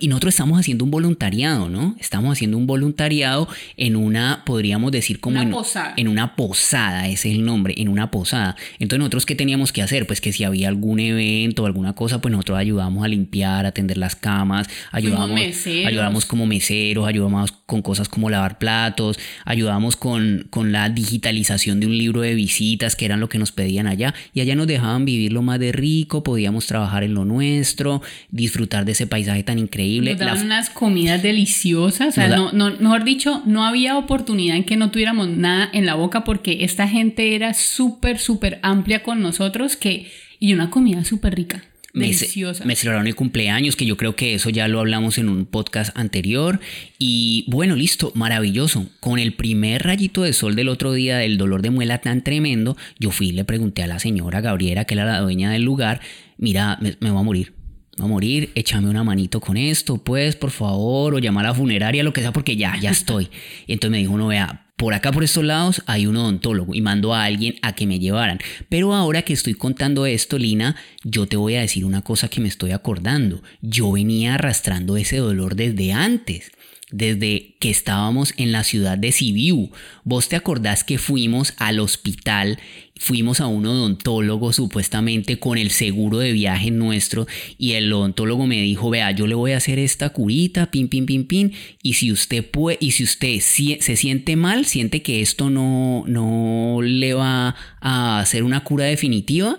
Y 0.00 0.08
nosotros 0.08 0.32
estamos 0.32 0.58
haciendo 0.58 0.82
un 0.84 0.90
voluntariado, 0.90 1.68
¿no? 1.68 1.94
Estamos 2.00 2.32
haciendo 2.32 2.56
un 2.56 2.66
voluntariado 2.66 3.48
en 3.76 3.96
una, 3.96 4.42
podríamos 4.46 4.90
decir 4.92 5.20
como 5.20 5.34
una 5.34 5.42
en, 5.42 5.50
posada. 5.50 5.92
en 5.98 6.08
una 6.08 6.36
posada, 6.36 7.06
ese 7.08 7.28
es 7.28 7.34
el 7.34 7.44
nombre, 7.44 7.74
en 7.76 7.88
una 7.88 8.10
posada. 8.10 8.56
Entonces 8.78 8.98
nosotros, 8.98 9.26
¿qué 9.26 9.34
teníamos 9.34 9.72
que 9.72 9.82
hacer? 9.82 10.06
Pues 10.06 10.22
que 10.22 10.32
si 10.32 10.44
había 10.44 10.68
algún 10.68 11.00
evento 11.00 11.64
o 11.64 11.66
alguna 11.66 11.94
cosa, 11.94 12.22
pues 12.22 12.32
nosotros 12.32 12.58
ayudábamos 12.58 13.04
a 13.04 13.08
limpiar, 13.08 13.66
a 13.66 13.68
atender 13.68 13.98
las 13.98 14.16
camas, 14.16 14.68
ayudábamos, 14.90 15.38
ayudábamos 15.66 16.24
como 16.24 16.46
meseros, 16.46 17.06
ayudábamos 17.06 17.52
con 17.66 17.82
cosas 17.82 18.08
como 18.08 18.30
lavar 18.30 18.56
platos, 18.58 19.18
ayudábamos 19.44 19.96
con, 19.96 20.46
con 20.48 20.72
la 20.72 20.88
digitalización 20.88 21.78
de 21.78 21.86
un 21.86 21.98
libro 21.98 22.22
de 22.22 22.34
visitas, 22.34 22.96
que 22.96 23.04
eran 23.04 23.20
lo 23.20 23.28
que 23.28 23.38
nos 23.38 23.52
pedían 23.52 23.86
allá. 23.86 24.14
Y 24.32 24.40
allá 24.40 24.54
nos 24.54 24.66
dejaban 24.66 25.04
vivir 25.04 25.34
lo 25.34 25.42
más 25.42 25.60
de 25.60 25.72
rico, 25.72 26.22
podíamos 26.22 26.66
trabajar 26.66 27.04
en 27.04 27.12
lo 27.12 27.26
nuestro, 27.26 28.00
disfrutar 28.30 28.86
de 28.86 28.92
ese 28.92 29.06
paisaje 29.06 29.42
tan 29.42 29.58
increíble 29.58 29.89
nos 29.98 30.18
daban 30.18 30.46
unas 30.46 30.70
comidas 30.70 31.22
deliciosas. 31.22 32.08
O 32.08 32.12
sea, 32.12 32.28
no, 32.28 32.52
no, 32.52 32.70
mejor 32.78 33.04
dicho, 33.04 33.42
no 33.46 33.64
había 33.64 33.96
oportunidad 33.96 34.56
en 34.56 34.64
que 34.64 34.76
no 34.76 34.90
tuviéramos 34.90 35.28
nada 35.28 35.68
en 35.72 35.86
la 35.86 35.94
boca 35.94 36.22
porque 36.22 36.64
esta 36.64 36.86
gente 36.86 37.34
era 37.34 37.54
súper, 37.54 38.18
súper 38.18 38.60
amplia 38.62 39.02
con 39.02 39.20
nosotros 39.20 39.76
que, 39.76 40.10
y 40.38 40.54
una 40.54 40.70
comida 40.70 41.04
súper 41.04 41.34
rica. 41.34 41.64
Deliciosa. 41.92 42.64
Me, 42.64 42.76
celebraron 42.76 43.08
el 43.08 43.16
cumpleaños, 43.16 43.74
que 43.74 43.84
yo 43.84 43.96
creo 43.96 44.14
que 44.14 44.34
eso 44.34 44.48
ya 44.48 44.68
lo 44.68 44.78
hablamos 44.78 45.18
en 45.18 45.28
un 45.28 45.44
podcast 45.44 45.96
anterior. 45.98 46.60
Y 46.98 47.44
bueno, 47.48 47.74
listo, 47.74 48.12
maravilloso. 48.14 48.88
Con 49.00 49.18
el 49.18 49.34
primer 49.34 49.82
rayito 49.82 50.22
de 50.22 50.32
sol 50.32 50.54
del 50.54 50.68
otro 50.68 50.92
día 50.92 51.18
del 51.18 51.36
dolor 51.36 51.62
de 51.62 51.70
muela 51.70 51.98
tan 51.98 52.22
tremendo, 52.22 52.76
yo 53.00 53.10
fui 53.10 53.30
y 53.30 53.32
le 53.32 53.44
pregunté 53.44 53.82
a 53.82 53.88
la 53.88 53.98
señora 53.98 54.40
Gabriela, 54.40 54.84
que 54.84 54.94
era 54.94 55.04
la 55.04 55.20
dueña 55.20 55.50
del 55.50 55.62
lugar, 55.62 56.00
mira, 56.38 56.78
me, 56.80 56.96
me 57.00 57.10
voy 57.10 57.20
a 57.20 57.24
morir 57.24 57.59
a 58.04 58.08
morir, 58.08 58.50
échame 58.54 58.88
una 58.88 59.04
manito 59.04 59.40
con 59.40 59.56
esto, 59.56 59.98
pues, 59.98 60.36
por 60.36 60.50
favor, 60.50 61.14
o 61.14 61.18
llama 61.18 61.40
a 61.40 61.44
la 61.44 61.54
funeraria, 61.54 62.02
lo 62.02 62.12
que 62.12 62.20
sea, 62.20 62.32
porque 62.32 62.56
ya, 62.56 62.76
ya 62.80 62.90
estoy. 62.90 63.28
Y 63.66 63.74
entonces 63.74 63.92
me 63.92 63.98
dijo, 63.98 64.16
no 64.16 64.28
vea, 64.28 64.66
por 64.76 64.94
acá 64.94 65.12
por 65.12 65.22
estos 65.22 65.44
lados 65.44 65.82
hay 65.86 66.06
un 66.06 66.16
odontólogo 66.16 66.74
y 66.74 66.80
mando 66.80 67.14
a 67.14 67.24
alguien 67.24 67.56
a 67.60 67.74
que 67.74 67.86
me 67.86 67.98
llevaran. 67.98 68.38
Pero 68.68 68.94
ahora 68.94 69.22
que 69.22 69.34
estoy 69.34 69.54
contando 69.54 70.06
esto, 70.06 70.38
Lina, 70.38 70.74
yo 71.04 71.26
te 71.26 71.36
voy 71.36 71.56
a 71.56 71.60
decir 71.60 71.84
una 71.84 72.02
cosa 72.02 72.28
que 72.28 72.40
me 72.40 72.48
estoy 72.48 72.70
acordando. 72.72 73.42
Yo 73.60 73.92
venía 73.92 74.34
arrastrando 74.34 74.96
ese 74.96 75.18
dolor 75.18 75.54
desde 75.54 75.92
antes 75.92 76.50
desde 76.92 77.56
que 77.60 77.70
estábamos 77.70 78.34
en 78.36 78.52
la 78.52 78.64
ciudad 78.64 78.98
de 78.98 79.12
Sibiu. 79.12 79.70
¿Vos 80.04 80.28
te 80.28 80.36
acordás 80.36 80.84
que 80.84 80.98
fuimos 80.98 81.54
al 81.56 81.80
hospital? 81.80 82.58
Fuimos 82.96 83.40
a 83.40 83.46
un 83.46 83.64
odontólogo 83.66 84.52
supuestamente 84.52 85.38
con 85.38 85.56
el 85.56 85.70
seguro 85.70 86.18
de 86.18 86.32
viaje 86.32 86.70
nuestro 86.70 87.26
y 87.56 87.72
el 87.72 87.92
odontólogo 87.92 88.46
me 88.46 88.60
dijo, 88.60 88.90
vea, 88.90 89.10
yo 89.12 89.26
le 89.26 89.34
voy 89.34 89.52
a 89.52 89.56
hacer 89.56 89.78
esta 89.78 90.10
curita, 90.10 90.70
pin, 90.70 90.88
pin, 90.88 91.06
pin, 91.06 91.26
pin, 91.26 91.52
y 91.82 91.94
si 91.94 92.12
usted 92.12 92.44
puede, 92.48 92.76
y 92.80 92.90
si 92.90 93.04
usted 93.04 93.38
se 93.40 93.96
siente 93.96 94.36
mal, 94.36 94.66
siente 94.66 95.02
que 95.02 95.22
esto 95.22 95.48
no, 95.48 96.04
no 96.06 96.80
le 96.82 97.14
va 97.14 97.56
a 97.80 98.20
hacer 98.20 98.42
una 98.42 98.64
cura 98.64 98.84
definitiva, 98.84 99.58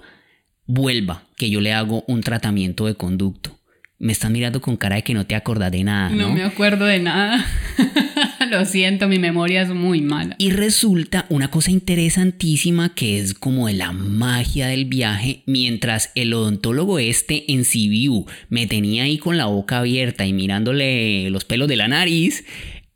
vuelva, 0.67 1.23
que 1.37 1.49
yo 1.49 1.61
le 1.61 1.73
hago 1.73 2.03
un 2.07 2.21
tratamiento 2.21 2.85
de 2.85 2.95
conducto 2.95 3.60
me 4.01 4.13
estás 4.13 4.31
mirando 4.31 4.61
con 4.61 4.77
cara 4.77 4.95
de 4.95 5.03
que 5.03 5.13
no 5.13 5.27
te 5.27 5.35
acordás 5.35 5.71
de 5.71 5.83
nada. 5.83 6.09
No, 6.09 6.29
no 6.29 6.33
me 6.33 6.43
acuerdo 6.43 6.85
de 6.85 6.99
nada. 6.99 7.45
Lo 8.49 8.65
siento, 8.65 9.07
mi 9.07 9.19
memoria 9.19 9.61
es 9.61 9.69
muy 9.69 10.01
mala. 10.01 10.35
Y 10.39 10.49
resulta 10.49 11.27
una 11.29 11.51
cosa 11.51 11.69
interesantísima 11.69 12.95
que 12.95 13.19
es 13.19 13.35
como 13.35 13.67
de 13.67 13.73
la 13.73 13.91
magia 13.91 14.67
del 14.67 14.85
viaje, 14.85 15.43
mientras 15.45 16.11
el 16.15 16.33
odontólogo 16.33 16.97
este 16.97 17.51
en 17.53 17.63
CBU 17.63 18.25
me 18.49 18.65
tenía 18.65 19.03
ahí 19.03 19.19
con 19.19 19.37
la 19.37 19.45
boca 19.45 19.77
abierta 19.77 20.25
y 20.25 20.33
mirándole 20.33 21.29
los 21.29 21.45
pelos 21.45 21.67
de 21.67 21.75
la 21.75 21.87
nariz, 21.87 22.43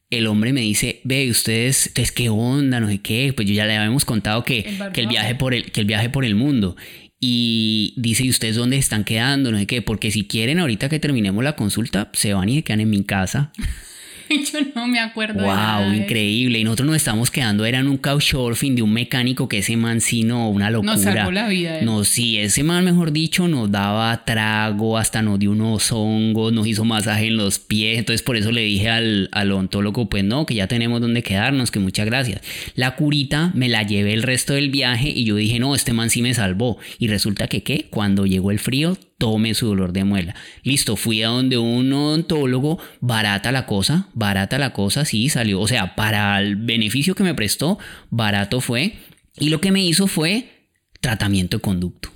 el 0.10 0.26
hombre 0.26 0.54
me 0.54 0.62
dice, 0.62 1.02
ve, 1.04 1.30
ustedes, 1.30 1.88
ustedes 1.88 2.12
qué 2.12 2.30
onda, 2.30 2.80
no 2.80 2.88
sé 2.88 3.00
qué, 3.00 3.32
pues 3.36 3.48
yo 3.48 3.54
ya 3.54 3.66
le 3.66 3.76
habíamos 3.78 4.06
contado 4.06 4.44
que, 4.44 4.60
El 4.60 4.92
que, 4.92 5.02
el 5.02 5.08
viaje 5.08 5.36
por 5.36 5.54
el, 5.54 5.72
que 5.72 5.82
el 5.82 5.88
viaje 5.88 6.10
por 6.10 6.26
el 6.26 6.36
mundo. 6.36 6.76
Y 7.20 7.94
dice, 7.98 8.24
¿y 8.26 8.30
ustedes 8.30 8.56
dónde 8.56 8.78
están 8.78 9.04
quedando? 9.04 9.52
No 9.52 9.58
sé 9.58 9.68
qué, 9.68 9.82
porque 9.82 10.12
si 10.12 10.26
quieren 10.26 10.60
ahorita 10.60 10.90
que 10.90 11.00
terminemos 11.00 11.44
la 11.44 11.56
consulta, 11.56 12.10
se 12.14 12.34
van 12.34 12.50
y 12.50 12.58
se 12.58 12.64
quedan 12.64 12.82
en 12.82 12.90
mi 12.90 13.04
casa. 13.04 13.52
Yo 14.52 14.60
no 14.76 14.88
me 14.88 15.00
acuerdo. 15.00 15.42
de 15.42 15.48
nada 15.48 15.88
Wow, 15.88 15.94
increíble. 15.96 16.60
Y 16.60 16.64
nosotros 16.64 16.88
nos 16.88 16.96
estamos 16.98 17.32
quedando, 17.32 17.66
era 17.66 17.80
en 17.80 17.88
un 17.88 17.98
couchsurfing 17.98 18.76
de 18.76 18.82
un 18.82 18.94
mecánico 18.94 19.48
que 19.48 19.60
ese 19.60 19.78
man 19.78 20.02
sí 20.02 20.24
no, 20.24 20.50
una 20.50 20.70
locura. 20.70 20.94
Nos 20.94 21.02
salvó 21.04 21.32
la 21.32 21.48
vida. 21.48 21.80
él. 21.80 21.86
No, 21.86 22.04
sí, 22.04 22.38
ese 22.38 22.64
man, 22.64 22.84
mejor 22.86 23.12
dicho, 23.12 23.48
nos 23.48 23.72
daba 23.72 24.26
trago, 24.26 24.98
hasta 24.98 25.22
nos 25.22 25.40
dio 25.40 25.52
unos 25.52 25.92
hongos, 25.92 26.54
nos 26.54 26.68
hizo 26.68 26.86
masaje 26.86 27.28
en 27.28 27.38
los 27.38 27.60
pies. 27.60 28.00
Entonces, 28.00 28.24
por 28.24 28.38
eso 28.38 28.52
le 28.52 28.62
dije 28.62 28.90
al, 28.90 29.30
al 29.32 29.52
odontólogo, 29.52 30.10
pues 30.10 30.24
no, 30.24 30.46
que 30.46 30.56
ya 30.56 30.68
tenemos 30.68 31.02
donde 31.02 31.24
quedarnos, 31.24 31.72
que 31.72 31.80
muchas 31.80 32.06
gracias. 32.06 32.42
La 32.76 32.96
curita 32.96 33.52
me 33.54 33.70
la 33.70 33.84
llevé 33.84 34.14
el 34.14 34.24
resto 34.24 34.54
del 34.54 34.70
viaje 34.70 35.10
y 35.10 35.24
yo 35.26 35.36
dije, 35.36 35.60
no, 35.60 35.76
este 35.76 35.94
man 35.94 36.10
sí 36.10 36.22
me 36.22 36.34
salvó. 36.34 36.78
Y 37.00 37.08
resulta 37.08 37.48
que, 37.48 37.64
¿qué? 37.64 37.88
Cuando 37.90 38.26
llegó 38.26 38.52
el 38.52 38.60
frío, 38.60 38.98
tome 39.18 39.54
su 39.54 39.68
dolor 39.68 39.94
de 39.94 40.04
muela. 40.04 40.36
Listo, 40.64 40.96
fui 40.96 41.24
a 41.24 41.30
donde 41.30 41.58
un 41.58 41.92
odontólogo, 41.94 42.80
barata 43.00 43.52
la 43.52 43.66
cosa, 43.66 44.10
barata 44.14 44.58
la 44.58 44.74
cosa, 44.74 45.06
sí, 45.06 45.30
salió. 45.30 45.62
O 45.62 45.68
sea, 45.68 45.96
para 45.96 46.40
el 46.40 46.56
beneficio 46.56 47.16
que 47.16 47.24
me 47.24 47.34
prestó, 47.34 47.80
barato 48.10 48.62
fue. 48.62 48.96
Y 49.38 49.50
lo 49.50 49.62
que 49.62 49.72
me 49.72 49.84
hizo 49.84 50.08
fue 50.08 50.70
tratamiento 51.02 51.58
de 51.58 51.62
conducto. 51.62 52.10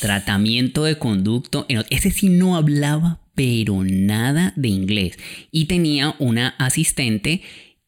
Tratamiento 0.00 0.84
de 0.84 0.98
conducto. 0.98 1.66
Ese 1.90 2.10
sí 2.10 2.28
no 2.28 2.56
hablaba, 2.56 3.20
pero 3.34 3.82
nada 3.84 4.52
de 4.56 4.68
inglés. 4.68 5.18
Y 5.50 5.66
tenía 5.66 6.14
una 6.18 6.48
asistente 6.58 7.42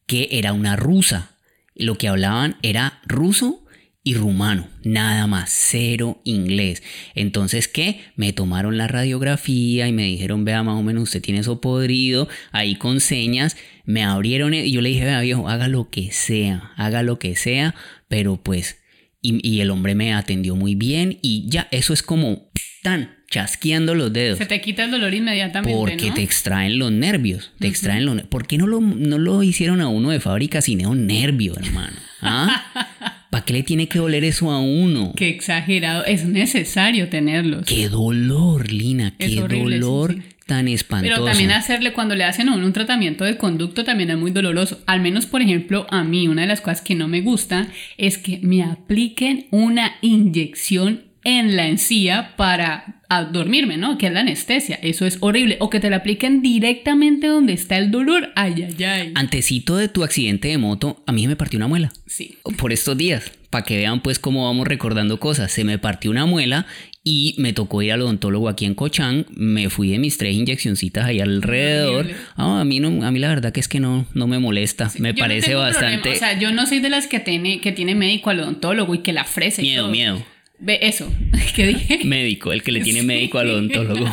que 0.05 0.29
era 0.31 0.53
una 0.53 0.75
rusa. 0.75 1.31
Lo 1.75 1.97
que 1.97 2.07
hablaban 2.07 2.57
era 2.61 3.01
ruso 3.05 3.62
y 4.05 4.15
rumano, 4.15 4.67
nada 4.83 5.27
más, 5.27 5.49
cero 5.49 6.21
inglés. 6.25 6.83
Entonces, 7.15 7.69
¿qué? 7.69 8.01
Me 8.17 8.33
tomaron 8.33 8.77
la 8.77 8.87
radiografía 8.89 9.87
y 9.87 9.93
me 9.93 10.03
dijeron, 10.03 10.43
vea, 10.43 10.61
más 10.61 10.77
o 10.77 10.83
menos 10.83 11.03
usted 11.03 11.21
tiene 11.21 11.39
eso 11.39 11.61
podrido, 11.61 12.27
ahí 12.51 12.75
con 12.75 12.99
señas, 12.99 13.55
me 13.85 14.03
abrieron 14.03 14.53
y 14.53 14.69
yo 14.71 14.81
le 14.81 14.89
dije, 14.89 15.05
vea, 15.05 15.21
viejo, 15.21 15.47
haga 15.47 15.69
lo 15.69 15.89
que 15.89 16.11
sea, 16.11 16.73
haga 16.75 17.01
lo 17.01 17.17
que 17.17 17.37
sea, 17.37 17.75
pero 18.09 18.35
pues, 18.35 18.81
y, 19.21 19.39
y 19.47 19.61
el 19.61 19.71
hombre 19.71 19.95
me 19.95 20.13
atendió 20.13 20.57
muy 20.57 20.75
bien 20.75 21.17
y 21.21 21.45
ya, 21.47 21.69
eso 21.71 21.93
es 21.93 22.03
como 22.03 22.51
tan 22.81 23.23
chasqueando 23.31 23.95
los 23.95 24.11
dedos. 24.11 24.37
Se 24.37 24.45
te 24.45 24.59
quita 24.59 24.83
el 24.83 24.91
dolor 24.91 25.13
inmediatamente. 25.13 25.75
Porque 25.75 26.09
¿no? 26.09 26.13
te 26.13 26.21
extraen 26.21 26.77
los 26.77 26.91
nervios, 26.91 27.51
te 27.57 27.67
extraen 27.67 28.05
los 28.05 28.15
nervios. 28.15 28.29
¿Por 28.29 28.45
qué 28.45 28.57
no 28.57 28.67
lo, 28.67 28.81
no 28.81 29.17
lo 29.17 29.41
hicieron 29.41 29.79
a 29.81 29.87
uno 29.87 30.11
de 30.11 30.19
fábrica 30.19 30.61
sin 30.61 30.85
un 30.85 31.07
nervio, 31.07 31.55
hermano? 31.57 31.95
¿Ah? 32.21 32.89
¿Para 33.33 33.45
qué 33.45 33.53
le 33.53 33.63
tiene 33.63 33.87
que 33.87 33.97
doler 33.97 34.23
eso 34.25 34.51
a 34.51 34.59
uno? 34.59 35.11
Qué 35.15 35.27
exagerado. 35.27 36.05
Es 36.05 36.23
necesario 36.23 37.09
tenerlos. 37.09 37.65
Qué 37.65 37.89
dolor, 37.89 38.71
Lina, 38.71 39.15
Es 39.17 39.31
qué 39.31 39.41
horrible, 39.41 39.77
sí, 39.77 39.81
dolor 39.81 40.13
sí. 40.13 40.21
tan 40.45 40.67
espantoso. 40.67 41.15
Pero 41.15 41.25
también 41.25 41.49
hacerle 41.49 41.93
cuando 41.93 42.13
le 42.13 42.25
hacen 42.25 42.47
a 42.49 42.53
uno 42.53 42.63
un 42.63 42.73
tratamiento 42.73 43.23
de 43.23 43.37
conducto 43.37 43.83
también 43.83 44.11
es 44.11 44.19
muy 44.19 44.29
doloroso. 44.29 44.83
Al 44.85 45.01
menos, 45.01 45.25
por 45.25 45.41
ejemplo, 45.41 45.87
a 45.89 46.03
mí 46.03 46.27
una 46.27 46.43
de 46.43 46.47
las 46.47 46.61
cosas 46.61 46.81
que 46.81 46.93
no 46.93 47.07
me 47.07 47.21
gusta 47.21 47.69
es 47.97 48.19
que 48.19 48.37
me 48.43 48.61
apliquen 48.61 49.47
una 49.49 49.95
inyección 50.01 51.01
en 51.23 51.55
la 51.55 51.67
encía 51.67 52.33
para 52.35 53.01
a 53.09 53.25
dormirme, 53.25 53.77
¿no? 53.77 53.97
Que 53.97 54.07
es 54.07 54.13
la 54.13 54.21
anestesia. 54.21 54.79
Eso 54.81 55.05
es 55.05 55.17
horrible. 55.19 55.57
O 55.59 55.69
que 55.69 55.79
te 55.79 55.89
la 55.89 55.97
apliquen 55.97 56.41
directamente 56.41 57.27
donde 57.27 57.53
está 57.53 57.77
el 57.77 57.91
dolor. 57.91 58.31
Ay, 58.35 58.65
ay, 58.67 58.83
ay. 58.83 59.11
Antecito 59.15 59.75
de 59.77 59.87
tu 59.87 60.03
accidente 60.03 60.47
de 60.47 60.57
moto, 60.57 61.03
a 61.05 61.11
mí 61.11 61.27
me 61.27 61.35
partió 61.35 61.57
una 61.57 61.67
muela. 61.67 61.91
Sí. 62.07 62.37
por 62.57 62.71
estos 62.71 62.95
días, 62.97 63.31
para 63.49 63.63
que 63.63 63.77
vean 63.77 64.01
pues 64.01 64.19
cómo 64.19 64.45
vamos 64.45 64.67
recordando 64.67 65.19
cosas. 65.19 65.51
Se 65.51 65.63
me 65.63 65.77
partió 65.77 66.11
una 66.11 66.25
muela 66.25 66.65
y 67.03 67.35
me 67.37 67.53
tocó 67.53 67.81
ir 67.81 67.91
al 67.91 68.01
odontólogo 68.01 68.47
aquí 68.49 68.65
en 68.65 68.75
Cochán, 68.75 69.25
me 69.31 69.69
fui 69.69 69.89
de 69.89 69.99
mis 69.99 70.17
tres 70.17 70.35
inyeccioncitas 70.35 71.05
ahí 71.05 71.19
alrededor. 71.19 72.07
Ah, 72.35 72.61
a 72.61 72.65
mí 72.65 72.79
no, 72.79 73.05
a 73.05 73.11
mí 73.11 73.19
la 73.19 73.27
verdad 73.29 73.51
que 73.51 73.59
es 73.59 73.67
que 73.67 73.79
no, 73.79 74.05
no 74.13 74.27
me 74.27 74.39
molesta, 74.39 74.91
me 74.99 75.11
no 75.11 75.19
parece 75.19 75.53
bastante 75.55 75.97
problema. 75.97 76.15
O 76.15 76.19
sea, 76.19 76.39
yo 76.39 76.51
no 76.51 76.65
soy 76.65 76.79
de 76.79 76.89
las 76.89 77.07
que 77.07 77.19
tiene, 77.19 77.59
que 77.59 77.71
tiene 77.73 77.93
médico 77.93 78.29
al 78.29 78.39
odontólogo 78.39 78.95
y 78.95 78.99
que 78.99 79.11
la 79.11 79.23
ofrece. 79.23 79.61
y 79.61 79.65
miedo, 79.65 79.83
todo. 79.83 79.91
miedo. 79.91 80.32
Ve 80.63 80.79
eso. 80.81 81.11
¿Qué 81.55 81.67
dije? 81.67 81.99
Médico, 82.05 82.53
el 82.53 82.63
que 82.63 82.71
le 82.71 82.79
tiene 82.81 83.01
Sí. 83.01 83.05
médico 83.05 83.37
al 83.37 83.49
odontólogo. 83.49 84.05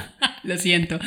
Lo 0.44 0.56
siento. 0.56 1.00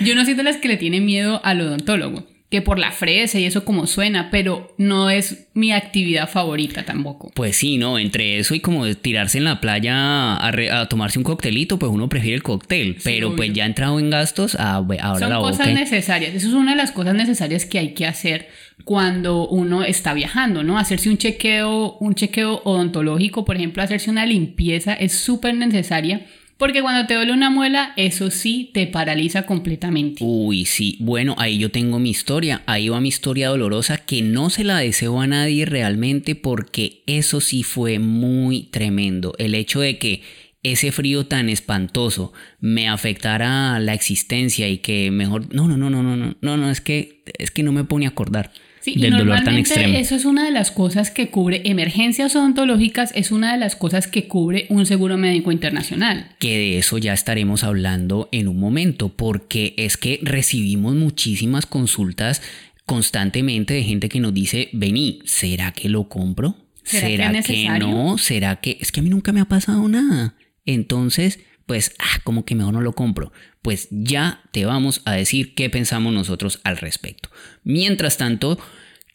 Yo 0.00 0.14
no 0.14 0.24
soy 0.24 0.32
de 0.34 0.42
las 0.42 0.56
que 0.56 0.68
le 0.68 0.78
tiene 0.78 1.00
miedo 1.02 1.40
al 1.44 1.60
odontólogo. 1.60 2.26
Que 2.50 2.62
por 2.62 2.78
la 2.78 2.92
fresa 2.92 3.38
y 3.38 3.44
eso 3.44 3.66
como 3.66 3.86
suena, 3.86 4.30
pero 4.30 4.74
no 4.78 5.10
es 5.10 5.48
mi 5.52 5.70
actividad 5.72 6.30
favorita 6.30 6.82
tampoco. 6.84 7.30
Pues 7.34 7.56
sí, 7.56 7.76
no, 7.76 7.98
entre 7.98 8.38
eso 8.38 8.54
y 8.54 8.60
como 8.60 8.86
tirarse 8.94 9.36
en 9.36 9.44
la 9.44 9.60
playa 9.60 10.34
a, 10.36 10.50
re- 10.50 10.70
a 10.70 10.86
tomarse 10.86 11.18
un 11.18 11.24
coctelito, 11.24 11.78
pues 11.78 11.92
uno 11.92 12.08
prefiere 12.08 12.36
el 12.36 12.42
cóctel. 12.42 12.96
pero 13.04 13.36
pues 13.36 13.52
ya 13.52 13.66
entrado 13.66 13.98
en 13.98 14.08
gastos, 14.08 14.56
ah, 14.58 14.80
we- 14.80 14.98
ahora 14.98 15.20
Son 15.20 15.30
la 15.30 15.38
cosas 15.40 15.66
boca. 15.68 15.78
necesarias. 15.78 16.34
Eso 16.34 16.48
es 16.48 16.54
una 16.54 16.70
de 16.70 16.78
las 16.78 16.90
cosas 16.90 17.14
necesarias 17.14 17.66
que 17.66 17.80
hay 17.80 17.92
que 17.92 18.06
hacer 18.06 18.48
cuando 18.84 19.46
uno 19.48 19.84
está 19.84 20.14
viajando, 20.14 20.62
¿no? 20.62 20.78
Hacerse 20.78 21.10
un 21.10 21.18
chequeo, 21.18 21.98
un 22.00 22.14
chequeo 22.14 22.62
odontológico, 22.64 23.44
por 23.44 23.56
ejemplo, 23.56 23.82
hacerse 23.82 24.10
una 24.10 24.24
limpieza 24.24 24.94
es 24.94 25.12
súper 25.12 25.54
necesaria. 25.54 26.24
Porque 26.58 26.82
cuando 26.82 27.06
te 27.06 27.14
duele 27.14 27.32
una 27.32 27.50
muela, 27.50 27.92
eso 27.96 28.32
sí 28.32 28.70
te 28.74 28.88
paraliza 28.88 29.46
completamente. 29.46 30.24
Uy, 30.24 30.64
sí. 30.64 30.96
Bueno, 30.98 31.36
ahí 31.38 31.56
yo 31.56 31.70
tengo 31.70 32.00
mi 32.00 32.10
historia. 32.10 32.62
Ahí 32.66 32.88
va 32.88 33.00
mi 33.00 33.08
historia 33.08 33.48
dolorosa 33.48 33.98
que 33.98 34.22
no 34.22 34.50
se 34.50 34.64
la 34.64 34.78
deseo 34.78 35.20
a 35.20 35.28
nadie 35.28 35.66
realmente 35.66 36.34
porque 36.34 37.04
eso 37.06 37.40
sí 37.40 37.62
fue 37.62 38.00
muy 38.00 38.64
tremendo. 38.64 39.34
El 39.38 39.54
hecho 39.54 39.78
de 39.78 39.98
que 39.98 40.22
ese 40.64 40.90
frío 40.90 41.26
tan 41.26 41.48
espantoso 41.48 42.32
me 42.58 42.88
afectara 42.88 43.78
la 43.78 43.94
existencia 43.94 44.68
y 44.68 44.78
que 44.78 45.12
mejor... 45.12 45.54
No, 45.54 45.68
no, 45.68 45.76
no, 45.76 45.90
no, 45.90 46.02
no, 46.02 46.16
no, 46.16 46.36
no, 46.40 46.56
no, 46.56 46.70
es 46.70 46.80
que, 46.80 47.22
es 47.38 47.52
que 47.52 47.62
no 47.62 47.70
me 47.70 47.84
pone 47.84 48.06
a 48.06 48.10
acordar 48.10 48.50
Sí, 48.80 48.94
y 48.96 49.00
del 49.00 49.16
dolor 49.16 49.42
tan 49.44 49.56
extremo. 49.56 49.96
eso 49.96 50.14
es 50.14 50.24
una 50.24 50.44
de 50.44 50.50
las 50.50 50.70
cosas 50.70 51.10
que 51.10 51.28
cubre 51.28 51.62
emergencias 51.64 52.34
odontológicas, 52.36 53.12
es 53.14 53.30
una 53.30 53.52
de 53.52 53.58
las 53.58 53.76
cosas 53.76 54.06
que 54.06 54.28
cubre 54.28 54.66
un 54.68 54.86
seguro 54.86 55.16
médico 55.16 55.52
internacional. 55.52 56.28
que 56.38 56.56
de 56.56 56.78
eso 56.78 56.98
ya 56.98 57.12
estaremos 57.12 57.64
hablando 57.64 58.28
en 58.32 58.48
un 58.48 58.58
momento, 58.58 59.08
porque 59.08 59.74
es 59.76 59.96
que 59.96 60.20
recibimos 60.22 60.94
muchísimas 60.94 61.66
consultas 61.66 62.42
constantemente 62.86 63.74
de 63.74 63.84
gente 63.84 64.08
que 64.08 64.20
nos 64.20 64.32
dice, 64.32 64.70
vení, 64.72 65.20
¿será 65.24 65.72
que 65.72 65.88
lo 65.88 66.08
compro? 66.08 66.56
¿Será 66.84 67.32
que 67.32 67.42
que 67.42 67.68
no? 67.78 68.16
¿Será 68.16 68.56
que 68.56 68.78
es 68.80 68.92
que 68.92 69.00
a 69.00 69.02
mí 69.02 69.10
nunca 69.10 69.32
me 69.32 69.40
ha 69.40 69.44
pasado 69.44 69.86
nada? 69.88 70.36
Entonces, 70.64 71.38
pues, 71.66 71.94
ah, 71.98 72.20
como 72.24 72.46
que 72.46 72.54
mejor 72.54 72.72
no 72.72 72.80
lo 72.80 72.94
compro. 72.94 73.30
Pues 73.62 73.88
ya 73.90 74.42
te 74.52 74.64
vamos 74.66 75.02
a 75.04 75.12
decir 75.12 75.54
qué 75.54 75.68
pensamos 75.70 76.12
nosotros 76.12 76.60
al 76.64 76.76
respecto. 76.78 77.30
Mientras 77.64 78.16
tanto, 78.16 78.58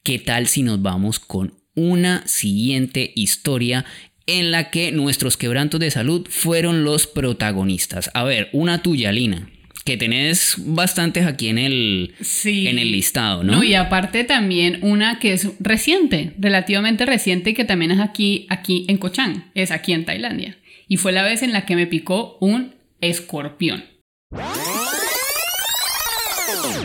¿qué 0.04 0.20
tal 0.20 0.48
si 0.48 0.64
nos 0.64 0.82
vamos 0.82 1.20
con 1.20 1.56
una 1.76 2.28
siguiente 2.28 3.12
historia 3.16 3.86
en 4.28 4.52
la 4.52 4.70
que 4.70 4.92
nuestros 4.92 5.38
quebrantos 5.38 5.80
de 5.80 5.92
salud 5.92 6.28
fueron 6.30 6.84
los 6.84 7.08
protagonistas? 7.08 8.12
A 8.14 8.24
ver, 8.24 8.50
una 8.54 8.82
tuya, 8.84 9.12
Lina, 9.12 9.50
que 9.86 9.98
tenés 9.98 10.56
bastantes 10.60 11.26
aquí 11.26 11.48
en 11.50 11.58
el, 11.58 12.14
Sí. 12.22 12.68
en 12.68 12.80
el 12.80 12.92
listado, 12.92 13.44
¿no? 13.44 13.64
y 13.64 13.74
aparte 13.74 14.24
también 14.24 14.80
una 14.82 15.20
que 15.20 15.34
es 15.34 15.48
reciente, 15.60 16.34
relativamente 16.38 17.06
reciente, 17.06 17.50
y 17.50 17.54
que 17.54 17.66
también 17.66 17.92
es 17.92 18.00
aquí, 18.00 18.46
aquí 18.50 18.86
en 18.88 18.98
Cochán, 18.98 19.52
es 19.56 19.72
aquí 19.72 19.94
en 19.94 20.06
Tailandia. 20.06 20.58
Y 20.88 20.98
fue 20.98 21.12
la 21.12 21.24
vez 21.24 21.44
en 21.44 21.52
la 21.54 21.66
que 21.66 21.76
me 21.76 21.88
picó 21.88 22.38
un 22.40 22.76
escorpión. 23.02 23.84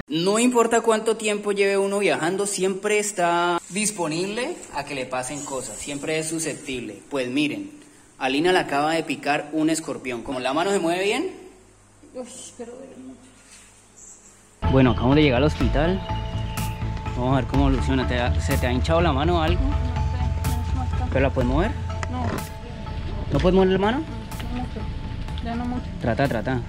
No 0.09 0.39
importa 0.39 0.81
cuánto 0.81 1.17
tiempo 1.17 1.53
lleve 1.53 1.77
uno 1.79 1.99
viajando, 1.99 2.47
siempre 2.47 2.99
está 2.99 3.61
disponible 3.69 4.57
a 4.75 4.85
que 4.85 4.95
le 4.95 5.05
pasen 5.07 5.45
cosas, 5.45 5.77
siempre 5.77 6.19
es 6.19 6.29
susceptible. 6.29 7.01
Pues 7.11 7.29
miren, 7.29 7.71
a 8.19 8.29
Lina 8.29 8.53
le 8.53 8.59
acaba 8.59 8.93
de 8.95 9.03
picar 9.03 9.51
un 9.53 9.71
escorpión. 9.71 10.23
Como 10.23 10.41
la 10.41 10.53
mano 10.55 10.71
se 10.71 10.79
mueve 10.79 11.05
bien. 11.05 11.31
Bueno, 14.73 14.91
acabamos 14.93 15.17
de 15.17 15.23
llegar 15.23 15.39
al 15.39 15.45
hospital. 15.45 16.01
Vamos 17.17 17.33
a 17.33 17.37
ver 17.37 17.45
cómo 17.47 17.69
evoluciona. 17.69 18.07
¿Te 18.09 18.19
ha- 18.19 18.41
¿Se 18.41 18.57
te 18.57 18.67
ha 18.67 18.73
hinchado 18.73 19.01
la 19.01 19.13
mano 19.13 19.39
o 19.39 19.43
algo? 19.43 19.61
¿Pero 21.13 21.21
la 21.21 21.31
puedes 21.31 21.49
mover? 21.51 21.71
No, 22.11 22.23
¿No 23.33 23.39
puedes 23.39 23.55
mover 23.55 23.69
la 23.69 23.79
mano? 23.79 24.03
ya 25.45 25.55
no 25.55 25.65
mucho. 25.67 25.85
Trata, 26.01 26.27
trata. 26.29 26.61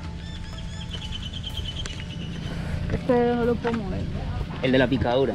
Este 2.94 3.36
no 3.36 3.46
lo 3.46 3.56
puedo 3.56 3.78
mover. 3.78 4.02
El 4.64 4.72
de 4.72 4.78
la 4.78 4.88
picadura. 4.88 5.34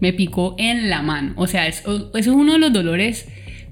Me 0.00 0.12
picó 0.14 0.54
en 0.58 0.88
la 0.88 1.02
mano. 1.02 1.34
O 1.36 1.46
sea, 1.46 1.66
eso, 1.66 2.10
es 2.14 2.26
uno 2.26 2.54
de 2.54 2.58
los 2.58 2.72
dolores 2.72 3.28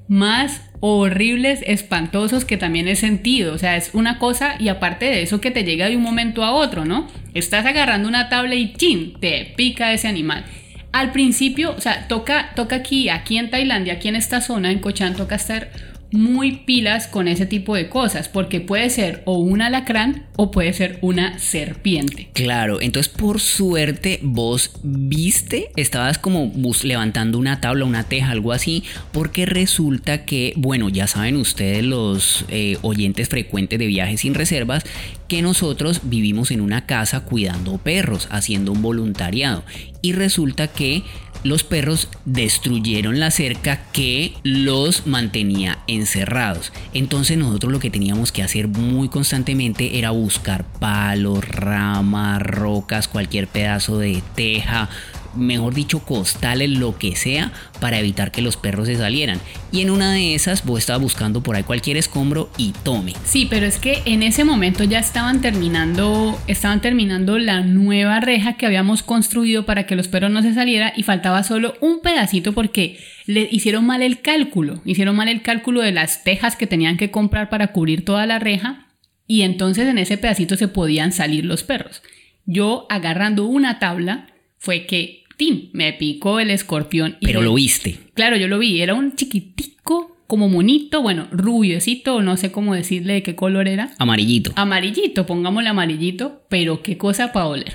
más 0.09 0.62
horribles, 0.81 1.62
espantosos 1.66 2.45
que 2.45 2.57
también 2.57 2.89
he 2.89 2.97
sentido. 2.97 3.55
O 3.55 3.59
sea, 3.59 3.76
es 3.76 3.95
una 3.95 4.18
cosa 4.18 4.57
y 4.59 4.68
aparte 4.68 5.07
de 5.07 5.22
eso 5.22 5.41
que 5.41 5.51
te 5.51 5.64
llega 5.64 5.89
de 5.89 5.97
un 5.97 6.03
momento 6.03 6.45
a 6.45 6.53
otro, 6.53 6.85
¿no? 6.85 7.07
Estás 7.35 7.66
agarrando 7.66 8.09
una 8.09 8.29
tabla 8.29 8.55
y 8.55 8.72
chin, 8.74 9.14
te 9.20 9.53
pica 9.57 9.93
ese 9.93 10.09
animal. 10.09 10.45
Al 10.93 11.12
principio, 11.12 11.74
o 11.76 11.80
sea, 11.80 12.09
toca, 12.09 12.51
toca 12.57 12.76
aquí, 12.76 13.09
aquí 13.09 13.36
en 13.36 13.51
Tailandia, 13.51 13.95
aquí 13.95 14.09
en 14.09 14.16
esta 14.16 14.41
zona, 14.41 14.70
en 14.72 14.78
Cochan, 14.78 15.14
toca 15.14 15.34
estar 15.34 15.68
muy 16.11 16.59
pilas 16.59 17.06
con 17.06 17.28
ese 17.28 17.46
tipo 17.46 17.74
de 17.74 17.88
cosas, 17.88 18.28
porque 18.28 18.61
puede 18.61 18.90
ser 18.90 19.22
o 19.26 19.38
un 19.38 19.62
alacrán 19.62 20.26
o 20.36 20.50
puede 20.50 20.72
ser 20.72 20.98
una 21.02 21.38
serpiente. 21.38 22.30
Claro, 22.32 22.80
entonces 22.80 23.12
por 23.12 23.40
suerte 23.40 24.20
vos 24.22 24.72
viste, 24.82 25.70
estabas 25.76 26.18
como 26.18 26.52
levantando 26.82 27.38
una 27.38 27.61
tabla, 27.61 27.84
una 27.84 28.04
teja, 28.04 28.30
algo 28.30 28.52
así, 28.52 28.84
porque 29.12 29.46
resulta 29.46 30.24
que, 30.24 30.52
bueno, 30.56 30.88
ya 30.88 31.06
saben 31.06 31.36
ustedes 31.36 31.84
los 31.84 32.44
eh, 32.48 32.78
oyentes 32.82 33.28
frecuentes 33.28 33.78
de 33.78 33.86
viajes 33.86 34.20
sin 34.20 34.34
reservas, 34.34 34.84
que 35.26 35.42
nosotros 35.42 36.00
vivimos 36.04 36.50
en 36.50 36.61
una 36.61 36.86
casa 36.86 37.20
cuidando 37.20 37.78
perros, 37.78 38.28
haciendo 38.30 38.72
un 38.72 38.80
voluntariado, 38.80 39.64
y 40.00 40.12
resulta 40.12 40.68
que 40.68 41.02
los 41.45 41.64
perros 41.64 42.09
destruyeron 42.24 43.20
la 43.20 43.30
cerca 43.30 43.82
que 43.93 44.34
los 44.43 45.07
mantenía 45.07 45.78
encerrados. 45.86 46.72
Entonces 46.95 47.39
nosotros 47.39 47.72
lo 47.72 47.80
que 47.80 47.91
teníamos 47.91 48.32
que 48.32 48.43
hacer 48.43 48.68
muy 48.68 49.09
constantemente 49.09 49.99
era 49.99 50.11
buscar 50.11 50.64
palos, 50.64 51.47
ramas, 51.47 52.43
rocas, 52.43 53.09
cualquier 53.09 53.47
pedazo 53.49 53.99
de 53.99 54.22
teja, 54.34 54.89
mejor 55.35 55.74
dicho, 55.74 56.01
costales, 56.01 56.70
lo 56.70 56.99
que 56.99 57.16
sea, 57.16 57.53
para 57.81 57.99
evitar 57.99 58.33
que 58.33 58.43
los 58.43 58.57
perros 58.57 58.87
se 58.87 58.97
salieran. 58.97 59.41
Y 59.72 59.83
en 59.83 59.91
una 59.91 60.12
de 60.12 60.35
esas 60.35 60.64
vos 60.64 60.79
estabas 60.79 61.03
buscando 61.03 61.43
por 61.43 61.57
ahí 61.57 61.62
cualquier 61.62 61.97
escombro 61.97 62.51
y 62.57 62.72
tome. 62.83 63.14
Sí, 63.24 63.47
pero 63.49 63.66
es 63.66 63.79
que 63.79 64.03
en 64.05 64.22
ese 64.22 64.45
momento 64.45 64.85
ya 64.85 64.99
estaban 64.99 65.41
terminando, 65.41 66.39
estaban 66.47 66.81
terminando 66.81 67.39
la 67.39 67.61
nueva 67.61 68.20
reja 68.20 68.57
que 68.57 68.66
habíamos 68.66 69.03
construido 69.03 69.66
para 69.66 69.87
que 69.87 69.97
los 69.97 70.09
perros 70.09 70.31
no 70.31 70.43
se 70.43 70.55
salieran 70.55 70.93
y 70.97 71.03
faltaba 71.03 71.43
solo 71.43 71.74
un 71.81 72.01
pedacito 72.01 72.53
porque 72.53 72.99
le 73.26 73.49
hicieron 73.51 73.87
mal 73.87 74.03
el 74.03 74.20
cálculo, 74.20 74.81
hicieron 74.85 75.16
mal 75.16 75.29
el 75.29 75.43
cálculo 75.43 75.83
de 75.83 75.93
las 75.93 76.24
tejas 76.24 76.57
que 76.57 76.66
tenían 76.66 76.97
que 76.97 77.11
comprar 77.11 77.51
para 77.51 77.72
cubrir 77.72 78.05
toda 78.05 78.26
la 78.26 78.39
reja 78.39 78.87
y 79.26 79.43
entonces 79.43 79.87
en 79.87 79.99
ese 79.99 80.16
pedacito 80.16 80.57
se 80.57 80.68
podían 80.68 81.12
salir 81.12 81.45
los 81.45 81.62
perros. 81.62 82.03
Yo 82.47 82.87
agarrando 82.89 83.45
una 83.45 83.79
tabla 83.79 84.26
fue 84.59 84.86
que 84.86 85.24
me 85.72 85.92
picó 85.92 86.40
el 86.40 86.50
escorpión. 86.50 87.16
Pero 87.20 87.42
lo 87.42 87.54
viste. 87.54 87.98
Claro, 88.14 88.36
yo 88.36 88.48
lo 88.48 88.59
vi. 88.59 88.82
Era 88.82 88.94
un 88.94 89.14
chiquitico, 89.14 90.16
como 90.26 90.48
monito, 90.48 91.00
bueno, 91.00 91.28
rubiosito, 91.30 92.22
no 92.22 92.36
sé 92.36 92.52
cómo 92.52 92.74
decirle 92.74 93.14
de 93.14 93.22
qué 93.22 93.34
color 93.34 93.68
era. 93.68 93.94
Amarillito. 93.98 94.52
Amarillito, 94.56 95.26
pongámosle 95.26 95.68
amarillito, 95.70 96.42
pero 96.48 96.82
qué 96.82 96.98
cosa 96.98 97.32
para 97.32 97.46
oler. 97.46 97.74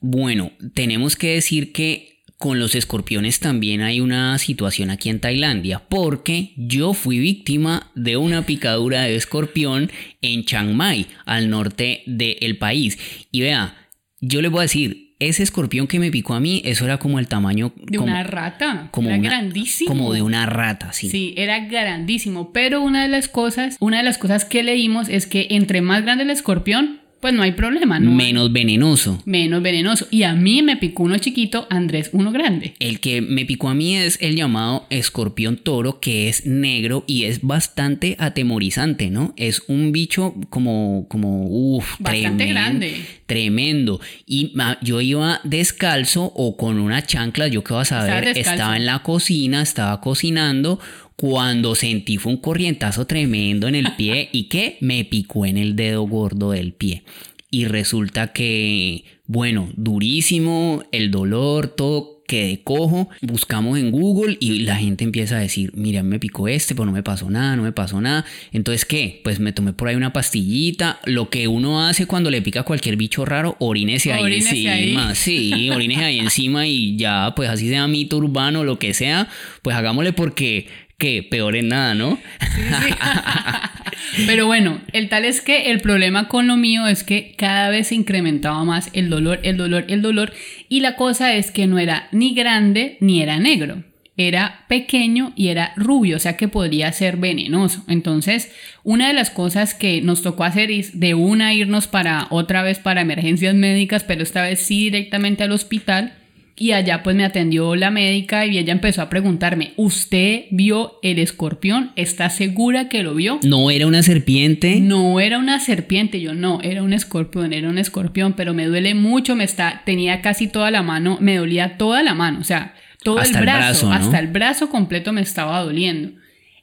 Bueno, 0.00 0.52
tenemos 0.74 1.16
que 1.16 1.34
decir 1.34 1.72
que 1.72 2.22
con 2.36 2.58
los 2.58 2.74
escorpiones 2.74 3.40
también 3.40 3.80
hay 3.80 4.00
una 4.00 4.36
situación 4.38 4.90
aquí 4.90 5.08
en 5.08 5.20
Tailandia, 5.20 5.84
porque 5.88 6.52
yo 6.56 6.92
fui 6.92 7.18
víctima 7.18 7.90
de 7.94 8.18
una 8.18 8.44
picadura 8.44 9.02
de 9.02 9.16
escorpión 9.16 9.90
en 10.20 10.44
Chiang 10.44 10.74
Mai, 10.74 11.06
al 11.24 11.48
norte 11.48 12.02
del 12.06 12.58
país. 12.58 12.98
Y 13.32 13.40
vea, 13.40 13.88
yo 14.20 14.42
le 14.42 14.48
voy 14.48 14.60
a 14.60 14.62
decir, 14.62 15.05
ese 15.18 15.42
escorpión 15.42 15.86
que 15.86 15.98
me 15.98 16.10
picó 16.10 16.34
a 16.34 16.40
mí, 16.40 16.60
eso 16.64 16.84
era 16.84 16.98
como 16.98 17.18
el 17.18 17.26
tamaño... 17.26 17.72
De 17.76 17.98
una 17.98 18.22
rata. 18.22 18.88
Como 18.90 19.08
era 19.08 19.18
grandísimo. 19.18 19.88
Como 19.88 20.12
de 20.12 20.22
una 20.22 20.46
rata, 20.46 20.92
sí. 20.92 21.08
Sí, 21.08 21.34
era 21.36 21.60
grandísimo. 21.60 22.52
Pero 22.52 22.82
una 22.82 23.02
de 23.02 23.08
las 23.08 23.28
cosas, 23.28 23.76
una 23.80 23.98
de 23.98 24.02
las 24.02 24.18
cosas 24.18 24.44
que 24.44 24.62
leímos 24.62 25.08
es 25.08 25.26
que 25.26 25.48
entre 25.50 25.80
más 25.80 26.02
grande 26.02 26.24
el 26.24 26.30
escorpión, 26.30 27.00
pues 27.26 27.34
no 27.34 27.42
hay 27.42 27.50
problema, 27.50 27.98
¿no? 27.98 28.12
Menos 28.12 28.52
venenoso. 28.52 29.20
Menos 29.24 29.60
venenoso. 29.60 30.06
Y 30.12 30.22
a 30.22 30.34
mí 30.34 30.62
me 30.62 30.76
picó 30.76 31.02
uno 31.02 31.18
chiquito, 31.18 31.66
Andrés 31.70 32.10
uno 32.12 32.30
grande. 32.30 32.74
El 32.78 33.00
que 33.00 33.20
me 33.20 33.44
picó 33.44 33.68
a 33.68 33.74
mí 33.74 33.96
es 33.96 34.16
el 34.22 34.36
llamado 34.36 34.86
escorpión 34.90 35.56
toro, 35.56 35.98
que 35.98 36.28
es 36.28 36.46
negro 36.46 37.02
y 37.08 37.24
es 37.24 37.42
bastante 37.42 38.14
atemorizante, 38.20 39.10
¿no? 39.10 39.34
Es 39.36 39.64
un 39.66 39.90
bicho 39.90 40.36
como, 40.50 41.06
como, 41.08 41.48
uff, 41.48 41.96
bastante 41.98 42.46
grande. 42.46 42.94
Tremendo. 43.26 44.00
Y 44.24 44.52
yo 44.82 45.00
iba 45.00 45.40
descalzo 45.42 46.32
o 46.32 46.56
con 46.56 46.78
una 46.78 47.02
chancla, 47.02 47.48
yo 47.48 47.64
qué 47.64 47.74
vas 47.74 47.90
a 47.90 48.04
ver, 48.04 48.38
estaba 48.38 48.76
en 48.76 48.86
la 48.86 49.00
cocina, 49.00 49.62
estaba 49.62 50.00
cocinando 50.00 50.78
cuando 51.16 51.74
sentí 51.74 52.18
fue 52.18 52.32
un 52.32 52.38
corrientazo 52.38 53.06
tremendo 53.06 53.66
en 53.68 53.74
el 53.74 53.96
pie 53.96 54.28
y 54.32 54.44
que 54.44 54.76
me 54.80 55.04
picó 55.04 55.46
en 55.46 55.56
el 55.56 55.74
dedo 55.74 56.02
gordo 56.02 56.50
del 56.52 56.72
pie. 56.72 57.02
Y 57.50 57.66
resulta 57.66 58.32
que, 58.32 59.04
bueno, 59.26 59.70
durísimo, 59.76 60.82
el 60.92 61.10
dolor, 61.10 61.68
todo 61.68 62.16
quedé 62.26 62.60
cojo, 62.62 63.08
buscamos 63.22 63.78
en 63.78 63.90
Google 63.90 64.36
y 64.40 64.60
la 64.60 64.76
gente 64.76 65.04
empieza 65.04 65.36
a 65.36 65.40
decir, 65.40 65.70
mira, 65.74 66.02
me 66.02 66.18
picó 66.18 66.48
este, 66.48 66.74
pero 66.74 66.86
no 66.86 66.92
me 66.92 67.02
pasó 67.02 67.30
nada, 67.30 67.56
no 67.56 67.62
me 67.62 67.72
pasó 67.72 68.00
nada. 68.00 68.24
Entonces, 68.52 68.84
¿qué? 68.84 69.20
Pues 69.22 69.38
me 69.38 69.52
tomé 69.52 69.72
por 69.72 69.88
ahí 69.88 69.94
una 69.94 70.12
pastillita, 70.12 71.00
lo 71.04 71.30
que 71.30 71.48
uno 71.48 71.86
hace 71.86 72.06
cuando 72.06 72.30
le 72.30 72.42
pica 72.42 72.64
cualquier 72.64 72.96
bicho 72.96 73.24
raro, 73.24 73.56
orínese 73.60 74.12
ahí 74.12 74.34
encima, 74.34 75.14
sí, 75.14 75.70
orínese 75.70 76.04
ahí 76.04 76.18
encima 76.18 76.66
y 76.66 76.96
ya, 76.96 77.32
pues 77.36 77.48
así 77.48 77.68
sea 77.68 77.86
mito 77.86 78.16
urbano, 78.16 78.64
lo 78.64 78.78
que 78.78 78.92
sea, 78.92 79.28
pues 79.62 79.76
hagámosle 79.76 80.12
porque 80.12 80.66
que 80.98 81.22
peor 81.22 81.56
en 81.56 81.68
nada, 81.68 81.94
¿no? 81.94 82.18
Pero 84.26 84.46
bueno, 84.46 84.80
el 84.92 85.08
tal 85.08 85.24
es 85.24 85.40
que 85.40 85.70
el 85.70 85.80
problema 85.80 86.28
con 86.28 86.46
lo 86.46 86.56
mío 86.56 86.86
es 86.86 87.04
que 87.04 87.34
cada 87.36 87.68
vez 87.68 87.88
se 87.88 87.94
incrementaba 87.94 88.64
más 88.64 88.88
el 88.94 89.10
dolor, 89.10 89.40
el 89.42 89.56
dolor, 89.56 89.84
el 89.88 90.00
dolor. 90.00 90.32
Y 90.68 90.80
la 90.80 90.96
cosa 90.96 91.34
es 91.34 91.50
que 91.50 91.66
no 91.66 91.78
era 91.78 92.08
ni 92.12 92.34
grande 92.34 92.96
ni 93.00 93.22
era 93.22 93.38
negro. 93.38 93.84
Era 94.18 94.64
pequeño 94.68 95.34
y 95.36 95.48
era 95.48 95.74
rubio, 95.76 96.16
o 96.16 96.18
sea 96.18 96.38
que 96.38 96.48
podría 96.48 96.90
ser 96.92 97.18
venenoso. 97.18 97.84
Entonces, 97.86 98.50
una 98.82 99.08
de 99.08 99.12
las 99.12 99.28
cosas 99.28 99.74
que 99.74 100.00
nos 100.00 100.22
tocó 100.22 100.44
hacer 100.44 100.70
es 100.70 100.98
de 100.98 101.12
una 101.12 101.52
irnos 101.52 101.86
para 101.86 102.26
otra 102.30 102.62
vez 102.62 102.78
para 102.78 103.02
emergencias 103.02 103.54
médicas, 103.54 104.04
pero 104.04 104.22
esta 104.22 104.42
vez 104.42 104.60
sí 104.60 104.84
directamente 104.84 105.44
al 105.44 105.52
hospital 105.52 106.14
y 106.58 106.72
allá 106.72 107.02
pues 107.02 107.14
me 107.14 107.24
atendió 107.24 107.76
la 107.76 107.90
médica 107.90 108.46
y 108.46 108.56
ella 108.56 108.72
empezó 108.72 109.02
a 109.02 109.10
preguntarme, 109.10 109.72
¿usted 109.76 110.44
vio 110.50 110.98
el 111.02 111.18
escorpión? 111.18 111.92
¿Está 111.96 112.30
segura 112.30 112.88
que 112.88 113.02
lo 113.02 113.14
vio? 113.14 113.38
¿No 113.42 113.70
era 113.70 113.86
una 113.86 114.02
serpiente? 114.02 114.80
No 114.80 115.20
era 115.20 115.38
una 115.38 115.60
serpiente, 115.60 116.20
yo 116.20 116.34
no, 116.34 116.60
era 116.62 116.82
un 116.82 116.94
escorpión, 116.94 117.52
era 117.52 117.68
un 117.68 117.76
escorpión, 117.76 118.32
pero 118.32 118.54
me 118.54 118.64
duele 118.64 118.94
mucho, 118.94 119.36
me 119.36 119.44
está, 119.44 119.82
tenía 119.84 120.22
casi 120.22 120.48
toda 120.48 120.70
la 120.70 120.82
mano, 120.82 121.18
me 121.20 121.36
dolía 121.36 121.76
toda 121.76 122.02
la 122.02 122.14
mano, 122.14 122.40
o 122.40 122.44
sea, 122.44 122.74
todo 123.04 123.20
el 123.20 123.32
brazo, 123.34 123.92
hasta 123.92 124.18
el 124.18 124.28
brazo 124.28 124.70
completo 124.70 125.12
me 125.12 125.20
estaba 125.20 125.60
doliendo. 125.60 126.18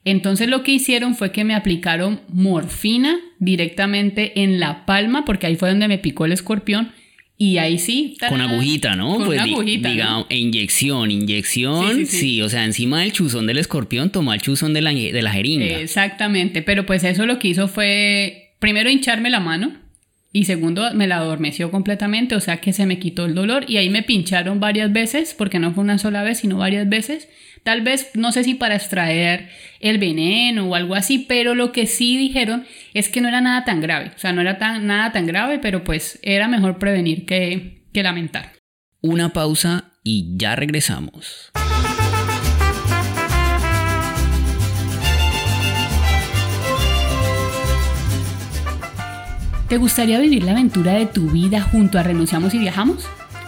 Entonces 0.05 0.49
lo 0.49 0.63
que 0.63 0.73
hicieron 0.73 1.15
fue 1.15 1.31
que 1.31 1.43
me 1.43 1.55
aplicaron 1.55 2.21
morfina 2.27 3.17
directamente 3.39 4.41
en 4.41 4.59
la 4.59 4.85
palma, 4.85 5.23
porque 5.23 5.47
ahí 5.47 5.55
fue 5.55 5.69
donde 5.69 5.87
me 5.87 5.99
picó 5.99 6.25
el 6.25 6.33
escorpión, 6.33 6.91
y 7.37 7.57
ahí 7.57 7.77
sí. 7.79 8.17
Con 8.29 8.41
agujita, 8.41 8.95
¿no? 8.95 9.15
Con 9.15 9.25
pues 9.25 9.39
agujita. 9.39 9.89
Digamos, 9.89 10.27
inyección, 10.29 11.11
inyección. 11.11 12.05
Sí, 12.05 12.41
o 12.41 12.49
sea, 12.49 12.63
encima 12.63 13.01
del 13.01 13.11
chuzón 13.11 13.47
del 13.47 13.57
escorpión 13.57 14.11
toma 14.11 14.35
el 14.35 14.41
chuzón 14.41 14.73
de 14.73 14.81
la, 14.81 14.91
de 14.93 15.21
la 15.21 15.31
jeringa. 15.31 15.65
Exactamente, 15.65 16.61
pero 16.61 16.85
pues 16.85 17.03
eso 17.03 17.25
lo 17.25 17.39
que 17.39 17.49
hizo 17.49 17.67
fue 17.67 18.55
primero 18.59 18.89
hincharme 18.89 19.29
la 19.29 19.39
mano 19.39 19.82
y 20.33 20.43
segundo 20.43 20.93
me 20.93 21.07
la 21.07 21.17
adormeció 21.17 21.71
completamente, 21.71 22.35
o 22.35 22.41
sea 22.41 22.57
que 22.57 22.73
se 22.73 22.85
me 22.85 22.99
quitó 22.99 23.25
el 23.25 23.35
dolor 23.35 23.63
y 23.69 23.77
ahí 23.77 23.89
me 23.89 24.03
pincharon 24.03 24.59
varias 24.59 24.91
veces, 24.91 25.33
porque 25.33 25.59
no 25.59 25.73
fue 25.73 25.83
una 25.83 25.97
sola 25.97 26.23
vez, 26.23 26.39
sino 26.39 26.57
varias 26.57 26.89
veces 26.89 27.29
Tal 27.63 27.81
vez, 27.81 28.11
no 28.13 28.33
sé 28.33 28.43
si 28.43 28.55
para 28.55 28.75
extraer 28.75 29.49
el 29.79 29.97
veneno 29.97 30.67
o 30.67 30.75
algo 30.75 30.95
así, 30.95 31.19
pero 31.19 31.55
lo 31.55 31.71
que 31.71 31.87
sí 31.87 32.17
dijeron 32.17 32.65
es 32.93 33.07
que 33.07 33.21
no 33.21 33.29
era 33.29 33.39
nada 33.39 33.63
tan 33.63 33.79
grave. 33.79 34.11
O 34.13 34.19
sea, 34.19 34.33
no 34.33 34.41
era 34.41 34.57
nada 34.79 35.13
tan 35.13 35.25
grave, 35.25 35.59
pero 35.59 35.83
pues 35.85 36.19
era 36.23 36.49
mejor 36.49 36.77
prevenir 36.77 37.25
que, 37.25 37.85
que 37.93 38.03
lamentar. 38.03 38.51
Una 38.99 39.31
pausa 39.31 39.93
y 40.03 40.35
ya 40.37 40.57
regresamos. 40.57 41.51
¿Te 49.73 49.79
gustaría 49.79 50.19
vivir 50.19 50.43
la 50.43 50.51
aventura 50.51 50.93
de 50.93 51.07
tu 51.07 51.31
vida 51.31 51.59
junto 51.59 51.97
a 51.97 52.03
Renunciamos 52.03 52.53
y 52.53 52.59
Viajamos? 52.59 53.07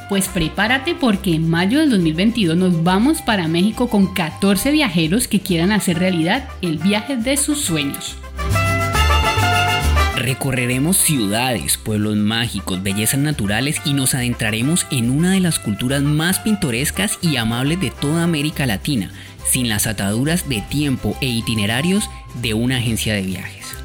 Pues 0.09 0.27
prepárate 0.27 0.95
porque 0.95 1.35
en 1.35 1.47
mayo 1.47 1.77
del 1.77 1.91
2022 1.91 2.57
nos 2.57 2.83
vamos 2.83 3.21
para 3.21 3.47
México 3.47 3.89
con 3.89 4.11
14 4.11 4.71
viajeros 4.71 5.27
que 5.27 5.39
quieran 5.39 5.71
hacer 5.71 5.99
realidad 5.99 6.49
el 6.63 6.79
viaje 6.79 7.15
de 7.15 7.37
sus 7.37 7.61
sueños. 7.61 8.15
Recorreremos 10.15 10.97
ciudades, 10.97 11.77
pueblos 11.77 12.15
mágicos, 12.15 12.81
bellezas 12.81 13.19
naturales 13.19 13.79
y 13.85 13.93
nos 13.93 14.15
adentraremos 14.15 14.87
en 14.89 15.11
una 15.11 15.31
de 15.31 15.41
las 15.41 15.59
culturas 15.59 16.01
más 16.01 16.39
pintorescas 16.39 17.19
y 17.21 17.35
amables 17.35 17.79
de 17.79 17.91
toda 17.91 18.23
América 18.23 18.65
Latina, 18.65 19.11
sin 19.47 19.69
las 19.69 19.85
ataduras 19.85 20.49
de 20.49 20.61
tiempo 20.61 21.15
e 21.21 21.27
itinerarios 21.27 22.09
de 22.41 22.55
una 22.55 22.77
agencia 22.77 23.13
de 23.13 23.21
viajes. 23.21 23.84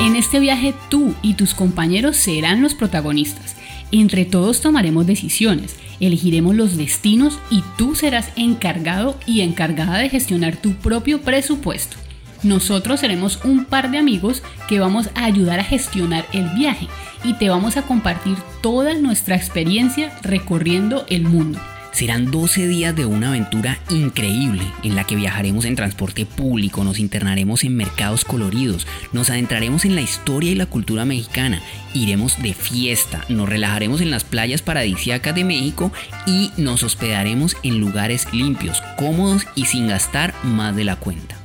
En 0.00 0.16
este 0.16 0.40
viaje 0.40 0.72
tú 0.88 1.14
y 1.20 1.34
tus 1.34 1.52
compañeros 1.52 2.16
serán 2.16 2.62
los 2.62 2.74
protagonistas. 2.74 3.54
Entre 3.92 4.24
todos 4.24 4.62
tomaremos 4.62 5.06
decisiones, 5.06 5.76
elegiremos 6.00 6.54
los 6.54 6.78
destinos 6.78 7.38
y 7.50 7.62
tú 7.76 7.94
serás 7.94 8.30
encargado 8.34 9.18
y 9.26 9.42
encargada 9.42 9.98
de 9.98 10.08
gestionar 10.08 10.56
tu 10.56 10.72
propio 10.72 11.20
presupuesto. 11.20 11.98
Nosotros 12.42 13.00
seremos 13.00 13.40
un 13.44 13.66
par 13.66 13.90
de 13.90 13.98
amigos 13.98 14.42
que 14.68 14.80
vamos 14.80 15.10
a 15.14 15.26
ayudar 15.26 15.60
a 15.60 15.64
gestionar 15.64 16.24
el 16.32 16.48
viaje 16.50 16.88
y 17.22 17.34
te 17.34 17.50
vamos 17.50 17.76
a 17.76 17.82
compartir 17.82 18.38
toda 18.62 18.94
nuestra 18.94 19.36
experiencia 19.36 20.18
recorriendo 20.22 21.04
el 21.10 21.24
mundo. 21.24 21.60
Serán 21.92 22.30
12 22.30 22.68
días 22.68 22.94
de 22.94 23.04
una 23.04 23.28
aventura 23.28 23.78
increíble 23.90 24.62
en 24.84 24.94
la 24.94 25.04
que 25.04 25.16
viajaremos 25.16 25.64
en 25.64 25.74
transporte 25.74 26.24
público, 26.24 26.84
nos 26.84 26.98
internaremos 26.98 27.64
en 27.64 27.76
mercados 27.76 28.24
coloridos, 28.24 28.86
nos 29.12 29.28
adentraremos 29.28 29.84
en 29.84 29.96
la 29.96 30.00
historia 30.00 30.52
y 30.52 30.54
la 30.54 30.66
cultura 30.66 31.04
mexicana, 31.04 31.60
iremos 31.92 32.40
de 32.40 32.54
fiesta, 32.54 33.24
nos 33.28 33.48
relajaremos 33.48 34.00
en 34.00 34.10
las 34.10 34.24
playas 34.24 34.62
paradisíacas 34.62 35.34
de 35.34 35.44
México 35.44 35.92
y 36.26 36.52
nos 36.56 36.84
hospedaremos 36.84 37.56
en 37.64 37.80
lugares 37.80 38.32
limpios, 38.32 38.82
cómodos 38.96 39.46
y 39.56 39.66
sin 39.66 39.88
gastar 39.88 40.32
más 40.44 40.76
de 40.76 40.84
la 40.84 40.96
cuenta. 40.96 41.36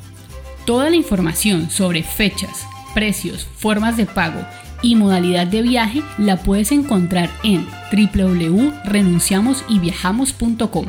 Toda 0.65 0.89
la 0.89 0.95
información 0.95 1.69
sobre 1.69 2.03
fechas, 2.03 2.65
precios, 2.93 3.47
formas 3.57 3.97
de 3.97 4.05
pago 4.05 4.45
y 4.82 4.95
modalidad 4.95 5.47
de 5.47 5.61
viaje 5.61 6.01
la 6.17 6.38
puedes 6.38 6.71
encontrar 6.71 7.30
en 7.43 7.67
www.renunciamosyviajamos.com 7.91 10.86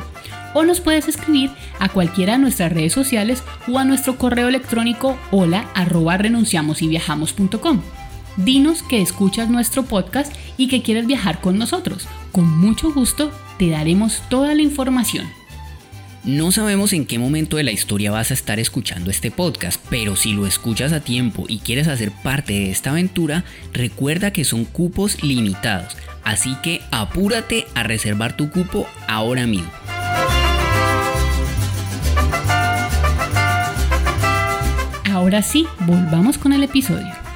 o 0.53 0.63
nos 0.63 0.79
puedes 0.79 1.07
escribir 1.07 1.51
a 1.79 1.89
cualquiera 1.89 2.33
de 2.33 2.39
nuestras 2.39 2.71
redes 2.71 2.93
sociales 2.93 3.43
o 3.67 3.77
a 3.77 3.85
nuestro 3.85 4.17
correo 4.17 4.47
electrónico 4.47 5.17
hola 5.31 5.69
arroba 5.75 6.17
renunciamosyviajamos.com. 6.17 7.81
Dinos 8.37 8.83
que 8.83 9.01
escuchas 9.01 9.49
nuestro 9.49 9.83
podcast 9.83 10.33
y 10.57 10.67
que 10.67 10.81
quieres 10.81 11.07
viajar 11.07 11.41
con 11.41 11.57
nosotros. 11.57 12.07
Con 12.31 12.57
mucho 12.57 12.93
gusto 12.93 13.31
te 13.57 13.69
daremos 13.69 14.21
toda 14.29 14.53
la 14.53 14.61
información. 14.61 15.36
No 16.27 16.51
sabemos 16.51 16.91
en 16.91 17.05
qué 17.05 17.19
momento 17.19 17.55
de 17.55 17.63
la 17.63 17.71
historia 17.71 18.11
vas 18.11 18.31
a 18.31 18.33
estar 18.33 18.59
escuchando 18.59 19.09
este 19.09 19.31
podcast, 19.31 19.81
pero 19.89 20.17
si 20.17 20.33
lo 20.33 20.45
escuchas 20.45 20.91
a 20.91 20.99
tiempo 20.99 21.45
y 21.47 21.59
quieres 21.59 21.87
hacer 21.87 22.11
parte 22.11 22.51
de 22.51 22.69
esta 22.69 22.89
aventura, 22.89 23.45
recuerda 23.71 24.33
que 24.33 24.43
son 24.43 24.65
cupos 24.65 25.23
limitados, 25.23 25.95
así 26.25 26.57
que 26.61 26.81
apúrate 26.91 27.65
a 27.75 27.83
reservar 27.83 28.35
tu 28.35 28.49
cupo 28.49 28.89
ahora 29.07 29.47
mismo. 29.47 29.71
Ahora 35.09 35.41
sí, 35.41 35.65
volvamos 35.85 36.37
con 36.37 36.51
el 36.51 36.63
episodio. 36.63 37.26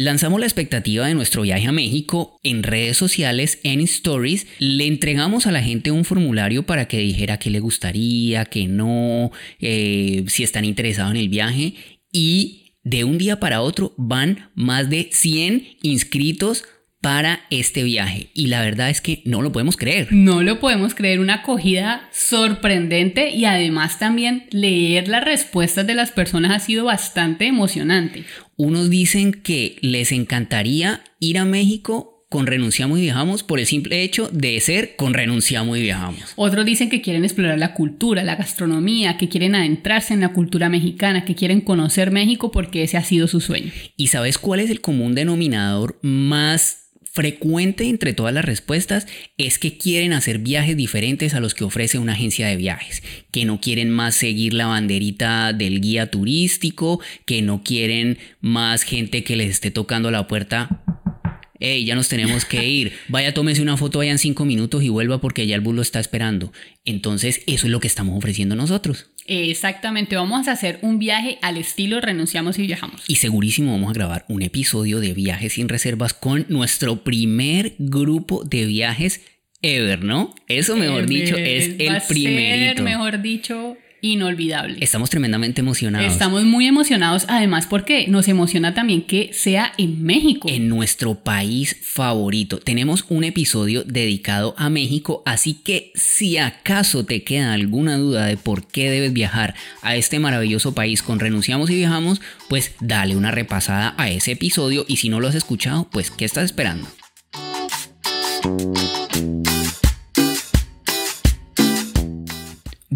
Lanzamos 0.00 0.40
la 0.40 0.46
expectativa 0.46 1.06
de 1.06 1.12
nuestro 1.12 1.42
viaje 1.42 1.66
a 1.66 1.72
México 1.72 2.40
en 2.42 2.62
redes 2.62 2.96
sociales, 2.96 3.60
en 3.64 3.82
stories. 3.82 4.46
Le 4.58 4.86
entregamos 4.86 5.46
a 5.46 5.52
la 5.52 5.62
gente 5.62 5.90
un 5.90 6.06
formulario 6.06 6.62
para 6.64 6.88
que 6.88 6.96
dijera 6.96 7.38
qué 7.38 7.50
le 7.50 7.60
gustaría, 7.60 8.46
qué 8.46 8.66
no, 8.66 9.30
eh, 9.58 10.24
si 10.26 10.42
están 10.42 10.64
interesados 10.64 11.10
en 11.10 11.18
el 11.18 11.28
viaje. 11.28 11.74
Y 12.10 12.76
de 12.82 13.04
un 13.04 13.18
día 13.18 13.40
para 13.40 13.60
otro 13.60 13.92
van 13.98 14.48
más 14.54 14.88
de 14.88 15.10
100 15.12 15.76
inscritos 15.82 16.64
para 17.00 17.40
este 17.50 17.82
viaje. 17.82 18.30
Y 18.34 18.48
la 18.48 18.62
verdad 18.62 18.90
es 18.90 19.00
que 19.00 19.22
no 19.24 19.42
lo 19.42 19.52
podemos 19.52 19.76
creer. 19.76 20.08
No 20.10 20.42
lo 20.42 20.60
podemos 20.60 20.94
creer, 20.94 21.20
una 21.20 21.36
acogida 21.36 22.08
sorprendente 22.12 23.30
y 23.30 23.46
además 23.46 23.98
también 23.98 24.46
leer 24.50 25.08
las 25.08 25.24
respuestas 25.24 25.86
de 25.86 25.94
las 25.94 26.10
personas 26.10 26.52
ha 26.52 26.64
sido 26.64 26.84
bastante 26.84 27.46
emocionante. 27.46 28.24
Unos 28.56 28.90
dicen 28.90 29.32
que 29.32 29.76
les 29.80 30.12
encantaría 30.12 31.02
ir 31.18 31.38
a 31.38 31.44
México 31.44 32.20
con 32.28 32.46
Renunciamos 32.46 32.98
y 32.98 33.02
Viajamos 33.02 33.42
por 33.42 33.58
el 33.58 33.66
simple 33.66 34.02
hecho 34.02 34.28
de 34.32 34.60
ser 34.60 34.94
con 34.94 35.14
Renunciamos 35.14 35.76
y 35.76 35.82
Viajamos. 35.82 36.32
Otros 36.36 36.64
dicen 36.64 36.88
que 36.88 37.00
quieren 37.00 37.24
explorar 37.24 37.58
la 37.58 37.74
cultura, 37.74 38.22
la 38.22 38.36
gastronomía, 38.36 39.16
que 39.16 39.28
quieren 39.28 39.56
adentrarse 39.56 40.14
en 40.14 40.20
la 40.20 40.32
cultura 40.32 40.68
mexicana, 40.68 41.24
que 41.24 41.34
quieren 41.34 41.60
conocer 41.60 42.12
México 42.12 42.52
porque 42.52 42.84
ese 42.84 42.96
ha 42.96 43.02
sido 43.02 43.26
su 43.26 43.40
sueño. 43.40 43.72
¿Y 43.96 44.08
sabes 44.08 44.38
cuál 44.38 44.60
es 44.60 44.70
el 44.70 44.80
común 44.80 45.16
denominador 45.16 45.98
más 46.02 46.89
frecuente 47.12 47.88
entre 47.88 48.14
todas 48.14 48.32
las 48.32 48.44
respuestas 48.44 49.06
es 49.36 49.58
que 49.58 49.76
quieren 49.76 50.12
hacer 50.12 50.38
viajes 50.38 50.76
diferentes 50.76 51.34
a 51.34 51.40
los 51.40 51.54
que 51.54 51.64
ofrece 51.64 51.98
una 51.98 52.12
agencia 52.12 52.46
de 52.46 52.56
viajes, 52.56 53.02
que 53.32 53.44
no 53.44 53.60
quieren 53.60 53.90
más 53.90 54.14
seguir 54.14 54.54
la 54.54 54.66
banderita 54.66 55.52
del 55.52 55.80
guía 55.80 56.10
turístico, 56.10 57.00
que 57.26 57.42
no 57.42 57.62
quieren 57.62 58.18
más 58.40 58.82
gente 58.82 59.24
que 59.24 59.36
les 59.36 59.50
esté 59.50 59.70
tocando 59.70 60.10
la 60.10 60.26
puerta 60.26 60.84
hey, 61.60 61.84
ya 61.84 61.94
nos 61.94 62.08
tenemos 62.08 62.44
que 62.44 62.66
ir, 62.66 62.92
vaya, 63.08 63.32
tómese 63.32 63.62
una 63.62 63.76
foto, 63.76 63.98
vaya 63.98 64.10
en 64.10 64.18
cinco 64.18 64.44
minutos 64.44 64.82
y 64.82 64.88
vuelva 64.88 65.20
porque 65.20 65.46
ya 65.46 65.54
el 65.54 65.60
bus 65.60 65.76
lo 65.76 65.82
está 65.82 66.00
esperando. 66.00 66.52
Entonces, 66.84 67.42
eso 67.46 67.66
es 67.66 67.70
lo 67.70 67.80
que 67.80 67.86
estamos 67.86 68.16
ofreciendo 68.16 68.56
nosotros. 68.56 69.10
Exactamente, 69.26 70.16
vamos 70.16 70.48
a 70.48 70.52
hacer 70.52 70.80
un 70.82 70.98
viaje 70.98 71.38
al 71.42 71.56
estilo 71.56 72.00
renunciamos 72.00 72.58
y 72.58 72.66
viajamos. 72.66 73.04
Y 73.06 73.16
segurísimo 73.16 73.70
vamos 73.72 73.90
a 73.90 73.94
grabar 73.94 74.24
un 74.28 74.42
episodio 74.42 74.98
de 74.98 75.14
viajes 75.14 75.52
sin 75.52 75.68
reservas 75.68 76.14
con 76.14 76.46
nuestro 76.48 77.04
primer 77.04 77.74
grupo 77.78 78.42
de 78.42 78.66
viajes 78.66 79.20
ever, 79.62 80.02
¿no? 80.02 80.34
Eso, 80.48 80.76
mejor 80.76 81.06
dicho, 81.06 81.36
es 81.36 81.76
el 81.78 82.02
primerito. 82.08 82.82
mejor 82.82 83.22
dicho, 83.22 83.76
inolvidable. 84.02 84.78
Estamos 84.80 85.10
tremendamente 85.10 85.60
emocionados. 85.60 86.12
Estamos 86.12 86.44
muy 86.44 86.66
emocionados, 86.66 87.26
además 87.28 87.66
porque 87.66 88.06
nos 88.08 88.28
emociona 88.28 88.74
también 88.74 89.02
que 89.02 89.30
sea 89.32 89.72
en 89.78 90.02
México. 90.02 90.48
En 90.48 90.68
nuestro 90.68 91.16
país 91.16 91.76
favorito. 91.82 92.58
Tenemos 92.58 93.04
un 93.08 93.24
episodio 93.24 93.84
dedicado 93.84 94.54
a 94.58 94.70
México, 94.70 95.22
así 95.26 95.54
que 95.54 95.92
si 95.94 96.38
acaso 96.38 97.04
te 97.04 97.22
queda 97.24 97.52
alguna 97.52 97.96
duda 97.96 98.26
de 98.26 98.36
por 98.36 98.66
qué 98.66 98.90
debes 98.90 99.12
viajar 99.12 99.54
a 99.82 99.96
este 99.96 100.18
maravilloso 100.18 100.74
país 100.74 101.02
con 101.02 101.20
Renunciamos 101.20 101.70
y 101.70 101.76
Viajamos, 101.76 102.20
pues 102.48 102.74
dale 102.80 103.16
una 103.16 103.30
repasada 103.30 103.94
a 103.96 104.10
ese 104.10 104.32
episodio 104.32 104.84
y 104.88 104.96
si 104.96 105.08
no 105.08 105.20
lo 105.20 105.28
has 105.28 105.34
escuchado, 105.34 105.88
pues 105.90 106.10
¿qué 106.10 106.24
estás 106.24 106.44
esperando? 106.44 106.86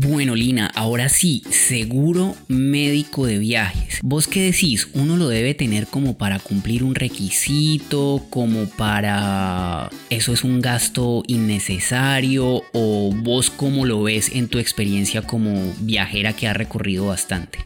Bueno, 0.06 0.34
Lina, 0.34 0.70
ahora 0.74 1.08
sí, 1.08 1.42
seguro 1.48 2.36
médico 2.46 3.24
de 3.24 3.38
viajes. 3.38 4.00
¿Vos 4.02 4.28
qué 4.28 4.42
decís? 4.42 4.88
¿Uno 4.92 5.16
lo 5.16 5.28
debe 5.28 5.54
tener 5.54 5.86
como 5.86 6.18
para 6.18 6.38
cumplir 6.38 6.84
un 6.84 6.94
requisito? 6.94 8.22
¿Como 8.28 8.66
para... 8.66 9.88
eso 10.10 10.34
es 10.34 10.44
un 10.44 10.60
gasto 10.60 11.22
innecesario? 11.26 12.64
¿O 12.74 13.14
vos 13.14 13.48
cómo 13.48 13.86
lo 13.86 14.02
ves 14.02 14.30
en 14.34 14.48
tu 14.48 14.58
experiencia 14.58 15.22
como 15.22 15.72
viajera 15.80 16.34
que 16.34 16.48
ha 16.48 16.52
recorrido 16.52 17.06
bastante? 17.06 17.60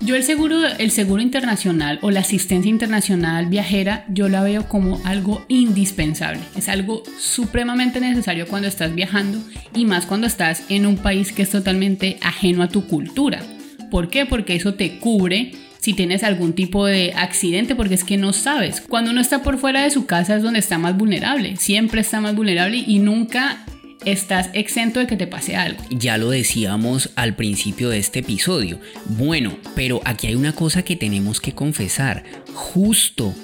Yo 0.00 0.14
el 0.14 0.22
seguro, 0.22 0.56
el 0.78 0.90
seguro 0.90 1.22
internacional 1.22 1.98
o 2.02 2.10
la 2.10 2.20
asistencia 2.20 2.70
internacional 2.70 3.46
viajera, 3.46 4.04
yo 4.08 4.28
la 4.28 4.42
veo 4.42 4.68
como 4.68 5.00
algo 5.04 5.44
indispensable. 5.48 6.40
Es 6.54 6.68
algo 6.68 7.02
supremamente 7.18 8.00
necesario 8.00 8.46
cuando 8.46 8.68
estás 8.68 8.94
viajando 8.94 9.40
y 9.74 9.84
más 9.84 10.06
cuando 10.06 10.26
estás 10.26 10.64
en 10.68 10.86
un 10.86 10.98
país 10.98 11.32
que 11.32 11.42
es 11.42 11.50
totalmente 11.50 12.18
ajeno 12.22 12.62
a 12.62 12.68
tu 12.68 12.86
cultura. 12.86 13.42
¿Por 13.90 14.10
qué? 14.10 14.26
Porque 14.26 14.54
eso 14.54 14.74
te 14.74 14.98
cubre 14.98 15.52
si 15.78 15.94
tienes 15.94 16.24
algún 16.24 16.52
tipo 16.52 16.84
de 16.84 17.12
accidente, 17.14 17.74
porque 17.74 17.94
es 17.94 18.04
que 18.04 18.16
no 18.16 18.32
sabes. 18.32 18.80
Cuando 18.80 19.12
uno 19.12 19.20
está 19.20 19.42
por 19.42 19.56
fuera 19.56 19.82
de 19.82 19.90
su 19.90 20.04
casa 20.04 20.36
es 20.36 20.42
donde 20.42 20.58
está 20.58 20.78
más 20.78 20.96
vulnerable, 20.96 21.56
siempre 21.56 22.00
está 22.00 22.20
más 22.20 22.34
vulnerable 22.34 22.82
y 22.84 22.98
nunca 22.98 23.64
estás 24.06 24.48
exento 24.54 25.00
de 25.00 25.06
que 25.06 25.16
te 25.16 25.26
pase 25.26 25.56
algo. 25.56 25.82
Ya 25.90 26.16
lo 26.16 26.30
decíamos 26.30 27.10
al 27.16 27.34
principio 27.34 27.90
de 27.90 27.98
este 27.98 28.20
episodio. 28.20 28.80
Bueno, 29.04 29.58
pero 29.74 30.00
aquí 30.04 30.28
hay 30.28 30.36
una 30.36 30.54
cosa 30.54 30.82
que 30.82 30.96
tenemos 30.96 31.40
que 31.40 31.52
confesar. 31.52 32.24
Justo, 32.54 33.34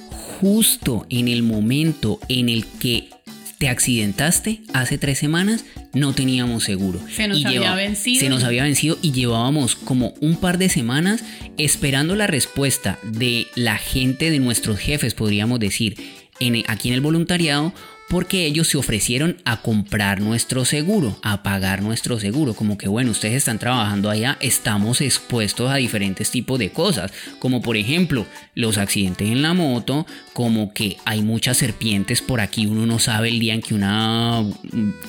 justo 0.41 1.05
en 1.11 1.29
el 1.29 1.43
momento 1.43 2.19
en 2.29 2.49
el 2.49 2.65
que 2.65 3.11
te 3.59 3.69
accidentaste 3.69 4.63
hace 4.73 4.99
tres 4.99 5.19
semanas, 5.19 5.65
no 5.93 6.15
teníamos 6.15 6.65
seguro. 6.65 7.01
Se 7.11 7.29
nos 7.29 7.45
había 7.45 7.75
vencido. 7.75 8.21
Se 8.21 8.29
nos 8.29 8.45
había 8.45 8.63
vencido 8.63 8.99
y 9.03 9.13
llevábamos 9.13 9.77
como 9.77 10.15
un 10.21 10.37
par 10.37 10.59
de 10.59 10.69
semanas 10.69 11.23
esperando 11.59 12.17
la 12.17 12.27
respuesta 12.27 12.99
de 13.03 13.47
la 13.55 13.79
gente, 13.79 14.31
de 14.31 14.39
nuestros 14.39 14.79
jefes, 14.79 15.15
podríamos 15.15 15.61
decir 15.61 15.97
en, 16.41 16.65
aquí 16.67 16.89
en 16.89 16.95
el 16.95 17.01
voluntariado 17.01 17.73
porque 18.13 18.45
ellos 18.45 18.69
se 18.69 18.77
ofrecieron 18.77 19.39
a 19.47 19.63
comprar 19.63 20.21
nuestro 20.21 20.67
seguro, 20.67 21.19
a 21.23 21.43
pagar 21.43 21.81
nuestro 21.81 22.21
seguro, 22.21 22.53
como 22.53 22.77
que 22.77 22.87
bueno, 22.87 23.11
ustedes 23.11 23.37
están 23.37 23.59
trabajando 23.59 24.11
allá, 24.11 24.37
estamos 24.43 25.01
expuestos 25.01 25.71
a 25.71 25.77
diferentes 25.77 26.31
tipos 26.31 26.59
de 26.59 26.69
cosas, 26.69 27.11
como 27.39 27.63
por 27.63 27.79
ejemplo 27.79 28.27
los 28.55 28.77
accidentes 28.77 29.29
en 29.29 29.41
la 29.41 29.55
moto, 29.55 30.07
como 30.35 30.75
que 30.75 30.99
hay 31.07 31.23
muchas 31.23 31.57
serpientes 31.57 32.21
por 32.21 32.43
aquí, 32.43 32.67
uno 32.67 32.85
no 32.85 32.99
sabe 32.99 33.31
el 33.31 33.41
día 33.41 33.55
en 33.55 33.63
que 33.63 33.75
una 33.75 34.45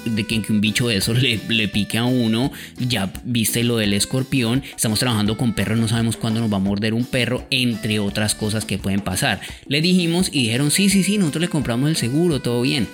de 0.06 0.26
que, 0.26 0.42
un 0.48 0.62
bicho 0.62 0.88
de 0.88 0.96
esos 0.96 1.22
le, 1.22 1.42
le 1.50 1.68
pique 1.68 1.98
a 1.98 2.06
uno, 2.06 2.54
ya 2.80 3.12
viste 3.26 3.66
lo 3.66 3.76
del 3.76 3.94
escorpión, 3.94 4.64
estamos 4.74 5.00
trabajando 5.00 5.36
con 5.36 5.52
perros, 5.52 5.78
no 5.78 5.90
sabemos 5.90 6.16
cuándo 6.16 6.40
nos 6.40 6.50
va 6.50 6.56
a 6.56 6.62
morder 6.62 6.94
un 6.94 7.04
perro, 7.04 7.46
entre 7.50 8.00
otras 8.00 8.34
cosas 8.34 8.64
que 8.64 8.78
pueden 8.78 9.02
pasar. 9.02 9.42
Le 9.68 9.82
dijimos 9.82 10.30
y 10.32 10.44
dijeron, 10.44 10.72
sí, 10.72 10.90
sí, 10.90 11.04
sí, 11.04 11.18
nosotros 11.18 11.42
le 11.42 11.50
compramos 11.50 11.90
el 11.90 11.98
seguro, 11.98 12.40
todo 12.40 12.62
bien. 12.62 12.93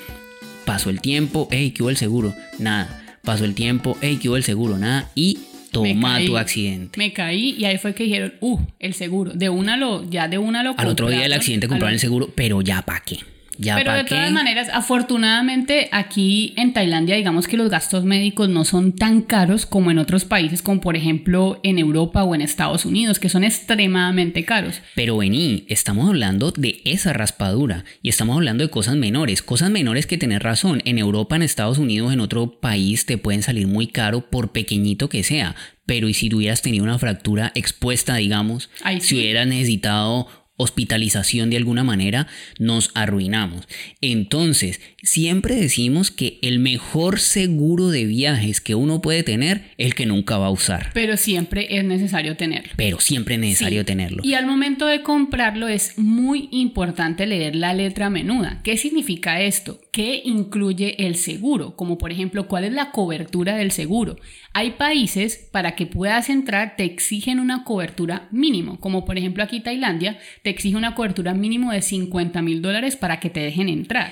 Pasó 0.69 0.91
el 0.91 1.01
tiempo, 1.01 1.47
hey, 1.49 1.71
¿qué 1.71 1.81
hubo 1.81 1.89
el 1.89 1.97
seguro? 1.97 2.35
Nada. 2.59 3.17
Pasó 3.23 3.43
el 3.43 3.55
tiempo, 3.55 3.97
hey, 4.01 4.19
¿qué 4.21 4.29
hubo 4.29 4.37
el 4.37 4.43
seguro? 4.43 4.77
Nada. 4.77 5.09
Y 5.15 5.39
toma 5.71 6.19
tu 6.23 6.37
accidente. 6.37 6.95
Me 6.99 7.11
caí 7.11 7.55
y 7.57 7.65
ahí 7.65 7.79
fue 7.79 7.95
que 7.95 8.03
dijeron, 8.03 8.35
uh, 8.39 8.59
el 8.77 8.93
seguro. 8.93 9.31
De 9.33 9.49
una 9.49 9.77
lo, 9.77 10.07
ya 10.07 10.27
de 10.27 10.37
una 10.37 10.61
lo 10.61 10.75
Al 10.77 10.85
otro 10.85 11.09
día 11.09 11.21
del 11.21 11.33
accidente 11.33 11.67
compraron 11.67 11.95
el 11.95 11.99
seguro, 11.99 12.29
pero 12.35 12.61
ya 12.61 12.83
para 12.83 12.99
qué. 12.99 13.17
Pero 13.61 13.93
de 13.93 14.03
todas 14.05 14.31
maneras, 14.31 14.69
afortunadamente 14.71 15.89
aquí 15.91 16.53
en 16.55 16.73
Tailandia, 16.73 17.15
digamos 17.15 17.47
que 17.47 17.57
los 17.57 17.69
gastos 17.69 18.05
médicos 18.05 18.47
no 18.49 18.63
son 18.63 18.93
tan 18.93 19.21
caros 19.21 19.65
como 19.65 19.91
en 19.91 19.99
otros 19.99 20.25
países, 20.25 20.61
como 20.61 20.79
por 20.79 20.95
ejemplo 20.95 21.59
en 21.63 21.77
Europa 21.77 22.23
o 22.23 22.35
en 22.35 22.41
Estados 22.41 22.85
Unidos, 22.85 23.19
que 23.19 23.29
son 23.29 23.43
extremadamente 23.43 24.45
caros. 24.45 24.81
Pero 24.95 25.17
vení, 25.17 25.65
estamos 25.67 26.07
hablando 26.07 26.51
de 26.51 26.81
esa 26.85 27.11
raspadura 27.11 27.83
y 28.01 28.09
estamos 28.09 28.35
hablando 28.35 28.63
de 28.63 28.69
cosas 28.69 28.95
menores, 28.95 29.41
cosas 29.41 29.69
menores 29.69 30.07
que 30.07 30.17
tener 30.17 30.41
razón. 30.43 30.81
En 30.85 30.97
Europa, 30.97 31.35
en 31.35 31.41
Estados 31.41 31.77
Unidos, 31.77 32.13
en 32.13 32.21
otro 32.21 32.59
país 32.59 33.05
te 33.05 33.17
pueden 33.17 33.43
salir 33.43 33.67
muy 33.67 33.87
caro 33.87 34.29
por 34.29 34.51
pequeñito 34.51 35.09
que 35.09 35.23
sea. 35.23 35.55
Pero 35.85 36.07
y 36.07 36.13
si 36.13 36.29
tuvieras 36.29 36.61
tenido 36.61 36.83
una 36.83 36.99
fractura 36.99 37.51
expuesta, 37.55 38.15
digamos, 38.15 38.69
si 38.99 39.15
hubieras 39.15 39.47
necesitado 39.47 40.27
hospitalización 40.59 41.49
de 41.49 41.57
alguna 41.57 41.83
manera, 41.83 42.27
nos 42.59 42.91
arruinamos. 42.93 43.67
Entonces, 44.01 44.81
siempre 45.01 45.55
decimos 45.55 46.11
que 46.11 46.37
el 46.41 46.59
mejor 46.59 47.19
seguro 47.19 47.89
de 47.89 48.05
viajes 48.05 48.61
que 48.61 48.75
uno 48.75 49.01
puede 49.01 49.23
tener 49.23 49.71
es 49.77 49.87
el 49.87 49.95
que 49.95 50.05
nunca 50.05 50.37
va 50.37 50.47
a 50.47 50.51
usar. 50.51 50.91
Pero 50.93 51.17
siempre 51.17 51.77
es 51.77 51.83
necesario 51.85 52.35
tenerlo. 52.35 52.73
Pero 52.75 52.99
siempre 52.99 53.35
es 53.35 53.41
necesario 53.41 53.85
tenerlo. 53.85 54.21
Y 54.23 54.33
al 54.33 54.45
momento 54.45 54.85
de 54.85 55.01
comprarlo 55.01 55.67
es 55.67 55.97
muy 55.97 56.49
importante 56.51 57.25
leer 57.25 57.55
la 57.55 57.73
letra 57.73 58.09
menuda. 58.09 58.59
¿Qué 58.63 58.77
significa 58.77 59.41
esto? 59.41 59.79
¿Qué 59.91 60.21
incluye 60.25 61.05
el 61.07 61.15
seguro? 61.15 61.75
Como 61.75 61.97
por 61.97 62.11
ejemplo, 62.11 62.47
¿cuál 62.47 62.65
es 62.65 62.73
la 62.73 62.91
cobertura 62.91 63.55
del 63.55 63.71
seguro? 63.71 64.17
Hay 64.53 64.71
países 64.71 65.47
para 65.51 65.75
que 65.75 65.85
puedas 65.85 66.29
entrar 66.29 66.75
te 66.75 66.83
exigen 66.83 67.39
una 67.39 67.63
cobertura 67.63 68.27
mínimo, 68.31 68.79
como 68.79 69.05
por 69.05 69.17
ejemplo 69.17 69.43
aquí 69.43 69.61
Tailandia 69.61 70.19
te 70.43 70.48
exige 70.49 70.77
una 70.77 70.95
cobertura 70.95 71.33
mínimo 71.33 71.71
de 71.71 71.81
50 71.81 72.41
mil 72.41 72.61
dólares 72.61 72.95
para 72.95 73.19
que 73.19 73.29
te 73.29 73.39
dejen 73.39 73.69
entrar. 73.69 74.11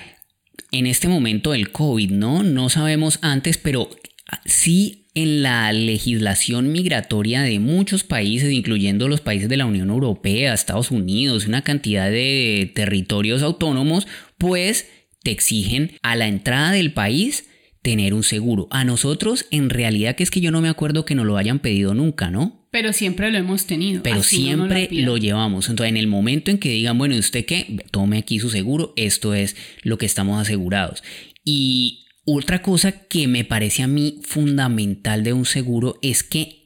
En 0.70 0.86
este 0.86 1.08
momento 1.08 1.52
del 1.52 1.70
COVID, 1.70 2.10
¿no? 2.10 2.42
No 2.42 2.68
sabemos 2.68 3.18
antes, 3.22 3.58
pero 3.58 3.88
sí 4.44 5.06
en 5.14 5.42
la 5.42 5.72
legislación 5.72 6.70
migratoria 6.70 7.42
de 7.42 7.58
muchos 7.58 8.04
países, 8.04 8.52
incluyendo 8.52 9.08
los 9.08 9.20
países 9.20 9.48
de 9.48 9.56
la 9.56 9.66
Unión 9.66 9.90
Europea, 9.90 10.54
Estados 10.54 10.90
Unidos, 10.90 11.46
una 11.46 11.62
cantidad 11.62 12.08
de 12.10 12.70
territorios 12.74 13.42
autónomos, 13.42 14.06
pues 14.36 14.88
te 15.22 15.32
exigen 15.32 15.92
a 16.02 16.14
la 16.14 16.28
entrada 16.28 16.70
del 16.70 16.92
país 16.92 17.47
tener 17.88 18.12
un 18.12 18.22
seguro. 18.22 18.68
A 18.70 18.84
nosotros, 18.84 19.46
en 19.50 19.70
realidad, 19.70 20.14
que 20.14 20.22
es 20.22 20.30
que 20.30 20.42
yo 20.42 20.50
no 20.50 20.60
me 20.60 20.68
acuerdo 20.68 21.06
que 21.06 21.14
nos 21.14 21.24
lo 21.24 21.38
hayan 21.38 21.58
pedido 21.58 21.94
nunca, 21.94 22.30
¿no? 22.30 22.66
Pero 22.70 22.92
siempre 22.92 23.32
lo 23.32 23.38
hemos 23.38 23.64
tenido. 23.64 24.02
Pero 24.02 24.22
siempre 24.22 24.90
lo, 24.90 25.16
llevamos. 25.16 25.70
Entonces, 25.70 25.88
en 25.88 25.96
el 25.96 26.06
momento 26.06 26.50
en 26.50 26.58
que 26.58 26.68
digan, 26.68 26.98
bueno, 26.98 27.14
¿y 27.14 27.18
usted 27.18 27.46
qué? 27.46 27.78
Tome 27.90 28.18
aquí 28.18 28.40
su 28.40 28.50
seguro, 28.50 28.92
esto 28.96 29.32
es 29.32 29.56
lo 29.84 29.96
que 29.96 30.04
estamos 30.04 30.38
asegurados. 30.38 31.02
Y 31.46 32.04
otra 32.26 32.60
cosa 32.60 32.92
que 32.92 33.26
me 33.26 33.44
parece 33.44 33.82
a 33.82 33.86
mí 33.86 34.20
fundamental 34.22 35.24
de 35.24 35.32
un 35.32 35.46
seguro 35.46 35.98
es 36.02 36.22
que 36.22 36.64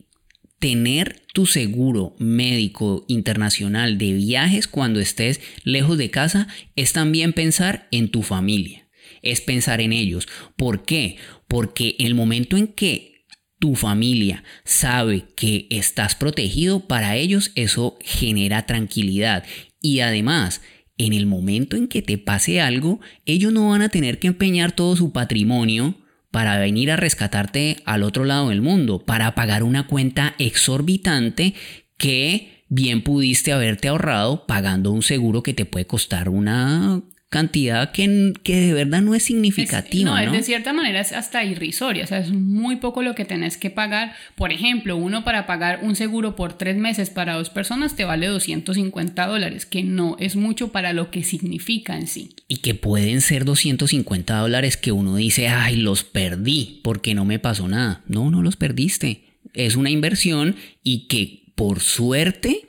tener 0.58 1.22
tu 1.32 1.46
seguro 1.46 2.16
médico 2.18 3.04
internacional 3.06 3.96
de 3.96 4.12
viajes 4.12 4.66
cuando 4.66 4.98
estés 4.98 5.40
lejos 5.62 5.98
de 5.98 6.10
casa 6.10 6.48
es 6.74 6.92
también 6.92 7.32
pensar 7.32 7.86
en 7.92 8.08
tu 8.08 8.22
familia 8.22 8.81
es 9.22 9.40
pensar 9.40 9.80
en 9.80 9.92
ellos. 9.92 10.28
¿Por 10.56 10.84
qué? 10.84 11.16
Porque 11.48 11.96
el 11.98 12.14
momento 12.14 12.56
en 12.56 12.68
que 12.68 13.12
tu 13.58 13.76
familia 13.76 14.42
sabe 14.64 15.24
que 15.36 15.68
estás 15.70 16.16
protegido, 16.16 16.88
para 16.88 17.16
ellos 17.16 17.52
eso 17.54 17.96
genera 18.00 18.66
tranquilidad. 18.66 19.44
Y 19.80 20.00
además, 20.00 20.62
en 20.98 21.12
el 21.12 21.26
momento 21.26 21.76
en 21.76 21.88
que 21.88 22.02
te 22.02 22.18
pase 22.18 22.60
algo, 22.60 23.00
ellos 23.24 23.52
no 23.52 23.70
van 23.70 23.82
a 23.82 23.88
tener 23.88 24.18
que 24.18 24.26
empeñar 24.26 24.72
todo 24.72 24.96
su 24.96 25.12
patrimonio 25.12 25.94
para 26.32 26.58
venir 26.58 26.90
a 26.90 26.96
rescatarte 26.96 27.76
al 27.84 28.02
otro 28.02 28.24
lado 28.24 28.48
del 28.48 28.62
mundo, 28.62 29.04
para 29.04 29.34
pagar 29.34 29.62
una 29.62 29.86
cuenta 29.86 30.34
exorbitante 30.38 31.54
que 31.98 32.64
bien 32.68 33.02
pudiste 33.02 33.52
haberte 33.52 33.88
ahorrado 33.88 34.46
pagando 34.46 34.90
un 34.90 35.02
seguro 35.02 35.42
que 35.42 35.54
te 35.54 35.66
puede 35.66 35.86
costar 35.86 36.28
una 36.28 37.02
cantidad 37.32 37.90
que, 37.90 38.34
que 38.44 38.60
de 38.60 38.74
verdad 38.74 39.00
no 39.00 39.16
es 39.16 39.24
significativa. 39.24 40.22
no, 40.22 40.32
de 40.32 40.42
cierta 40.42 40.72
manera 40.72 41.00
es 41.00 41.12
hasta 41.12 41.42
irrisoria, 41.44 42.04
o 42.04 42.06
sea, 42.06 42.18
es 42.18 42.30
muy 42.30 42.76
poco 42.76 43.02
lo 43.02 43.14
que 43.14 43.24
tenés 43.24 43.56
que 43.56 43.70
pagar. 43.70 44.14
Por 44.36 44.52
ejemplo, 44.52 44.96
uno 44.96 45.24
para 45.24 45.46
pagar 45.46 45.80
un 45.82 45.96
seguro 45.96 46.36
por 46.36 46.52
tres 46.52 46.76
meses 46.76 47.08
para 47.08 47.34
dos 47.34 47.48
personas 47.48 47.96
te 47.96 48.04
vale 48.04 48.26
250 48.26 49.26
dólares, 49.26 49.64
que 49.64 49.82
no 49.82 50.16
es 50.20 50.36
mucho 50.36 50.70
para 50.70 50.92
lo 50.92 51.10
que 51.10 51.24
significa 51.24 51.96
en 51.96 52.06
sí. 52.06 52.36
Y 52.48 52.58
que 52.58 52.74
pueden 52.74 53.22
ser 53.22 53.46
250 53.46 54.36
dólares 54.36 54.76
que 54.76 54.92
uno 54.92 55.16
dice, 55.16 55.48
ay, 55.48 55.76
los 55.76 56.04
perdí 56.04 56.80
porque 56.84 57.14
no 57.14 57.24
me 57.24 57.38
pasó 57.38 57.66
nada. 57.66 58.02
No, 58.06 58.30
no 58.30 58.42
los 58.42 58.56
perdiste. 58.56 59.24
Es 59.54 59.74
una 59.76 59.88
inversión 59.88 60.54
y 60.82 61.08
que 61.08 61.52
por 61.56 61.80
suerte 61.80 62.68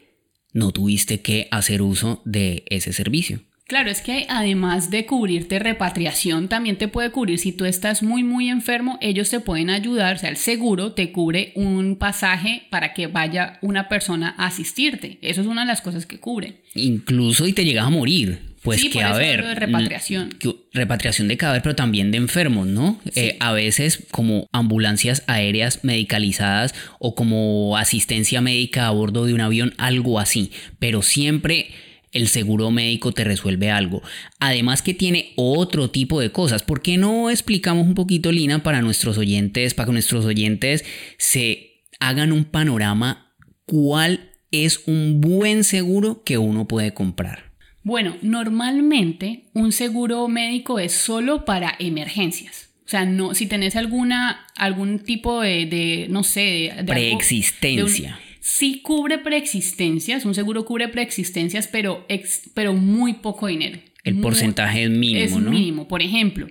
no 0.53 0.71
tuviste 0.71 1.21
que 1.21 1.49
hacer 1.51 1.81
uso 1.81 2.21
de 2.23 2.63
ese 2.69 2.93
servicio. 2.93 3.41
Claro, 3.65 3.89
es 3.89 4.01
que 4.01 4.25
además 4.29 4.89
de 4.89 5.05
cubrirte 5.05 5.57
repatriación, 5.57 6.49
también 6.49 6.77
te 6.77 6.89
puede 6.89 7.11
cubrir 7.11 7.39
si 7.39 7.53
tú 7.53 7.65
estás 7.65 8.03
muy, 8.03 8.23
muy 8.23 8.49
enfermo, 8.49 8.97
ellos 9.01 9.29
te 9.29 9.39
pueden 9.39 9.69
ayudar, 9.69 10.17
o 10.17 10.19
sea, 10.19 10.29
el 10.29 10.37
seguro 10.37 10.91
te 10.91 11.11
cubre 11.11 11.53
un 11.55 11.95
pasaje 11.95 12.63
para 12.69 12.93
que 12.93 13.07
vaya 13.07 13.59
una 13.61 13.87
persona 13.87 14.35
a 14.37 14.47
asistirte. 14.47 15.17
Eso 15.21 15.41
es 15.41 15.47
una 15.47 15.61
de 15.61 15.67
las 15.67 15.81
cosas 15.81 16.05
que 16.05 16.19
cubre. 16.19 16.61
Incluso 16.75 17.47
y 17.47 17.53
te 17.53 17.63
llegas 17.63 17.85
a 17.85 17.89
morir. 17.89 18.53
Pues 18.63 18.81
que 18.85 19.03
a 19.03 19.13
ver, 19.17 19.45
de 19.45 19.55
repatriación. 19.55 20.29
repatriación 20.71 21.27
de 21.27 21.35
cadáver, 21.35 21.61
pero 21.61 21.75
también 21.75 22.11
de 22.11 22.17
enfermos, 22.17 22.65
¿no? 22.65 22.97
Eh, 23.13 23.35
a 23.41 23.51
veces 23.51 24.05
como 24.09 24.47
ambulancias 24.53 25.23
aéreas 25.27 25.83
medicalizadas 25.83 26.73
o 26.97 27.13
como 27.13 27.75
asistencia 27.75 28.39
médica 28.39 28.87
a 28.87 28.91
bordo 28.91 29.25
de 29.25 29.33
un 29.33 29.41
avión, 29.41 29.73
algo 29.77 30.17
así. 30.17 30.51
Pero 30.79 31.01
siempre 31.01 31.71
el 32.13 32.27
seguro 32.27 32.71
médico 32.71 33.11
te 33.11 33.23
resuelve 33.23 33.71
algo. 33.71 34.01
Además 34.39 34.81
que 34.81 34.93
tiene 34.93 35.33
otro 35.35 35.89
tipo 35.89 36.21
de 36.21 36.31
cosas. 36.31 36.63
¿Por 36.63 36.81
qué 36.81 36.97
no 36.97 37.29
explicamos 37.29 37.85
un 37.85 37.95
poquito, 37.95 38.31
Lina, 38.31 38.63
para 38.63 38.81
nuestros 38.81 39.17
oyentes, 39.17 39.73
para 39.73 39.87
que 39.87 39.93
nuestros 39.93 40.23
oyentes 40.23 40.85
se 41.17 41.81
hagan 41.99 42.31
un 42.31 42.45
panorama 42.45 43.35
cuál 43.65 44.31
es 44.51 44.83
un 44.85 45.19
buen 45.19 45.63
seguro 45.63 46.23
que 46.23 46.37
uno 46.37 46.67
puede 46.67 46.93
comprar? 46.93 47.51
Bueno, 47.83 48.15
normalmente 48.21 49.49
un 49.53 49.71
seguro 49.73 50.27
médico 50.29 50.79
es 50.79 50.93
solo 50.93 51.43
para 51.43 51.75
emergencias. 51.79 52.69
O 52.85 52.89
sea, 52.89 53.05
no, 53.05 53.33
si 53.33 53.47
tenés 53.47 53.75
alguna, 53.75 54.45
algún 54.55 54.99
tipo 54.99 55.41
de, 55.41 56.07
no 56.09 56.23
sé, 56.23 56.73
de, 56.77 56.83
preexistencia 56.85 58.19
sí 58.43 58.81
cubre 58.81 59.19
preexistencias, 59.19 60.25
un 60.25 60.35
seguro 60.35 60.65
cubre 60.65 60.89
preexistencias, 60.89 61.67
pero, 61.67 62.05
pero 62.53 62.73
muy 62.73 63.13
poco 63.13 63.47
dinero. 63.47 63.79
El 64.03 64.19
porcentaje 64.19 64.83
es 64.83 64.89
mínimo, 64.89 65.23
es 65.23 65.35
mínimo. 65.37 65.87
Por 65.87 66.01
ejemplo, 66.01 66.47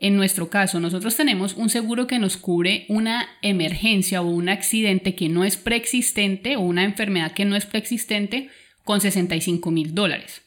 en 0.00 0.16
nuestro 0.16 0.50
caso, 0.50 0.80
nosotros 0.80 1.14
tenemos 1.14 1.54
un 1.54 1.68
seguro 1.70 2.08
que 2.08 2.18
nos 2.18 2.36
cubre 2.36 2.84
una 2.88 3.28
emergencia 3.42 4.22
o 4.22 4.28
un 4.28 4.48
accidente 4.48 5.14
que 5.14 5.28
no 5.28 5.44
es 5.44 5.56
preexistente 5.56 6.56
o 6.56 6.62
una 6.62 6.82
enfermedad 6.82 7.30
que 7.30 7.44
no 7.44 7.54
es 7.54 7.64
preexistente 7.64 8.48
con 8.82 9.00
65 9.00 9.70
mil 9.70 9.94
dólares. 9.94 10.42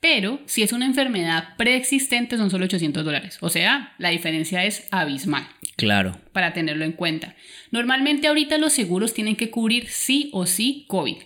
Pero 0.00 0.40
si 0.46 0.62
es 0.62 0.72
una 0.72 0.86
enfermedad 0.86 1.56
preexistente 1.58 2.38
son 2.38 2.50
solo 2.50 2.64
800 2.64 3.04
dólares. 3.04 3.36
O 3.42 3.50
sea, 3.50 3.92
la 3.98 4.08
diferencia 4.08 4.64
es 4.64 4.88
abismal. 4.90 5.46
Claro. 5.76 6.18
Para 6.32 6.52
tenerlo 6.52 6.84
en 6.84 6.92
cuenta. 6.92 7.34
Normalmente 7.70 8.28
ahorita 8.28 8.58
los 8.58 8.72
seguros 8.72 9.14
tienen 9.14 9.36
que 9.36 9.50
cubrir 9.50 9.88
sí 9.88 10.30
o 10.32 10.46
sí 10.46 10.84
COVID. 10.88 11.16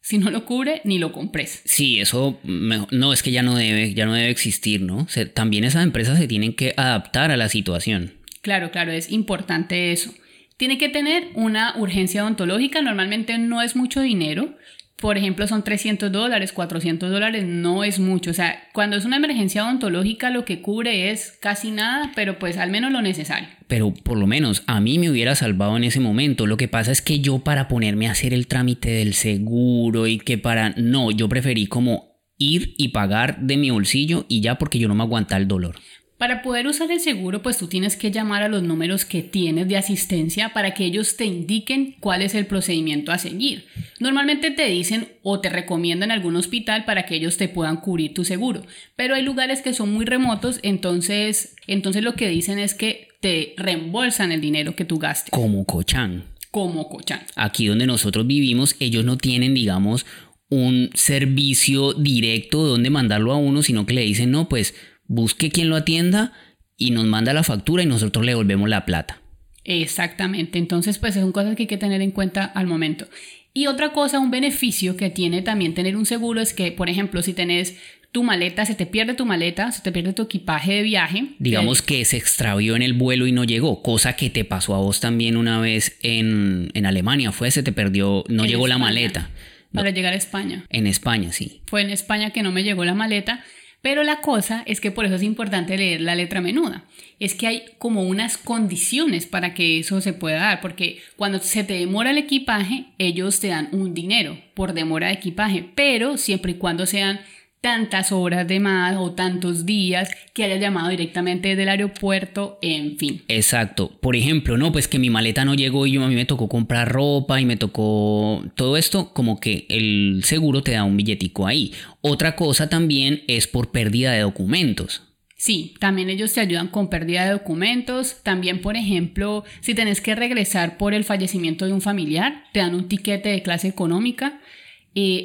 Si 0.00 0.16
no 0.16 0.30
lo 0.30 0.46
cubre, 0.46 0.80
ni 0.84 0.98
lo 0.98 1.12
compres. 1.12 1.60
Sí, 1.66 2.00
eso 2.00 2.40
no 2.42 3.12
es 3.12 3.22
que 3.22 3.30
ya 3.30 3.42
no 3.42 3.56
debe, 3.56 3.92
ya 3.92 4.06
no 4.06 4.14
debe 4.14 4.30
existir, 4.30 4.80
¿no? 4.80 5.06
también 5.34 5.64
esas 5.64 5.84
empresas 5.84 6.18
se 6.18 6.26
tienen 6.26 6.54
que 6.54 6.72
adaptar 6.76 7.30
a 7.30 7.36
la 7.36 7.50
situación. 7.50 8.14
Claro, 8.40 8.70
claro, 8.70 8.92
es 8.92 9.10
importante 9.10 9.92
eso. 9.92 10.14
Tiene 10.56 10.78
que 10.78 10.88
tener 10.88 11.28
una 11.34 11.74
urgencia 11.76 12.22
odontológica, 12.22 12.80
normalmente 12.80 13.36
no 13.36 13.60
es 13.60 13.76
mucho 13.76 14.00
dinero, 14.00 14.56
por 15.00 15.16
ejemplo, 15.16 15.46
son 15.46 15.62
300 15.62 16.10
dólares, 16.10 16.52
400 16.52 17.10
dólares, 17.10 17.44
no 17.46 17.84
es 17.84 18.00
mucho. 18.00 18.32
O 18.32 18.34
sea, 18.34 18.68
cuando 18.72 18.96
es 18.96 19.04
una 19.04 19.16
emergencia 19.16 19.64
odontológica 19.64 20.30
lo 20.30 20.44
que 20.44 20.60
cubre 20.60 21.10
es 21.10 21.38
casi 21.40 21.70
nada, 21.70 22.10
pero 22.16 22.38
pues 22.40 22.56
al 22.56 22.70
menos 22.70 22.90
lo 22.90 23.00
necesario. 23.00 23.48
Pero 23.68 23.94
por 23.94 24.18
lo 24.18 24.26
menos 24.26 24.64
a 24.66 24.80
mí 24.80 24.98
me 24.98 25.08
hubiera 25.08 25.36
salvado 25.36 25.76
en 25.76 25.84
ese 25.84 26.00
momento. 26.00 26.46
Lo 26.46 26.56
que 26.56 26.66
pasa 26.66 26.90
es 26.90 27.00
que 27.00 27.20
yo 27.20 27.38
para 27.38 27.68
ponerme 27.68 28.08
a 28.08 28.12
hacer 28.12 28.34
el 28.34 28.48
trámite 28.48 28.90
del 28.90 29.14
seguro 29.14 30.08
y 30.08 30.18
que 30.18 30.36
para... 30.36 30.70
No, 30.70 31.12
yo 31.12 31.28
preferí 31.28 31.68
como 31.68 32.18
ir 32.36 32.74
y 32.76 32.88
pagar 32.88 33.40
de 33.40 33.56
mi 33.56 33.70
bolsillo 33.70 34.26
y 34.28 34.40
ya 34.40 34.58
porque 34.58 34.80
yo 34.80 34.88
no 34.88 34.94
me 34.96 35.04
aguanta 35.04 35.36
el 35.36 35.46
dolor. 35.46 35.76
Para 36.18 36.42
poder 36.42 36.66
usar 36.66 36.90
el 36.90 36.98
seguro, 36.98 37.42
pues 37.42 37.58
tú 37.58 37.68
tienes 37.68 37.96
que 37.96 38.10
llamar 38.10 38.42
a 38.42 38.48
los 38.48 38.64
números 38.64 39.04
que 39.04 39.22
tienes 39.22 39.68
de 39.68 39.76
asistencia 39.76 40.52
para 40.52 40.74
que 40.74 40.84
ellos 40.84 41.16
te 41.16 41.24
indiquen 41.24 41.94
cuál 42.00 42.22
es 42.22 42.34
el 42.34 42.46
procedimiento 42.46 43.12
a 43.12 43.18
seguir. 43.18 43.66
Normalmente 44.00 44.50
te 44.50 44.66
dicen 44.66 45.12
o 45.22 45.38
te 45.38 45.48
recomiendan 45.48 46.10
algún 46.10 46.34
hospital 46.34 46.84
para 46.84 47.06
que 47.06 47.14
ellos 47.14 47.36
te 47.36 47.48
puedan 47.48 47.76
cubrir 47.76 48.14
tu 48.14 48.24
seguro, 48.24 48.64
pero 48.96 49.14
hay 49.14 49.22
lugares 49.22 49.62
que 49.62 49.72
son 49.72 49.92
muy 49.92 50.06
remotos, 50.06 50.58
entonces, 50.64 51.54
entonces 51.68 52.02
lo 52.02 52.14
que 52.14 52.28
dicen 52.28 52.58
es 52.58 52.74
que 52.74 53.06
te 53.20 53.54
reembolsan 53.56 54.32
el 54.32 54.40
dinero 54.40 54.74
que 54.74 54.84
tú 54.84 54.98
gastes. 54.98 55.30
Como 55.30 55.64
Cochán. 55.66 56.24
Como 56.50 56.88
Cochán. 56.88 57.20
Aquí 57.36 57.66
donde 57.66 57.86
nosotros 57.86 58.26
vivimos, 58.26 58.74
ellos 58.80 59.04
no 59.04 59.18
tienen, 59.18 59.54
digamos, 59.54 60.04
un 60.50 60.90
servicio 60.94 61.92
directo 61.92 62.66
donde 62.66 62.90
mandarlo 62.90 63.32
a 63.32 63.36
uno, 63.36 63.62
sino 63.62 63.86
que 63.86 63.94
le 63.94 64.02
dicen, 64.02 64.30
no, 64.30 64.48
pues 64.48 64.74
busque 65.08 65.50
quien 65.50 65.68
lo 65.68 65.76
atienda 65.76 66.32
y 66.76 66.92
nos 66.92 67.06
manda 67.06 67.34
la 67.34 67.42
factura 67.42 67.82
y 67.82 67.86
nosotros 67.86 68.24
le 68.24 68.32
devolvemos 68.32 68.68
la 68.68 68.84
plata. 68.84 69.20
Exactamente, 69.64 70.58
entonces 70.58 70.98
pues 70.98 71.14
son 71.14 71.32
cosas 71.32 71.56
que 71.56 71.64
hay 71.64 71.66
que 71.66 71.76
tener 71.76 72.00
en 72.00 72.12
cuenta 72.12 72.44
al 72.44 72.66
momento. 72.66 73.06
Y 73.52 73.66
otra 73.66 73.92
cosa, 73.92 74.20
un 74.20 74.30
beneficio 74.30 74.96
que 74.96 75.10
tiene 75.10 75.42
también 75.42 75.74
tener 75.74 75.96
un 75.96 76.06
seguro 76.06 76.40
es 76.40 76.54
que, 76.54 76.70
por 76.70 76.88
ejemplo, 76.88 77.22
si 77.22 77.32
tenés 77.32 77.76
tu 78.12 78.22
maleta, 78.22 78.64
se 78.64 78.74
te 78.74 78.86
pierde 78.86 79.14
tu 79.14 79.26
maleta, 79.26 79.72
se 79.72 79.82
te 79.82 79.92
pierde 79.92 80.12
tu 80.12 80.22
equipaje 80.22 80.74
de 80.74 80.82
viaje. 80.82 81.24
Digamos 81.38 81.82
que 81.82 82.04
se 82.04 82.16
extravió 82.16 82.76
en 82.76 82.82
el 82.82 82.94
vuelo 82.94 83.26
y 83.26 83.32
no 83.32 83.44
llegó, 83.44 83.82
cosa 83.82 84.14
que 84.14 84.30
te 84.30 84.44
pasó 84.44 84.74
a 84.74 84.78
vos 84.78 85.00
también 85.00 85.36
una 85.36 85.60
vez 85.60 85.98
en, 86.02 86.70
Alemania, 86.84 87.32
fue, 87.32 87.50
se 87.50 87.62
te 87.62 87.72
perdió, 87.72 88.24
no 88.28 88.46
llegó 88.46 88.66
la 88.66 88.78
maleta. 88.78 89.30
Para 89.72 89.90
llegar 89.90 90.14
a 90.14 90.16
España. 90.16 90.64
En 90.70 90.86
España, 90.86 91.32
sí. 91.32 91.60
Fue 91.66 91.82
en 91.82 91.90
España 91.90 92.30
que 92.30 92.42
no 92.42 92.52
me 92.52 92.62
llegó 92.62 92.86
la 92.86 92.94
maleta 92.94 93.44
pero 93.80 94.02
la 94.02 94.20
cosa 94.20 94.62
es 94.66 94.80
que 94.80 94.90
por 94.90 95.04
eso 95.04 95.14
es 95.14 95.22
importante 95.22 95.76
leer 95.76 96.00
la 96.00 96.16
letra 96.16 96.40
menuda. 96.40 96.84
Es 97.20 97.34
que 97.34 97.46
hay 97.46 97.64
como 97.78 98.02
unas 98.02 98.36
condiciones 98.36 99.26
para 99.26 99.54
que 99.54 99.78
eso 99.78 100.00
se 100.00 100.12
pueda 100.12 100.38
dar, 100.38 100.60
porque 100.60 101.00
cuando 101.16 101.38
se 101.38 101.64
te 101.64 101.74
demora 101.74 102.10
el 102.10 102.18
equipaje, 102.18 102.86
ellos 102.98 103.40
te 103.40 103.48
dan 103.48 103.68
un 103.72 103.94
dinero 103.94 104.36
por 104.54 104.72
demora 104.72 105.08
de 105.08 105.14
equipaje, 105.14 105.64
pero 105.74 106.16
siempre 106.16 106.52
y 106.52 106.56
cuando 106.56 106.86
sean 106.86 107.20
tantas 107.60 108.12
horas 108.12 108.46
de 108.46 108.60
más 108.60 108.96
o 108.96 109.12
tantos 109.12 109.66
días 109.66 110.10
que 110.34 110.44
haya 110.44 110.56
llamado 110.56 110.88
directamente 110.88 111.48
desde 111.48 111.64
el 111.64 111.68
aeropuerto, 111.68 112.58
en 112.62 112.96
fin. 112.98 113.22
Exacto. 113.28 113.90
Por 114.00 114.16
ejemplo, 114.16 114.56
no, 114.56 114.72
pues 114.72 114.88
que 114.88 114.98
mi 114.98 115.10
maleta 115.10 115.44
no 115.44 115.54
llegó 115.54 115.86
y 115.86 115.92
yo, 115.92 116.04
a 116.04 116.08
mí 116.08 116.14
me 116.14 116.24
tocó 116.24 116.48
comprar 116.48 116.90
ropa 116.90 117.40
y 117.40 117.44
me 117.44 117.56
tocó 117.56 118.44
todo 118.54 118.76
esto, 118.76 119.12
como 119.12 119.40
que 119.40 119.66
el 119.68 120.22
seguro 120.24 120.62
te 120.62 120.72
da 120.72 120.84
un 120.84 120.96
billetico 120.96 121.46
ahí. 121.46 121.72
Otra 122.00 122.36
cosa 122.36 122.68
también 122.68 123.22
es 123.26 123.46
por 123.46 123.70
pérdida 123.70 124.12
de 124.12 124.20
documentos. 124.20 125.02
Sí, 125.40 125.74
también 125.78 126.10
ellos 126.10 126.32
te 126.32 126.40
ayudan 126.40 126.66
con 126.66 126.90
pérdida 126.90 127.24
de 127.24 127.30
documentos. 127.30 128.16
También, 128.24 128.60
por 128.60 128.76
ejemplo, 128.76 129.44
si 129.60 129.72
tenés 129.72 130.00
que 130.00 130.16
regresar 130.16 130.76
por 130.78 130.94
el 130.94 131.04
fallecimiento 131.04 131.64
de 131.64 131.72
un 131.72 131.80
familiar, 131.80 132.42
te 132.52 132.58
dan 132.58 132.74
un 132.74 132.88
tiquete 132.88 133.28
de 133.28 133.42
clase 133.42 133.68
económica 133.68 134.40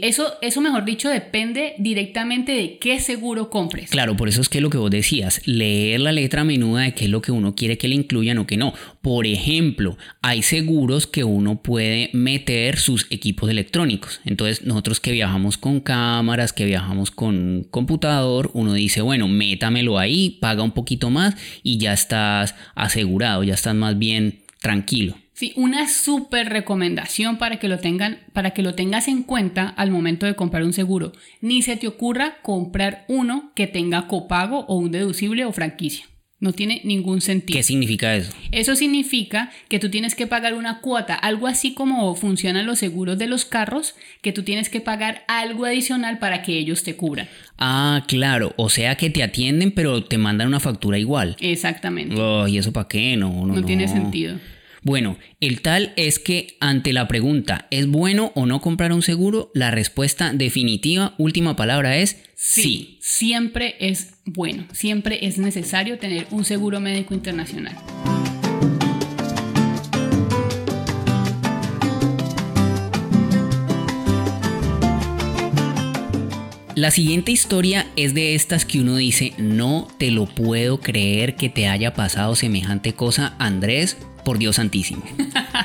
eso, 0.01 0.33
eso, 0.41 0.61
mejor 0.61 0.85
dicho, 0.85 1.09
depende 1.09 1.73
directamente 1.77 2.51
de 2.51 2.77
qué 2.77 2.99
seguro 2.99 3.49
compres. 3.49 3.89
Claro, 3.89 4.15
por 4.15 4.29
eso 4.29 4.41
es 4.41 4.49
que 4.49 4.61
lo 4.61 4.69
que 4.69 4.77
vos 4.77 4.91
decías, 4.91 5.41
leer 5.45 6.01
la 6.01 6.11
letra 6.11 6.43
menuda 6.43 6.81
de 6.81 6.93
qué 6.93 7.05
es 7.05 7.09
lo 7.09 7.21
que 7.21 7.31
uno 7.31 7.55
quiere 7.55 7.77
que 7.77 7.87
le 7.87 7.95
incluyan 7.95 8.37
o 8.37 8.45
que 8.45 8.57
no. 8.57 8.73
Por 9.01 9.25
ejemplo, 9.25 9.97
hay 10.21 10.43
seguros 10.43 11.07
que 11.07 11.23
uno 11.23 11.61
puede 11.63 12.09
meter 12.13 12.77
sus 12.77 13.07
equipos 13.09 13.49
electrónicos. 13.49 14.21
Entonces, 14.25 14.65
nosotros 14.65 14.99
que 14.99 15.11
viajamos 15.11 15.57
con 15.57 15.79
cámaras, 15.79 16.53
que 16.53 16.65
viajamos 16.65 17.09
con 17.09 17.65
computador, 17.71 18.51
uno 18.53 18.73
dice, 18.73 19.01
bueno, 19.01 19.27
métamelo 19.27 19.97
ahí, 19.97 20.37
paga 20.41 20.63
un 20.63 20.71
poquito 20.71 21.09
más 21.09 21.35
y 21.63 21.77
ya 21.77 21.93
estás 21.93 22.55
asegurado, 22.75 23.43
ya 23.43 23.53
estás 23.53 23.75
más 23.75 23.97
bien 23.97 24.41
tranquilo. 24.61 25.15
Una 25.55 25.89
súper 25.89 26.49
recomendación 26.49 27.37
para 27.37 27.57
que 27.57 27.67
lo 27.67 27.79
tengan, 27.79 28.19
para 28.33 28.51
que 28.51 28.61
lo 28.61 28.75
tengas 28.75 29.07
en 29.07 29.23
cuenta 29.23 29.67
al 29.67 29.91
momento 29.91 30.25
de 30.25 30.35
comprar 30.35 30.63
un 30.63 30.73
seguro. 30.73 31.11
Ni 31.41 31.61
se 31.61 31.75
te 31.75 31.87
ocurra 31.87 32.37
comprar 32.41 33.05
uno 33.07 33.51
que 33.55 33.67
tenga 33.67 34.07
copago 34.07 34.65
o 34.67 34.77
un 34.77 34.91
deducible 34.91 35.43
o 35.45 35.51
franquicia. 35.51 36.05
No 36.39 36.51
tiene 36.51 36.81
ningún 36.83 37.21
sentido. 37.21 37.55
¿Qué 37.55 37.63
significa 37.63 38.15
eso? 38.17 38.33
Eso 38.51 38.75
significa 38.75 39.49
que 39.69 39.79
tú 39.79 39.89
tienes 39.89 40.13
que 40.13 40.27
pagar 40.27 40.55
una 40.55 40.81
cuota, 40.81 41.15
algo 41.15 41.47
así 41.47 41.73
como 41.73 42.13
funcionan 42.15 42.65
los 42.65 42.79
seguros 42.79 43.17
de 43.17 43.27
los 43.27 43.45
carros, 43.45 43.95
que 44.21 44.33
tú 44.33 44.43
tienes 44.43 44.67
que 44.67 44.81
pagar 44.81 45.23
algo 45.29 45.63
adicional 45.63 46.19
para 46.19 46.41
que 46.41 46.57
ellos 46.57 46.83
te 46.83 46.97
cubran. 46.97 47.29
Ah, 47.57 48.03
claro. 48.09 48.53
O 48.57 48.69
sea 48.69 48.95
que 48.95 49.09
te 49.09 49.23
atienden, 49.23 49.71
pero 49.71 50.03
te 50.03 50.17
mandan 50.17 50.49
una 50.49 50.59
factura 50.59 50.99
igual. 50.99 51.37
Exactamente. 51.39 52.13
¿Y 52.49 52.57
eso 52.57 52.73
para 52.73 52.89
qué? 52.89 53.15
No, 53.15 53.29
no, 53.29 53.45
no. 53.45 53.53
No 53.55 53.65
tiene 53.65 53.87
sentido. 53.87 54.37
Bueno, 54.83 55.17
el 55.39 55.61
tal 55.61 55.93
es 55.95 56.19
que 56.19 56.57
ante 56.59 56.91
la 56.91 57.07
pregunta 57.07 57.67
¿es 57.71 57.87
bueno 57.87 58.33
o 58.35 58.45
no 58.45 58.59
comprar 58.59 58.91
un 58.91 59.01
seguro? 59.01 59.49
La 59.53 59.71
respuesta 59.71 60.33
definitiva, 60.33 61.15
última 61.17 61.55
palabra 61.55 61.97
es 61.97 62.17
sí. 62.35 62.99
Siempre 63.01 63.75
es 63.79 64.15
bueno, 64.25 64.65
siempre 64.73 65.25
es 65.25 65.37
necesario 65.37 65.99
tener 65.99 66.27
un 66.31 66.43
seguro 66.43 66.81
médico 66.81 67.13
internacional. 67.13 67.77
La 76.75 76.89
siguiente 76.89 77.31
historia 77.31 77.85
es 77.95 78.15
de 78.15 78.33
estas 78.33 78.65
que 78.65 78.79
uno 78.79 78.95
dice, 78.95 79.33
no 79.37 79.87
te 79.99 80.09
lo 80.09 80.25
puedo 80.25 80.79
creer 80.79 81.35
que 81.35 81.47
te 81.49 81.67
haya 81.67 81.93
pasado 81.93 82.35
semejante 82.35 82.93
cosa, 82.93 83.35
Andrés, 83.37 83.95
por 84.25 84.39
Dios 84.39 84.55
santísimo. 84.55 85.03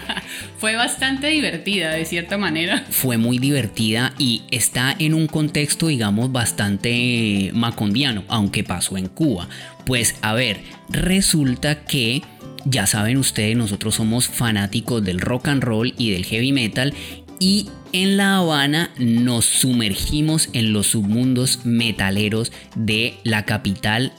Fue 0.59 0.77
bastante 0.77 1.29
divertida 1.29 1.93
de 1.93 2.05
cierta 2.05 2.37
manera. 2.37 2.85
Fue 2.91 3.17
muy 3.17 3.39
divertida 3.39 4.13
y 4.19 4.43
está 4.51 4.95
en 4.99 5.15
un 5.15 5.29
contexto, 5.29 5.87
digamos, 5.87 6.31
bastante 6.31 7.53
macondiano, 7.55 8.25
aunque 8.29 8.63
pasó 8.63 8.99
en 8.99 9.09
Cuba. 9.09 9.49
Pues 9.87 10.17
a 10.21 10.35
ver, 10.35 10.61
resulta 10.91 11.85
que 11.85 12.21
ya 12.67 12.87
saben 12.87 13.17
ustedes, 13.17 13.57
nosotros 13.57 13.95
somos 13.95 14.29
fanáticos 14.29 15.03
del 15.03 15.21
rock 15.21 15.49
and 15.49 15.63
roll 15.63 15.95
y 15.97 16.11
del 16.11 16.27
heavy 16.27 16.53
metal 16.53 16.93
y 17.41 17.69
en 17.93 18.17
La 18.17 18.37
Habana 18.37 18.91
nos 18.99 19.45
sumergimos 19.45 20.49
en 20.53 20.73
los 20.73 20.89
submundos 20.89 21.65
metaleros 21.65 22.53
de 22.75 23.19
la 23.25 23.45
capital 23.45 24.13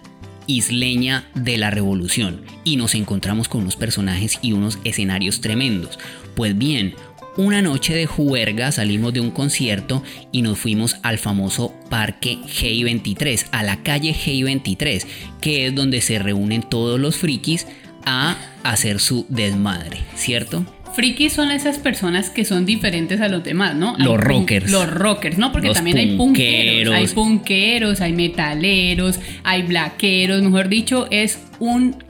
isleña 0.48 1.30
de 1.36 1.58
la 1.58 1.70
revolución 1.70 2.42
y 2.64 2.76
nos 2.76 2.96
encontramos 2.96 3.48
con 3.48 3.62
unos 3.62 3.76
personajes 3.76 4.40
y 4.42 4.54
unos 4.54 4.80
escenarios 4.84 5.42
tremendos. 5.42 6.00
Pues 6.36 6.58
bien, 6.58 6.96
una 7.38 7.62
noche 7.62 7.94
de 7.94 8.08
juerga 8.08 8.72
salimos 8.72 9.14
de 9.14 9.22
un 9.22 9.32
concierto 9.32 10.04
y 10.32 10.42
nos 10.42 10.58
fuimos 10.58 10.98
al 11.04 11.20
famoso 11.20 11.74
parque 11.90 12.40
GI 12.48 12.84
23, 12.84 13.48
a 13.52 13.64
la 13.64 13.84
calle 13.84 14.14
GI 14.14 14.44
23, 14.44 15.08
que 15.40 15.68
es 15.68 15.76
donde 15.76 16.02
se 16.02 16.20
reúnen 16.20 16.64
todos 16.64 17.00
los 17.00 17.16
frikis 17.16 17.68
a 18.06 18.36
hacer 18.64 19.00
su 19.00 19.26
desmadre, 19.30 20.00
¿cierto? 20.16 20.66
Frikis 21.00 21.32
son 21.32 21.50
esas 21.50 21.78
personas 21.78 22.30
que 22.30 22.44
son 22.44 22.66
diferentes 22.66 23.22
a 23.22 23.30
los 23.30 23.42
demás, 23.42 23.74
¿no? 23.74 23.96
Los 23.98 24.18
rockers. 24.20 24.70
Los 24.70 24.86
rockers, 24.86 25.38
¿no? 25.38 25.54
Porque 25.54 25.70
también 25.70 25.98
hay 25.98 26.18
punqueros. 26.18 26.94
Hay 26.94 27.08
punqueros, 27.08 28.02
hay 28.02 28.12
metaleros, 28.12 29.18
hay 29.46 29.62
blaqueros. 29.62 30.42
Mejor 30.42 30.68
dicho, 30.68 31.08
es 31.10 31.40
un, 31.60 32.04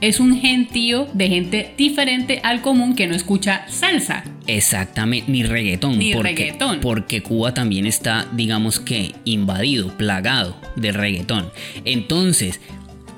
es 0.00 0.20
un 0.20 0.38
gentío 0.38 1.08
de 1.12 1.28
gente 1.28 1.74
diferente 1.76 2.40
al 2.44 2.62
común 2.62 2.94
que 2.94 3.08
no 3.08 3.16
escucha 3.16 3.66
salsa. 3.68 4.22
Exactamente, 4.46 5.28
ni 5.28 5.42
reggaetón. 5.42 5.98
Ni 5.98 6.12
porque, 6.12 6.28
reggaetón. 6.28 6.78
Porque 6.78 7.24
Cuba 7.24 7.52
también 7.52 7.84
está, 7.84 8.28
digamos 8.30 8.78
que, 8.78 9.12
invadido, 9.24 9.88
plagado 9.96 10.56
de 10.76 10.92
reggaetón. 10.92 11.50
Entonces, 11.84 12.60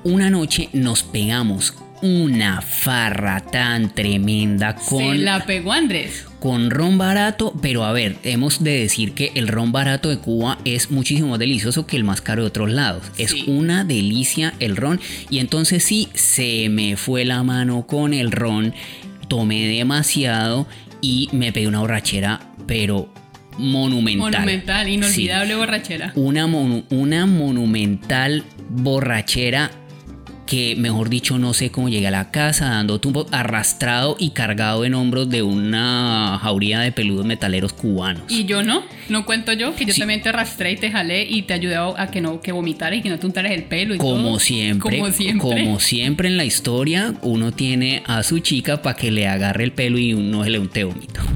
una 0.03 0.31
noche 0.31 0.69
nos 0.73 1.03
pegamos 1.03 1.75
una 2.01 2.61
farra 2.61 3.39
tan 3.39 3.93
tremenda 3.93 4.75
con... 4.75 4.99
Se 4.99 5.17
la 5.17 5.45
pegó 5.45 5.73
Andrés. 5.73 6.25
Con 6.39 6.69
ron 6.69 6.97
barato, 6.97 7.53
pero 7.61 7.83
a 7.83 7.91
ver, 7.91 8.15
hemos 8.23 8.63
de 8.63 8.79
decir 8.79 9.13
que 9.13 9.31
el 9.35 9.47
ron 9.47 9.71
barato 9.71 10.09
de 10.09 10.19
Cuba 10.19 10.57
es 10.63 10.89
muchísimo 10.89 11.29
más 11.29 11.39
delicioso 11.39 11.85
que 11.85 11.97
el 11.97 12.05
más 12.05 12.21
caro 12.21 12.43
de 12.43 12.47
otros 12.47 12.69
lados. 12.69 13.03
Es 13.17 13.33
una 13.47 13.83
delicia 13.83 14.53
el 14.59 14.77
ron 14.77 15.01
y 15.29 15.39
entonces 15.39 15.83
sí, 15.83 16.07
se 16.13 16.69
me 16.69 16.95
fue 16.95 17.25
la 17.25 17.43
mano 17.43 17.85
con 17.85 18.13
el 18.13 18.31
ron, 18.31 18.73
tomé 19.27 19.67
demasiado 19.67 20.65
y 21.01 21.29
me 21.33 21.51
pegué 21.51 21.67
una 21.67 21.79
borrachera, 21.79 22.39
pero 22.65 23.11
monumental. 23.57 24.31
Monumental, 24.31 24.87
inolvidable 24.87 25.55
borrachera. 25.55 26.13
Una, 26.15 26.45
una 26.45 27.25
monumental 27.25 28.45
borrachera 28.69 29.71
que 30.49 30.75
mejor 30.75 31.09
dicho 31.09 31.37
no 31.37 31.53
sé 31.53 31.69
cómo 31.69 31.89
llegué 31.89 32.07
a 32.07 32.11
la 32.11 32.31
casa 32.31 32.69
dando 32.69 32.99
tumbo 32.99 33.27
arrastrado 33.29 34.15
y 34.17 34.31
cargado 34.31 34.83
en 34.83 34.95
hombros 34.95 35.29
de 35.29 35.43
una 35.43 36.39
jauría 36.41 36.79
de 36.79 36.91
peludos 36.91 37.23
metaleros 37.23 37.71
cubanos. 37.71 38.23
Y 38.29 38.45
yo 38.45 38.63
no, 38.63 38.83
no 39.09 39.25
cuento 39.25 39.53
yo, 39.53 39.75
que 39.75 39.85
yo 39.85 39.93
también 39.93 40.23
te 40.23 40.29
arrastré 40.29 40.71
y 40.71 40.77
te 40.77 40.89
jalé 40.89 41.21
y 41.21 41.43
te 41.43 41.53
ayudé 41.53 41.75
a 41.75 42.09
que 42.09 42.19
no 42.19 42.41
que 42.41 42.51
vomitaras 42.51 42.97
y 42.97 43.03
que 43.03 43.09
no 43.09 43.19
te 43.19 43.27
untaras 43.27 43.51
el 43.51 43.65
pelo 43.65 43.93
y 43.93 43.99
como 43.99 44.39
siempre, 44.39 44.97
como 44.97 45.11
siempre, 45.11 45.39
como 45.39 45.79
siempre 45.79 46.27
en 46.29 46.37
la 46.37 46.45
historia 46.45 47.13
uno 47.21 47.51
tiene 47.51 48.01
a 48.07 48.23
su 48.23 48.39
chica 48.39 48.81
para 48.81 48.95
que 48.95 49.11
le 49.11 49.27
agarre 49.27 49.65
el 49.65 49.71
pelo 49.71 49.99
y 49.99 50.13
no 50.13 50.43
se 50.43 50.49
le 50.49 50.57
unte 50.57 50.83
vómito. 50.83 51.21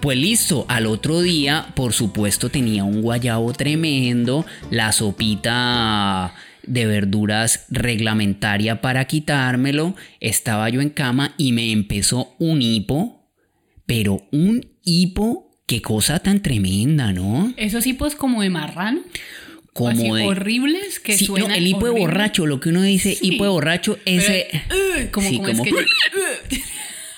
Pues 0.00 0.18
listo, 0.18 0.66
al 0.68 0.84
otro 0.84 1.22
día, 1.22 1.68
por 1.74 1.94
supuesto, 1.94 2.50
tenía 2.50 2.84
un 2.84 3.00
guayabo 3.00 3.54
tremendo, 3.54 4.44
la 4.68 4.92
sopita 4.92 6.34
de 6.66 6.86
verduras 6.86 7.66
reglamentaria 7.70 8.80
para 8.80 9.04
quitármelo, 9.06 9.94
estaba 10.20 10.68
yo 10.68 10.80
en 10.80 10.90
cama 10.90 11.34
y 11.36 11.52
me 11.52 11.72
empezó 11.72 12.34
un 12.38 12.62
hipo, 12.62 13.28
pero 13.86 14.26
un 14.32 14.66
hipo, 14.82 15.58
qué 15.66 15.82
cosa 15.82 16.18
tan 16.18 16.42
tremenda, 16.42 17.12
¿no? 17.12 17.52
Esos 17.56 17.86
hipos 17.86 18.14
como 18.14 18.42
de 18.42 18.50
marrano. 18.50 19.00
Como 19.72 20.14
de 20.14 20.22
horribles 20.22 21.00
que 21.00 21.18
sí, 21.18 21.26
no, 21.26 21.48
el 21.48 21.66
hipo 21.66 21.86
de 21.86 21.98
borracho, 21.98 22.46
lo 22.46 22.60
que 22.60 22.68
uno 22.68 22.82
dice 22.82 23.18
hipo 23.20 23.42
de 23.42 23.50
borracho, 23.50 23.98
ese 24.04 24.46
como, 25.10 25.28
sí, 25.28 25.38
como, 25.38 25.48
Es 25.50 25.60
que 25.62 26.62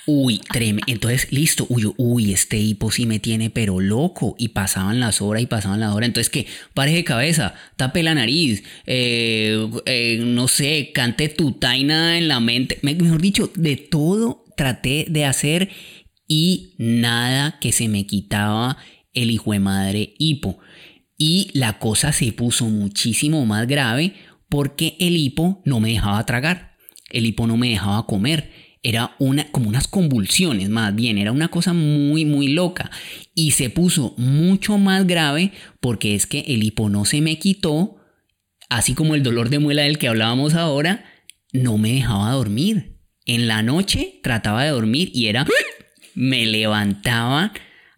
Uy, 0.07 0.39
tremendo. 0.39 0.85
Entonces, 0.87 1.33
listo. 1.33 1.67
Uy, 1.69 1.93
uy, 1.97 2.33
este 2.33 2.59
hipo 2.59 2.93
sí 2.93 3.07
me 3.07 3.19
tiene 3.19 3.51
pero 3.51 3.81
loco. 3.81 4.37
Y 4.39 4.49
pasaban 4.49 5.01
las 5.01 5.21
horas 5.21 5.43
y 5.43 5.47
pasaban 5.47 5.81
las 5.81 5.93
horas. 5.93 6.07
Entonces, 6.07 6.31
¿qué? 6.31 6.47
Pare 6.75 6.93
de 6.93 7.03
cabeza, 7.05 7.55
tape 7.77 8.05
la 8.05 8.15
nariz, 8.15 8.63
eh, 8.87 9.69
eh, 9.85 10.21
no 10.23 10.47
sé, 10.47 10.93
cante 10.95 11.29
tu 11.29 11.53
taina 11.53 12.19
en 12.19 12.29
la 12.29 12.39
mente. 12.39 12.79
Mejor 12.83 13.21
dicho, 13.21 13.51
de 13.57 13.77
todo 13.77 14.45
traté 14.57 15.07
de 15.09 15.25
hacer 15.25 15.71
y 16.29 16.75
nada 16.79 17.59
que 17.61 17.73
se 17.73 17.89
me 17.89 18.07
quitaba 18.07 18.79
el 19.13 19.31
hijo 19.31 19.53
de 19.53 19.61
madre 19.61 20.15
hipo. 20.19 20.59
Y 21.19 21.51
la 21.53 21.79
cosa 21.79 22.13
se 22.13 22.31
puso 22.33 22.67
muchísimo 22.67 23.45
más 23.45 23.67
grave 23.67 24.15
porque 24.49 24.97
el 25.01 25.17
hipo 25.17 25.63
no 25.65 25.81
me 25.81 25.91
dejaba 25.91 26.25
tragar. 26.27 26.77
El 27.11 27.27
hipo 27.27 27.47
no 27.49 27.57
me 27.57 27.71
dejaba 27.71 28.07
comer 28.07 28.66
era 28.87 29.17
una, 29.19 29.51
como 29.51 29.69
unas 29.69 29.89
convulsiones 29.89 30.69
más 30.69 30.95
bien, 30.95 31.19
era 31.19 31.33
una 31.33 31.49
cosa 31.49 31.73
muy, 31.73 32.25
muy 32.25 32.47
loca. 32.47 32.93
Y 33.35 33.51
se 33.51 33.69
puso 33.69 34.15
mucho 34.17 34.79
más 34.79 35.09
grave 35.09 35.51
porque 35.81 36.15
es 36.15 36.27
que 36.27 36.45
el 36.47 36.63
hipo 36.63 36.89
no 36.89 37.05
se 37.05 37.21
me 37.21 37.37
quitó, 37.41 37.97
así 38.69 38.95
como 38.95 39.17
el 39.17 39.25
dolor 39.25 39.49
de 39.51 39.59
muela 39.59 39.83
del 39.83 39.99
que 39.99 40.07
hablábamos 40.07 40.55
ahora, 40.55 41.05
no 41.53 41.79
me 41.79 41.95
dejaba 41.95 42.31
dormir. 42.31 43.01
En 43.25 43.49
la 43.49 43.61
noche 43.61 44.21
trataba 44.23 44.63
de 44.63 44.71
dormir 44.71 45.11
y 45.13 45.27
era, 45.27 45.49
me 46.15 46.47
levantaba 46.47 47.53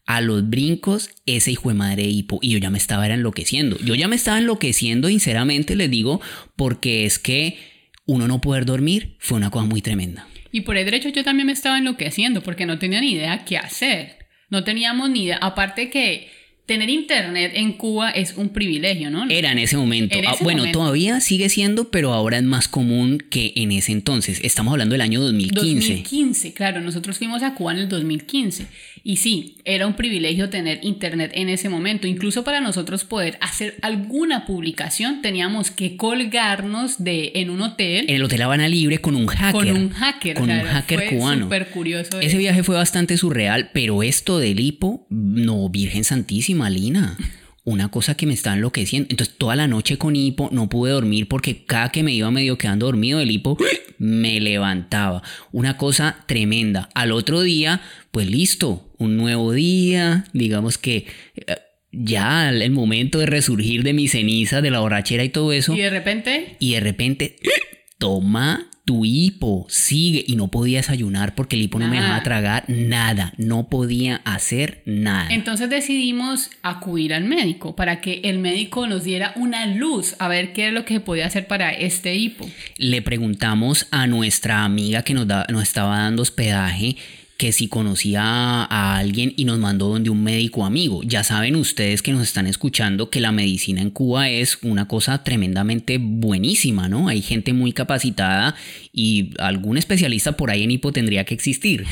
a 0.07 0.23
los 0.23 0.49
brincos 0.49 1.11
ese 1.27 1.51
hijo 1.51 1.69
de 1.69 1.75
madre 1.75 2.05
hipo 2.05 2.39
y 2.41 2.53
yo 2.53 2.59
ya 2.59 2.71
me 2.71 2.79
estaba 2.79 3.07
enloqueciendo. 3.07 3.77
Yo 3.81 3.95
ya 3.95 4.09
me 4.09 4.17
estaba 4.17 4.39
enloqueciendo, 4.39 5.09
sinceramente 5.09 5.77
les 5.77 5.91
digo, 5.91 6.23
porque 6.57 7.05
es 7.05 7.19
que 7.19 7.59
uno 8.07 8.27
no 8.27 8.41
poder 8.41 8.65
dormir 8.65 9.17
fue 9.19 9.37
una 9.37 9.51
cosa 9.51 9.67
muy 9.67 9.83
tremenda. 9.83 10.27
Y 10.51 10.63
por 10.63 10.77
el 10.77 10.85
derecho 10.85 11.09
yo 11.11 11.25
también 11.25 11.47
me 11.47 11.53
estaba 11.53 11.79
enloqueciendo 11.79 12.43
porque 12.43 12.67
no 12.67 12.79
tenía 12.79 13.01
ni 13.01 13.13
idea 13.13 13.45
qué 13.45 13.59
hacer. 13.59 14.27
No 14.51 14.65
teníamos 14.65 15.11
ni 15.11 15.25
idea. 15.25 15.39
Aparte 15.41 15.91
que 15.91 16.31
tener 16.69 16.91
internet 16.91 17.53
en 17.55 17.73
Cuba 17.73 18.11
es 18.11 18.37
un 18.37 18.51
privilegio, 18.51 19.11
¿no? 19.11 19.25
Era 19.31 19.53
en 19.53 19.59
ese 19.59 19.79
momento. 19.79 20.19
Ah, 20.27 20.37
bueno, 20.43 20.71
todavía 20.71 21.19
sigue 21.21 21.49
siendo, 21.49 21.91
pero 21.91 22.13
ahora 22.13 22.37
es 22.37 22.45
más 22.45 22.69
común 22.69 23.25
que 23.31 23.55
en 23.57 23.73
ese 23.73 23.93
entonces. 23.93 24.39
Estamos 24.45 24.73
hablando 24.73 24.93
del 24.93 25.01
año 25.01 25.19
2015. 25.23 25.89
2015, 25.89 26.53
claro. 26.53 26.83
Nosotros 26.83 27.17
fuimos 27.17 27.43
a 27.43 27.55
Cuba 27.55 27.73
en 27.73 27.79
el 27.79 27.89
2015. 27.89 28.67
Y 29.03 29.17
sí, 29.17 29.57
era 29.65 29.87
un 29.87 29.95
privilegio 29.95 30.51
tener 30.51 30.81
internet 30.83 31.31
en 31.35 31.49
ese 31.49 31.71
momento. 31.71 32.07
Incluso 32.07 32.45
para 32.45 32.61
nosotros 32.61 33.05
poder 33.05 33.39
hacer 33.41 33.77
alguna 33.81 34.45
publicación 34.45 35.23
teníamos 35.23 35.71
que 35.71 35.97
colgarnos 35.97 37.03
de 37.03 37.33
en 37.37 37.49
un 37.49 37.63
hotel. 37.63 38.05
En 38.09 38.17
el 38.17 38.23
hotel 38.25 38.43
Habana 38.43 38.69
Libre 38.69 38.99
con 38.99 39.17
un 39.17 39.27
hacker. 39.27 39.53
Con 39.53 39.71
un 39.71 39.91
hacker. 39.91 40.37
Con 40.37 40.51
un 40.51 40.61
hacker 40.61 40.99
fue 40.99 41.17
cubano. 41.17 41.45
Súper 41.45 41.71
curioso. 41.71 42.21
Ese 42.21 42.37
viaje 42.37 42.63
fue 42.63 42.77
bastante 42.77 43.17
surreal, 43.17 43.71
pero 43.73 44.03
esto 44.03 44.39
del 44.39 44.61
hipo, 44.61 45.07
no, 45.09 45.71
Virgen 45.71 46.05
Santísima, 46.05 46.58
Lina 46.69 47.17
una 47.69 47.91
cosa 47.91 48.17
que 48.17 48.25
me 48.25 48.33
está 48.33 48.55
enloqueciendo. 48.55 49.09
Entonces 49.11 49.37
toda 49.37 49.55
la 49.55 49.69
noche 49.69 49.99
con 49.99 50.17
hipo 50.17 50.49
no 50.53 50.71
pude 50.71 50.93
dormir 50.93 51.29
porque 51.29 51.65
cada 51.65 51.91
que 51.91 52.03
me 52.03 52.13
iba 52.15 52.31
medio 52.31 52.57
quedando 52.57 52.87
dormido 52.87 53.21
el 53.21 53.31
hipo 53.31 53.59
me 53.99 54.41
levantaba. 54.41 55.23
Una 55.53 55.77
cosa 55.77 56.25
tremenda. 56.27 56.89
Al 56.95 57.13
otro 57.13 57.43
día, 57.43 57.83
pues 58.11 58.31
listo, 58.31 58.91
un 58.97 59.17
nuevo 59.17 59.53
día, 59.53 60.25
digamos 60.33 60.79
que... 60.79 61.07
Eh, 61.37 61.57
ya 61.91 62.51
el 62.51 62.71
momento 62.71 63.19
de 63.19 63.25
resurgir 63.25 63.83
de 63.83 63.95
mi 63.95 64.09
ceniza, 64.09 64.61
de 64.61 64.71
la 64.71 64.81
borrachera 64.81 65.25
y 65.25 65.31
todo 65.31 65.53
eso. 65.53 65.75
Y 65.75 65.81
de 65.81 65.89
repente. 65.89 66.57
Y 66.61 66.75
de 66.75 66.81
repente, 66.81 67.37
toma 67.97 68.71
tu 68.89 69.05
hipo 69.05 69.67
sigue 69.69 70.25
y 70.27 70.37
no 70.37 70.49
podía 70.49 70.79
desayunar 70.79 71.35
porque 71.35 71.57
el 71.57 71.63
hipo 71.63 71.79
no 71.79 71.89
me 71.89 72.01
dejaba 72.01 72.23
tragar 72.23 72.65
nada, 72.69 73.35
no 73.37 73.69
podía 73.69 74.23
hacer 74.25 74.81
nada. 74.87 75.29
Entonces 75.29 75.69
decidimos 75.69 76.49
acudir 76.63 77.13
al 77.13 77.25
médico 77.25 77.77
para 77.77 78.01
que 78.01 78.23
el 78.25 78.39
médico 78.39 78.87
nos 78.87 79.05
diera 79.05 79.35
una 79.37 79.67
luz 79.67 80.17
a 80.19 80.29
ver 80.29 80.55
qué 80.55 80.69
es 80.69 80.73
lo 80.73 80.87
que 80.87 81.01
podía 81.01 81.27
hacer 81.27 81.47
para 81.47 81.71
este 81.71 82.15
hipo. 82.15 82.49
Le 82.79 83.03
preguntamos 83.03 83.89
a 83.91 84.07
nuestra 84.07 84.65
amiga 84.65 85.03
que 85.03 85.13
nos, 85.13 85.27
nos 85.27 85.63
estaba 85.63 85.99
dando 85.99 86.23
hospedaje 86.23 86.97
que 87.39 87.53
si 87.53 87.69
conocía 87.69 88.21
a 88.65 88.97
alguien 88.97 89.33
y 89.37 89.45
nos 89.45 89.61
mandó 89.61 89.89
donde 89.89 90.11
un 90.11 90.25
médico 90.25 90.67
amigo. 90.67 91.03
Ya 91.05 91.23
saben 91.23 91.55
ustedes 91.55 92.03
que 92.03 92.13
nos 92.13 92.25
están 92.25 92.49
escuchando 92.49 93.11
que 93.11 93.21
la 93.21 93.31
medicina 93.31 93.81
en 93.81 93.91
Cuba 93.91 94.29
es 94.29 94.59
una 94.63 94.89
cosa 94.89 95.23
tremendamente 95.23 95.99
buenísima, 95.99 96.89
¿no? 96.89 97.07
Hay 97.07 97.23
gente 97.23 97.53
muy 97.53 97.73
capacitada 97.73 98.57
y 98.93 99.31
algún 99.39 99.79
especialista 99.79 100.33
por 100.33 100.51
ahí 100.51 100.65
en 100.65 100.73
hipo 100.73 100.91
tendría 100.91 101.25
que 101.25 101.35
existir. 101.35 101.87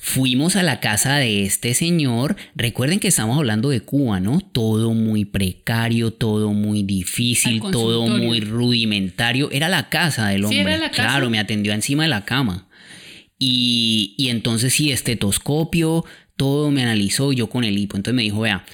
Fuimos 0.00 0.56
a 0.56 0.62
la 0.62 0.80
casa 0.80 1.18
de 1.18 1.44
este 1.44 1.74
señor. 1.74 2.36
Recuerden 2.54 3.00
que 3.00 3.08
estamos 3.08 3.36
hablando 3.36 3.68
de 3.68 3.82
Cuba, 3.82 4.18
¿no? 4.18 4.40
Todo 4.40 4.94
muy 4.94 5.26
precario, 5.26 6.10
todo 6.10 6.54
muy 6.54 6.84
difícil, 6.84 7.60
todo 7.70 8.06
muy 8.06 8.40
rudimentario. 8.40 9.50
Era 9.50 9.68
la 9.68 9.90
casa 9.90 10.28
del 10.28 10.46
hombre. 10.46 10.62
era 10.62 10.78
la 10.78 10.90
casa? 10.90 11.02
Claro, 11.02 11.28
me 11.28 11.38
atendió 11.38 11.74
encima 11.74 12.04
de 12.04 12.08
la 12.08 12.24
cama. 12.24 12.69
Y, 13.42 14.28
entonces 14.28 14.74
sí, 14.74 14.92
estetoscopio, 14.92 16.04
todo 16.36 16.70
me 16.70 16.82
analizó 16.82 17.32
yo 17.32 17.48
con 17.48 17.64
el 17.64 17.78
hipo. 17.78 17.96
Entonces 17.96 18.14
me 18.14 18.22
dijo, 18.22 18.40
vea, 18.40 18.66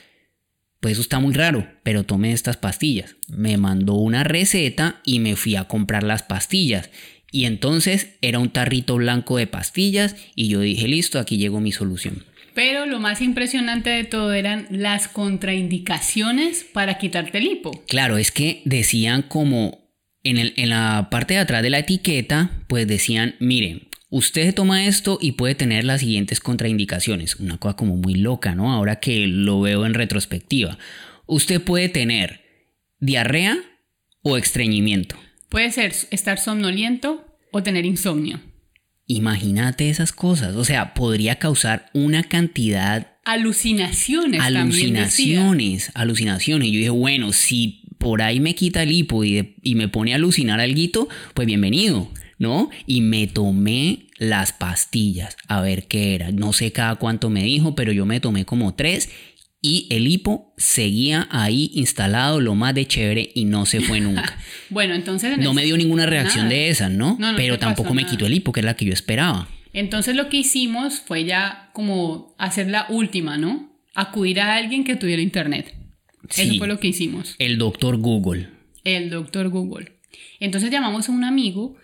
pues 0.80 0.94
eso 0.94 1.02
está 1.02 1.20
muy 1.20 1.34
raro, 1.34 1.68
pero 1.84 2.02
tome 2.02 2.32
estas 2.32 2.56
pastillas. 2.56 3.14
Me 3.28 3.58
mandó 3.58 3.94
una 3.94 4.24
receta 4.24 5.00
y 5.04 5.20
me 5.20 5.36
fui 5.36 5.54
a 5.54 5.64
comprar 5.64 6.02
las 6.02 6.24
pastillas. 6.24 6.90
Y 7.30 7.44
entonces 7.44 8.16
era 8.22 8.40
un 8.40 8.50
tarrito 8.50 8.96
blanco 8.96 9.36
de 9.36 9.46
pastillas 9.46 10.16
y 10.34 10.48
yo 10.48 10.60
dije, 10.60 10.88
listo, 10.88 11.20
aquí 11.20 11.38
llegó 11.38 11.60
mi 11.60 11.70
solución. 11.70 12.24
Pero 12.52 12.86
lo 12.86 12.98
más 12.98 13.20
impresionante 13.20 13.90
de 13.90 14.02
todo 14.02 14.32
eran 14.32 14.66
las 14.70 15.06
contraindicaciones 15.06 16.64
para 16.64 16.98
quitarte 16.98 17.38
el 17.38 17.46
hipo. 17.46 17.84
Claro, 17.86 18.16
es 18.16 18.32
que 18.32 18.62
decían 18.64 19.22
como 19.22 19.86
en, 20.24 20.38
el, 20.38 20.54
en 20.56 20.70
la 20.70 21.08
parte 21.10 21.34
de 21.34 21.40
atrás 21.40 21.62
de 21.62 21.70
la 21.70 21.78
etiqueta, 21.78 22.50
pues 22.66 22.88
decían, 22.88 23.36
miren, 23.38 23.85
Usted 24.08 24.54
toma 24.54 24.86
esto 24.86 25.18
y 25.20 25.32
puede 25.32 25.56
tener 25.56 25.84
las 25.84 26.00
siguientes 26.00 26.38
contraindicaciones. 26.40 27.36
Una 27.36 27.58
cosa 27.58 27.76
como 27.76 27.96
muy 27.96 28.14
loca, 28.14 28.54
¿no? 28.54 28.72
Ahora 28.72 29.00
que 29.00 29.26
lo 29.26 29.60
veo 29.60 29.84
en 29.84 29.94
retrospectiva. 29.94 30.78
Usted 31.26 31.60
puede 31.60 31.88
tener 31.88 32.42
diarrea 33.00 33.58
o 34.22 34.36
estreñimiento. 34.36 35.16
Puede 35.48 35.72
ser 35.72 35.92
estar 36.10 36.38
somnoliento 36.38 37.26
o 37.52 37.62
tener 37.62 37.84
insomnio. 37.84 38.40
Imagínate 39.06 39.90
esas 39.90 40.12
cosas. 40.12 40.54
O 40.54 40.64
sea, 40.64 40.94
podría 40.94 41.36
causar 41.36 41.90
una 41.92 42.22
cantidad... 42.22 43.12
Alucinaciones. 43.24 44.40
Alucinaciones, 44.40 45.90
alucinaciones. 45.94 46.68
Yo 46.70 46.78
dije, 46.78 46.90
bueno, 46.90 47.32
si 47.32 47.82
por 47.98 48.22
ahí 48.22 48.38
me 48.38 48.54
quita 48.54 48.84
el 48.84 48.92
hipo 48.92 49.24
y, 49.24 49.56
y 49.62 49.74
me 49.74 49.88
pone 49.88 50.12
a 50.12 50.16
alucinar 50.16 50.60
algo, 50.60 51.08
pues 51.34 51.46
bienvenido 51.46 52.08
¿no? 52.38 52.70
Y 52.86 53.00
me 53.00 53.26
tomé 53.26 54.08
las 54.18 54.52
pastillas, 54.52 55.36
a 55.48 55.60
ver 55.60 55.86
qué 55.86 56.14
era. 56.14 56.32
No 56.32 56.52
sé 56.52 56.72
cada 56.72 56.96
cuánto 56.96 57.30
me 57.30 57.42
dijo, 57.42 57.74
pero 57.74 57.92
yo 57.92 58.06
me 58.06 58.20
tomé 58.20 58.44
como 58.44 58.74
tres 58.74 59.10
y 59.60 59.88
el 59.90 60.06
hipo 60.06 60.54
seguía 60.56 61.28
ahí 61.30 61.70
instalado 61.74 62.40
lo 62.40 62.54
más 62.54 62.74
de 62.74 62.86
chévere 62.86 63.30
y 63.34 63.46
no 63.46 63.66
se 63.66 63.80
fue 63.80 64.00
nunca. 64.00 64.38
bueno, 64.70 64.94
entonces... 64.94 65.38
no 65.38 65.54
me 65.54 65.64
dio 65.64 65.76
ninguna 65.76 66.06
reacción 66.06 66.48
de 66.48 66.68
esas, 66.68 66.90
¿no? 66.90 67.18
pero 67.36 67.58
tampoco 67.58 67.94
me 67.94 68.06
quitó 68.06 68.26
el 68.26 68.34
hipo, 68.34 68.52
que 68.52 68.60
es 68.60 68.66
la 68.66 68.76
que 68.76 68.84
yo 68.84 68.92
esperaba. 68.92 69.48
Entonces 69.72 70.14
lo 70.14 70.28
que 70.28 70.38
hicimos 70.38 71.00
fue 71.00 71.24
ya 71.24 71.70
como 71.72 72.34
hacer 72.38 72.68
la 72.68 72.86
última, 72.88 73.36
¿no? 73.36 73.78
Acudir 73.94 74.40
a 74.40 74.56
alguien 74.56 74.84
que 74.84 74.96
tuviera 74.96 75.20
internet. 75.20 75.74
Eso 76.34 76.54
fue 76.56 76.68
lo 76.68 76.78
que 76.78 76.88
hicimos. 76.88 77.34
El 77.38 77.58
doctor 77.58 77.98
Google. 77.98 78.48
El 78.84 79.10
doctor 79.10 79.48
Google. 79.48 79.96
Entonces 80.40 80.70
llamamos 80.70 81.08
a 81.08 81.12
un 81.12 81.24
amigo 81.24 81.76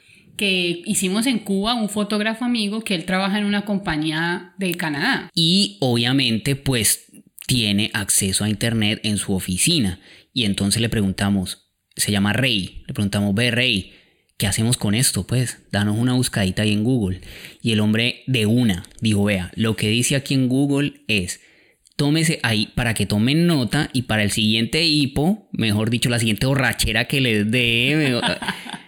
que 0.43 0.83
hicimos 0.87 1.29
en 1.29 1.39
Cuba, 1.39 1.75
un 1.75 1.89
fotógrafo 1.89 2.45
amigo 2.45 2.81
que 2.81 2.97
él 2.97 3.05
trabaja 3.05 3.39
en 3.39 3.45
una 3.45 3.65
compañía 3.65 4.55
de 4.59 4.75
Canadá. 4.75 5.31
Y 5.37 5.77
obviamente 5.79 6.57
pues 6.57 7.13
tiene 7.47 7.93
acceso 7.95 8.43
a 8.43 8.49
internet 8.49 8.99
en 9.05 9.19
su 9.19 9.35
oficina. 9.35 10.01
Y 10.33 10.45
entonces 10.45 10.83
le 10.83 10.89
preguntamos, 10.89 11.71
se 11.95 12.11
llama 12.11 12.33
Rey, 12.33 12.83
le 12.89 12.93
preguntamos, 12.93 13.33
ve 13.37 13.53
Rey, 13.53 13.93
¿qué 14.37 14.49
hacemos 14.49 14.77
con 14.77 14.97
esto? 14.97 15.29
Pues 15.29 15.59
danos 15.71 15.97
una 15.97 16.15
buscadita 16.15 16.63
ahí 16.63 16.73
en 16.73 16.83
Google. 16.83 17.21
Y 17.63 17.71
el 17.71 17.79
hombre 17.79 18.25
de 18.27 18.47
una 18.47 18.83
dijo, 19.01 19.23
vea, 19.23 19.53
lo 19.55 19.77
que 19.77 19.91
dice 19.91 20.17
aquí 20.17 20.35
en 20.35 20.49
Google 20.49 21.05
es, 21.07 21.41
tómese 21.95 22.41
ahí 22.43 22.73
para 22.75 22.95
que 22.95 23.07
tomen 23.07 23.47
nota 23.47 23.91
y 23.93 24.03
para 24.03 24.25
el 24.25 24.33
siguiente 24.33 24.83
hipo, 24.83 25.49
mejor 25.53 25.89
dicho, 25.89 26.11
la 26.11 26.19
siguiente 26.19 26.47
borrachera 26.47 27.05
que 27.05 27.21
les 27.21 27.49
dé, 27.49 28.21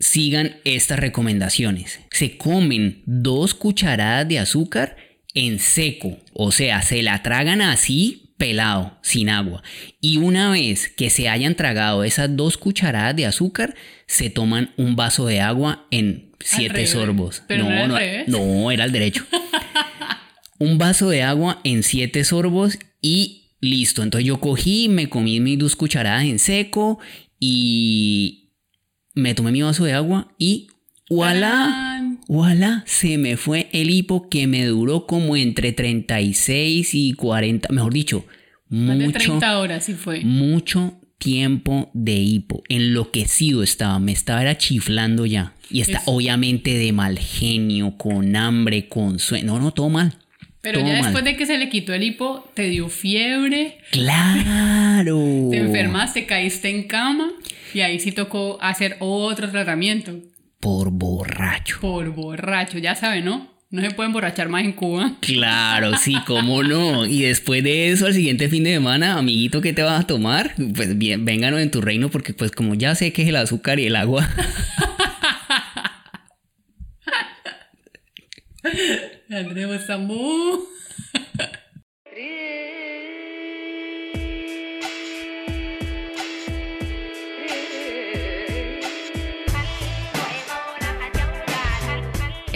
sigan 0.00 0.56
estas 0.64 0.98
recomendaciones. 0.98 2.00
Se 2.10 2.36
comen 2.36 3.02
dos 3.06 3.54
cucharadas 3.54 4.26
de 4.26 4.40
azúcar 4.40 4.96
en 5.34 5.60
seco, 5.60 6.18
o 6.32 6.50
sea, 6.50 6.82
se 6.82 7.02
la 7.02 7.22
tragan 7.22 7.60
así 7.60 8.34
pelado, 8.36 8.98
sin 9.02 9.28
agua. 9.28 9.62
Y 10.00 10.16
una 10.16 10.50
vez 10.50 10.88
que 10.88 11.10
se 11.10 11.28
hayan 11.28 11.54
tragado 11.54 12.02
esas 12.02 12.34
dos 12.34 12.56
cucharadas 12.56 13.14
de 13.14 13.26
azúcar, 13.26 13.74
se 14.06 14.30
toman 14.30 14.72
un 14.78 14.96
vaso 14.96 15.26
de 15.26 15.40
agua 15.40 15.86
en 15.90 16.32
siete 16.40 16.86
sorbos. 16.86 17.42
no, 17.50 17.86
no, 17.86 17.98
no, 18.26 18.70
era 18.70 18.86
el 18.86 18.92
derecho. 18.92 19.26
un 20.58 20.78
vaso 20.78 21.10
de 21.10 21.22
agua 21.22 21.60
en 21.64 21.82
siete 21.82 22.24
sorbos 22.24 22.78
y 23.02 23.50
listo. 23.60 24.02
Entonces 24.02 24.26
yo 24.26 24.40
cogí, 24.40 24.88
me 24.88 25.08
comí 25.08 25.38
mis 25.38 25.58
dos 25.58 25.76
cucharadas 25.76 26.24
en 26.24 26.38
seco 26.38 26.98
y 27.38 28.49
me 29.20 29.34
tomé 29.34 29.52
mi 29.52 29.62
vaso 29.62 29.84
de 29.84 29.92
agua 29.92 30.28
y 30.38 30.68
¡Voilà! 31.10 32.04
¡Voilà! 32.28 32.84
Se 32.86 33.18
me 33.18 33.36
fue 33.36 33.68
el 33.72 33.90
hipo 33.90 34.28
que 34.28 34.46
me 34.46 34.64
duró 34.64 35.06
como 35.06 35.36
entre 35.36 35.72
36 35.72 36.94
y 36.94 37.12
40, 37.14 37.68
mejor 37.72 37.92
dicho, 37.92 38.24
mucho. 38.68 39.18
30 39.18 39.58
horas 39.58 39.84
sí 39.84 39.94
fue. 39.94 40.20
Mucho 40.20 41.00
tiempo 41.18 41.90
de 41.94 42.12
hipo. 42.12 42.62
Enloquecido 42.68 43.64
estaba, 43.64 43.98
me 43.98 44.12
estaba 44.12 44.42
era 44.42 44.56
chiflando 44.56 45.26
ya. 45.26 45.52
Y 45.68 45.80
está 45.80 46.00
obviamente 46.06 46.78
de 46.78 46.92
mal 46.92 47.18
genio, 47.18 47.96
con 47.96 48.36
hambre, 48.36 48.88
con 48.88 49.18
sueño. 49.18 49.46
No, 49.46 49.58
no, 49.58 49.72
todo 49.72 49.88
mal. 49.88 50.14
Pero 50.62 50.78
ya 50.86 50.94
después 50.94 51.24
de 51.24 51.36
que 51.36 51.46
se 51.46 51.58
le 51.58 51.68
quitó 51.68 51.92
el 51.92 52.04
hipo, 52.04 52.48
te 52.54 52.68
dio 52.68 52.88
fiebre. 52.88 53.78
Claro. 53.90 55.18
te 55.50 55.56
enfermaste, 55.56 56.26
caíste 56.26 56.68
en 56.68 56.84
cama 56.84 57.32
y 57.74 57.80
ahí 57.80 58.00
sí 58.00 58.12
tocó 58.12 58.58
hacer 58.60 58.96
otro 59.00 59.50
tratamiento. 59.50 60.12
Por 60.60 60.90
borracho. 60.90 61.78
Por 61.80 62.10
borracho, 62.10 62.78
ya 62.78 62.94
sabe, 62.94 63.22
¿no? 63.22 63.50
No 63.70 63.82
se 63.82 63.92
puede 63.92 64.08
emborrachar 64.08 64.48
más 64.48 64.64
en 64.64 64.72
Cuba. 64.72 65.12
Claro, 65.20 65.96
sí, 66.02 66.16
cómo 66.26 66.62
no. 66.62 67.06
Y 67.06 67.22
después 67.22 67.62
de 67.62 67.90
eso, 67.90 68.06
al 68.06 68.14
siguiente 68.14 68.48
fin 68.48 68.64
de 68.64 68.74
semana, 68.74 69.16
amiguito, 69.16 69.60
¿qué 69.60 69.72
te 69.72 69.82
vas 69.82 70.00
a 70.00 70.06
tomar? 70.06 70.54
Pues 70.74 70.98
bien, 70.98 71.24
vénganos 71.24 71.60
en 71.60 71.70
tu 71.70 71.80
reino, 71.80 72.10
porque 72.10 72.34
pues 72.34 72.50
como 72.50 72.74
ya 72.74 72.94
sé 72.94 73.12
que 73.12 73.22
es 73.22 73.28
el 73.28 73.36
azúcar 73.36 73.78
y 73.78 73.86
el 73.86 73.94
agua. 73.96 74.28
Andrés 79.30 79.68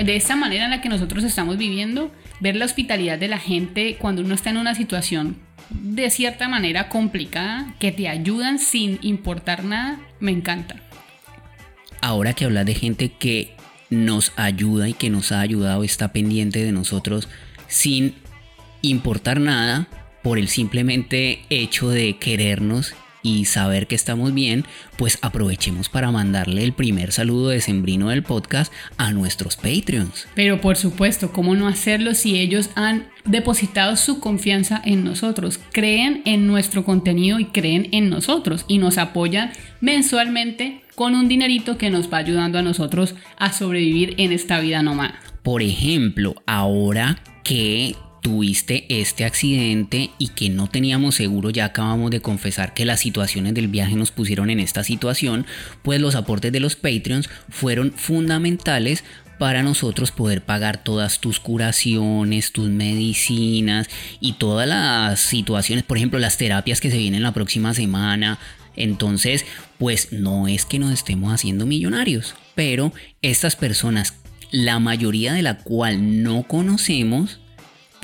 de 0.05 0.17
esta 0.17 0.37
manera 0.37 0.65
en 0.65 0.71
la 0.71 0.81
que 0.81 0.89
nosotros 0.89 1.25
estamos 1.25 1.57
viviendo, 1.57 2.13
ver 2.41 2.57
la 2.57 2.65
hospitalidad 2.65 3.19
de 3.19 3.29
la 3.29 3.39
gente 3.39 3.97
cuando 3.99 4.23
uno 4.23 4.35
está 4.35 4.51
en 4.51 4.59
una 4.59 4.75
situación 4.75 5.39
de 5.71 6.11
cierta 6.11 6.49
manera 6.49 6.89
complicada, 6.89 7.75
que 7.79 7.91
te 7.91 8.09
ayudan 8.09 8.59
sin 8.59 8.99
importar 9.03 9.65
nada, 9.65 9.99
me 10.21 10.31
encanta. 10.31 10.77
Ahora 12.03 12.35
que 12.35 12.45
hablas 12.45 12.67
de 12.67 12.75
gente 12.75 13.13
que 13.13 13.57
nos 13.89 14.33
ayuda 14.37 14.89
y 14.89 14.93
que 14.93 15.09
nos 15.09 15.33
ha 15.33 15.41
ayudado, 15.41 15.85
está 15.85 16.13
pendiente 16.13 16.63
de 16.63 16.73
nosotros 16.73 17.29
sin 17.67 18.15
importar 18.83 19.41
nada, 19.41 19.89
por 20.23 20.39
el 20.39 20.49
simplemente 20.49 21.45
hecho 21.51 21.91
de 21.91 22.17
querernos 22.17 22.95
y 23.25 23.47
saber 23.47 23.89
que 23.89 23.97
estamos 23.97 24.33
bien, 24.33 24.64
pues 24.97 25.18
aprovechemos 25.22 25.89
para 25.89 26.12
mandarle 26.12 26.62
el 26.62 26.72
primer 26.72 27.11
saludo 27.11 27.49
de 27.49 27.61
sembrino 27.61 28.11
del 28.11 28.22
podcast 28.22 28.72
a 28.99 29.11
nuestros 29.11 29.57
Patreons. 29.57 30.29
Pero 30.37 30.61
por 30.61 30.77
supuesto, 30.77 31.33
¿cómo 31.33 31.57
no 31.57 31.66
hacerlo 31.66 32.14
si 32.14 32.39
ellos 32.39 32.70
han 32.77 33.09
depositado 33.25 33.97
su 33.97 34.20
confianza 34.20 34.81
en 34.85 35.03
nosotros? 35.03 35.59
Creen 35.72 36.22
en 36.27 36.47
nuestro 36.47 36.85
contenido 36.85 37.41
y 37.41 37.47
creen 37.47 37.89
en 37.91 38.11
nosotros 38.11 38.64
y 38.68 38.79
nos 38.79 38.99
apoyan 38.99 39.51
mensualmente 39.81 40.83
con 40.95 41.14
un 41.14 41.27
dinerito 41.27 41.79
que 41.79 41.91
nos 41.91 42.12
va 42.12 42.18
ayudando 42.18 42.59
a 42.59 42.62
nosotros 42.62 43.14
a 43.39 43.53
sobrevivir 43.53 44.14
en 44.18 44.33
esta 44.33 44.61
vida 44.61 44.83
nómada. 44.83 45.18
Por 45.43 45.62
ejemplo, 45.62 46.35
ahora 46.47 47.22
que 47.43 47.97
tuviste 48.25 48.87
este 48.89 49.27
accidente 49.27 50.09
y 50.18 50.29
que 50.29 50.49
no 50.49 50.68
teníamos 50.68 51.14
seguro, 51.14 51.51
ya 51.51 51.66
acabamos 51.66 52.11
de 52.11 52.22
confesar 52.22 52.72
que 52.72 52.87
las 52.87 53.01
situaciones 53.01 53.53
del 53.53 53.68
viaje 53.68 53.97
nos 53.97 54.12
pusieron 54.12 54.49
en 54.49 54.61
esta 54.61 54.83
situación, 54.83 55.45
pues 55.83 56.01
los 56.01 56.14
aportes 56.14 56.51
de 56.51 56.59
los 56.59 56.75
Patreons 56.75 57.29
fueron 57.51 57.93
fundamentales 57.93 59.05
para 59.39 59.62
nosotros 59.62 60.11
poder 60.11 60.41
pagar 60.41 60.83
todas 60.83 61.20
tus 61.20 61.39
curaciones, 61.39 62.53
tus 62.53 62.70
medicinas 62.70 63.91
y 64.20 64.33
todas 64.33 64.66
las 64.66 65.20
situaciones, 65.20 65.85
por 65.85 65.99
ejemplo, 65.99 66.18
las 66.18 66.39
terapias 66.39 66.81
que 66.81 66.91
se 66.91 66.97
vienen 66.97 67.22
la 67.22 67.35
próxima 67.35 67.75
semana. 67.75 68.39
Entonces, 68.75 69.45
pues 69.77 70.12
no 70.12 70.49
es 70.49 70.64
que 70.64 70.79
nos 70.79 70.93
estemos 70.95 71.31
haciendo 71.31 71.66
millonarios, 71.66 72.35
pero 72.55 72.95
estas 73.20 73.55
personas, 73.55 74.14
la 74.51 74.79
mayoría 74.79 75.35
de 75.35 75.43
la 75.43 75.59
cual 75.59 76.22
no 76.22 76.45
conocemos, 76.45 77.41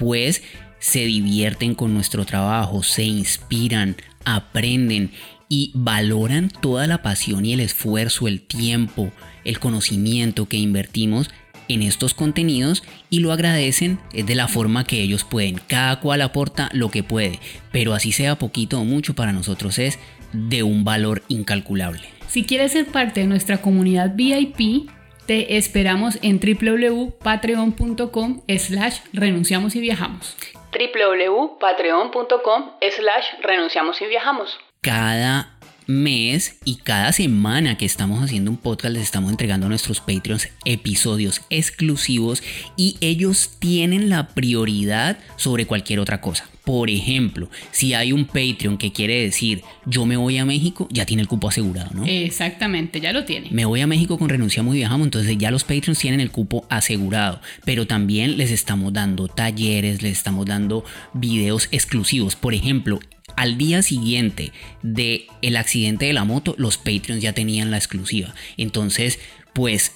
pues 0.00 0.42
se 0.78 1.04
divierten 1.04 1.74
con 1.74 1.92
nuestro 1.92 2.24
trabajo, 2.24 2.82
se 2.82 3.02
inspiran, 3.02 3.96
aprenden 4.24 5.10
y 5.46 5.72
valoran 5.74 6.48
toda 6.48 6.86
la 6.86 7.02
pasión 7.02 7.44
y 7.44 7.52
el 7.52 7.60
esfuerzo, 7.60 8.26
el 8.26 8.40
tiempo, 8.40 9.12
el 9.44 9.58
conocimiento 9.58 10.48
que 10.48 10.56
invertimos 10.56 11.28
en 11.68 11.82
estos 11.82 12.14
contenidos 12.14 12.82
y 13.10 13.20
lo 13.20 13.30
agradecen 13.30 13.98
de 14.14 14.34
la 14.34 14.48
forma 14.48 14.84
que 14.84 15.02
ellos 15.02 15.24
pueden. 15.24 15.60
Cada 15.66 16.00
cual 16.00 16.22
aporta 16.22 16.70
lo 16.72 16.90
que 16.90 17.02
puede, 17.02 17.38
pero 17.70 17.92
así 17.92 18.10
sea 18.10 18.38
poquito 18.38 18.80
o 18.80 18.86
mucho 18.86 19.14
para 19.14 19.34
nosotros 19.34 19.78
es 19.78 19.98
de 20.32 20.62
un 20.62 20.82
valor 20.82 21.22
incalculable. 21.28 22.08
Si 22.26 22.44
quieres 22.44 22.72
ser 22.72 22.86
parte 22.86 23.20
de 23.20 23.26
nuestra 23.26 23.58
comunidad 23.58 24.14
VIP, 24.14 24.88
te 25.30 25.56
esperamos 25.56 26.18
en 26.22 26.40
www.patreon.com 26.40 28.40
slash 28.48 28.98
renunciamos 29.12 29.76
y 29.76 29.80
viajamos. 29.80 30.36
www.patreon.com 30.72 32.70
slash 32.80 33.26
renunciamos 33.40 34.02
y 34.02 34.06
viajamos. 34.06 34.58
Cada 34.80 35.56
mes 35.86 36.58
y 36.64 36.78
cada 36.78 37.12
semana 37.12 37.78
que 37.78 37.84
estamos 37.84 38.24
haciendo 38.24 38.50
un 38.50 38.56
podcast 38.56 38.94
les 38.94 39.04
estamos 39.04 39.30
entregando 39.30 39.66
a 39.66 39.68
nuestros 39.68 40.00
Patreons 40.00 40.48
episodios 40.64 41.42
exclusivos 41.48 42.42
y 42.76 42.96
ellos 43.00 43.54
tienen 43.60 44.10
la 44.10 44.30
prioridad 44.30 45.16
sobre 45.36 45.64
cualquier 45.64 46.00
otra 46.00 46.20
cosa. 46.20 46.50
Por 46.70 46.88
ejemplo, 46.88 47.50
si 47.72 47.94
hay 47.94 48.12
un 48.12 48.26
Patreon 48.26 48.78
que 48.78 48.92
quiere 48.92 49.20
decir 49.20 49.64
yo 49.86 50.06
me 50.06 50.16
voy 50.16 50.38
a 50.38 50.44
México, 50.44 50.86
ya 50.92 51.04
tiene 51.04 51.22
el 51.22 51.26
cupo 51.26 51.48
asegurado, 51.48 51.90
¿no? 51.94 52.04
Exactamente, 52.06 53.00
ya 53.00 53.12
lo 53.12 53.24
tiene. 53.24 53.48
Me 53.50 53.64
voy 53.64 53.80
a 53.80 53.88
México 53.88 54.16
con 54.16 54.28
Renunciamos 54.28 54.76
y 54.76 54.78
Viajamos, 54.78 55.08
entonces 55.08 55.36
ya 55.36 55.50
los 55.50 55.64
Patreons 55.64 55.98
tienen 55.98 56.20
el 56.20 56.30
cupo 56.30 56.64
asegurado. 56.70 57.40
Pero 57.64 57.88
también 57.88 58.36
les 58.36 58.52
estamos 58.52 58.92
dando 58.92 59.26
talleres, 59.26 60.00
les 60.00 60.12
estamos 60.12 60.46
dando 60.46 60.84
videos 61.12 61.66
exclusivos. 61.72 62.36
Por 62.36 62.54
ejemplo, 62.54 63.00
al 63.34 63.58
día 63.58 63.82
siguiente 63.82 64.52
de 64.84 65.26
el 65.42 65.56
accidente 65.56 66.04
de 66.04 66.12
la 66.12 66.22
moto, 66.22 66.54
los 66.56 66.78
Patreons 66.78 67.20
ya 67.20 67.32
tenían 67.32 67.72
la 67.72 67.78
exclusiva. 67.78 68.32
Entonces, 68.56 69.18
pues 69.54 69.90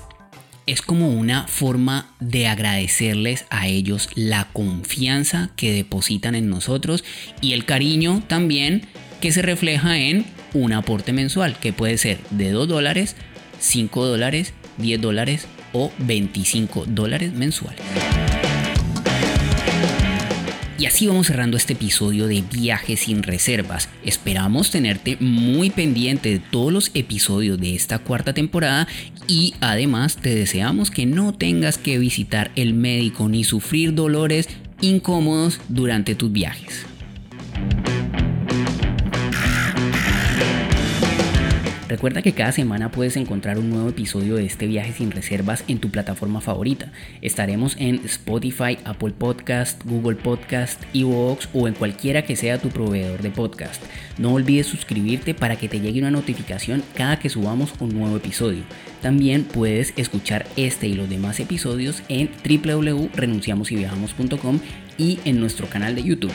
es 0.66 0.82
como 0.82 1.10
una 1.10 1.46
forma 1.46 2.08
de 2.20 2.46
agradecerles 2.46 3.46
a 3.50 3.66
ellos 3.66 4.08
la 4.14 4.48
confianza 4.52 5.50
que 5.56 5.72
depositan 5.72 6.34
en 6.34 6.48
nosotros 6.48 7.04
y 7.40 7.52
el 7.52 7.64
cariño 7.64 8.22
también 8.26 8.86
que 9.20 9.32
se 9.32 9.42
refleja 9.42 9.98
en 9.98 10.24
un 10.52 10.72
aporte 10.72 11.12
mensual 11.12 11.58
que 11.58 11.72
puede 11.72 11.98
ser 11.98 12.18
de 12.30 12.50
2 12.50 12.68
dólares, 12.68 13.16
5 13.58 14.06
dólares, 14.06 14.54
10 14.78 15.00
dólares 15.00 15.46
o 15.72 15.92
25 15.98 16.84
dólares 16.86 17.32
mensuales. 17.32 17.82
Y 20.84 20.86
así 20.86 21.06
vamos 21.06 21.28
cerrando 21.28 21.56
este 21.56 21.72
episodio 21.72 22.26
de 22.26 22.42
Viajes 22.42 23.00
sin 23.00 23.22
Reservas. 23.22 23.88
Esperamos 24.04 24.70
tenerte 24.70 25.16
muy 25.18 25.70
pendiente 25.70 26.28
de 26.28 26.40
todos 26.40 26.70
los 26.74 26.90
episodios 26.92 27.58
de 27.58 27.74
esta 27.74 28.00
cuarta 28.00 28.34
temporada 28.34 28.86
y 29.26 29.54
además 29.62 30.18
te 30.18 30.34
deseamos 30.34 30.90
que 30.90 31.06
no 31.06 31.32
tengas 31.32 31.78
que 31.78 31.98
visitar 31.98 32.50
el 32.54 32.74
médico 32.74 33.30
ni 33.30 33.44
sufrir 33.44 33.94
dolores 33.94 34.46
incómodos 34.82 35.58
durante 35.70 36.14
tus 36.14 36.30
viajes. 36.30 36.84
Recuerda 41.94 42.22
que 42.22 42.32
cada 42.32 42.50
semana 42.50 42.90
puedes 42.90 43.16
encontrar 43.16 43.56
un 43.56 43.70
nuevo 43.70 43.88
episodio 43.88 44.34
de 44.34 44.44
este 44.44 44.66
viaje 44.66 44.94
sin 44.94 45.12
reservas 45.12 45.62
en 45.68 45.78
tu 45.78 45.92
plataforma 45.92 46.40
favorita. 46.40 46.90
Estaremos 47.22 47.76
en 47.78 48.00
Spotify, 48.04 48.78
Apple 48.84 49.14
Podcast, 49.16 49.80
Google 49.84 50.16
Podcast, 50.16 50.82
Evox 50.92 51.48
o 51.54 51.68
en 51.68 51.74
cualquiera 51.74 52.22
que 52.22 52.34
sea 52.34 52.58
tu 52.58 52.70
proveedor 52.70 53.22
de 53.22 53.30
podcast. 53.30 53.80
No 54.18 54.34
olvides 54.34 54.66
suscribirte 54.66 55.34
para 55.34 55.54
que 55.54 55.68
te 55.68 55.78
llegue 55.78 56.00
una 56.00 56.10
notificación 56.10 56.82
cada 56.96 57.20
que 57.20 57.28
subamos 57.28 57.72
un 57.78 57.96
nuevo 57.96 58.16
episodio. 58.16 58.64
También 59.00 59.44
puedes 59.44 59.92
escuchar 59.96 60.46
este 60.56 60.88
y 60.88 60.94
los 60.94 61.08
demás 61.08 61.38
episodios 61.38 62.02
en 62.08 62.28
www.renunciamosyviajamos.com 62.44 64.58
y 64.98 65.20
en 65.24 65.38
nuestro 65.38 65.68
canal 65.68 65.94
de 65.94 66.02
YouTube. 66.02 66.32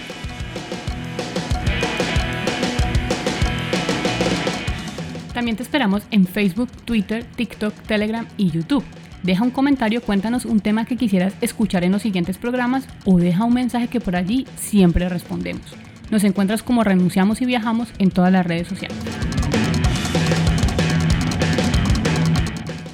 Te 5.55 5.63
esperamos 5.63 6.03
en 6.11 6.27
Facebook, 6.27 6.69
Twitter, 6.85 7.25
TikTok, 7.35 7.73
Telegram 7.87 8.25
y 8.37 8.51
YouTube. 8.51 8.83
Deja 9.23 9.43
un 9.43 9.49
comentario, 9.49 10.01
cuéntanos 10.01 10.45
un 10.45 10.59
tema 10.59 10.85
que 10.85 10.95
quisieras 10.95 11.33
escuchar 11.41 11.83
en 11.83 11.91
los 11.91 12.03
siguientes 12.03 12.37
programas 12.37 12.85
o 13.03 13.17
deja 13.17 13.43
un 13.43 13.53
mensaje 13.55 13.87
que 13.87 13.99
por 13.99 14.15
allí 14.15 14.47
siempre 14.55 15.09
respondemos. 15.09 15.63
Nos 16.11 16.23
encuentras 16.23 16.63
como 16.63 16.83
Renunciamos 16.83 17.41
y 17.41 17.45
Viajamos 17.45 17.89
en 17.97 18.11
todas 18.11 18.31
las 18.31 18.45
redes 18.45 18.67
sociales. 18.67 18.97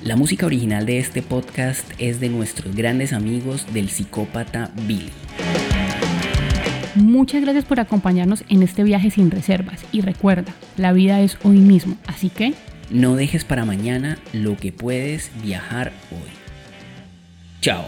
La 0.03 0.15
música 0.15 0.45
original 0.45 0.85
de 0.85 0.99
este 0.99 1.21
podcast 1.21 1.91
es 1.97 2.19
de 2.19 2.29
nuestros 2.29 2.75
grandes 2.75 3.11
amigos 3.11 3.65
del 3.73 3.89
psicópata 3.89 4.71
Billy. 4.87 5.11
Muchas 6.95 7.41
gracias 7.41 7.65
por 7.65 7.81
acompañarnos 7.81 8.45
en 8.47 8.63
este 8.63 8.83
viaje 8.83 9.11
sin 9.11 9.29
reservas 9.29 9.83
y 9.91 9.99
recuerda, 10.01 10.53
la 10.77 10.93
vida 10.93 11.19
es 11.19 11.37
hoy 11.43 11.57
mismo, 11.57 11.97
así 12.07 12.29
que... 12.29 12.53
No 12.89 13.15
dejes 13.15 13.43
para 13.43 13.65
mañana 13.65 14.17
lo 14.31 14.55
que 14.55 14.71
puedes 14.71 15.31
viajar 15.43 15.91
hoy. 16.11 16.31
Chao. 17.59 17.85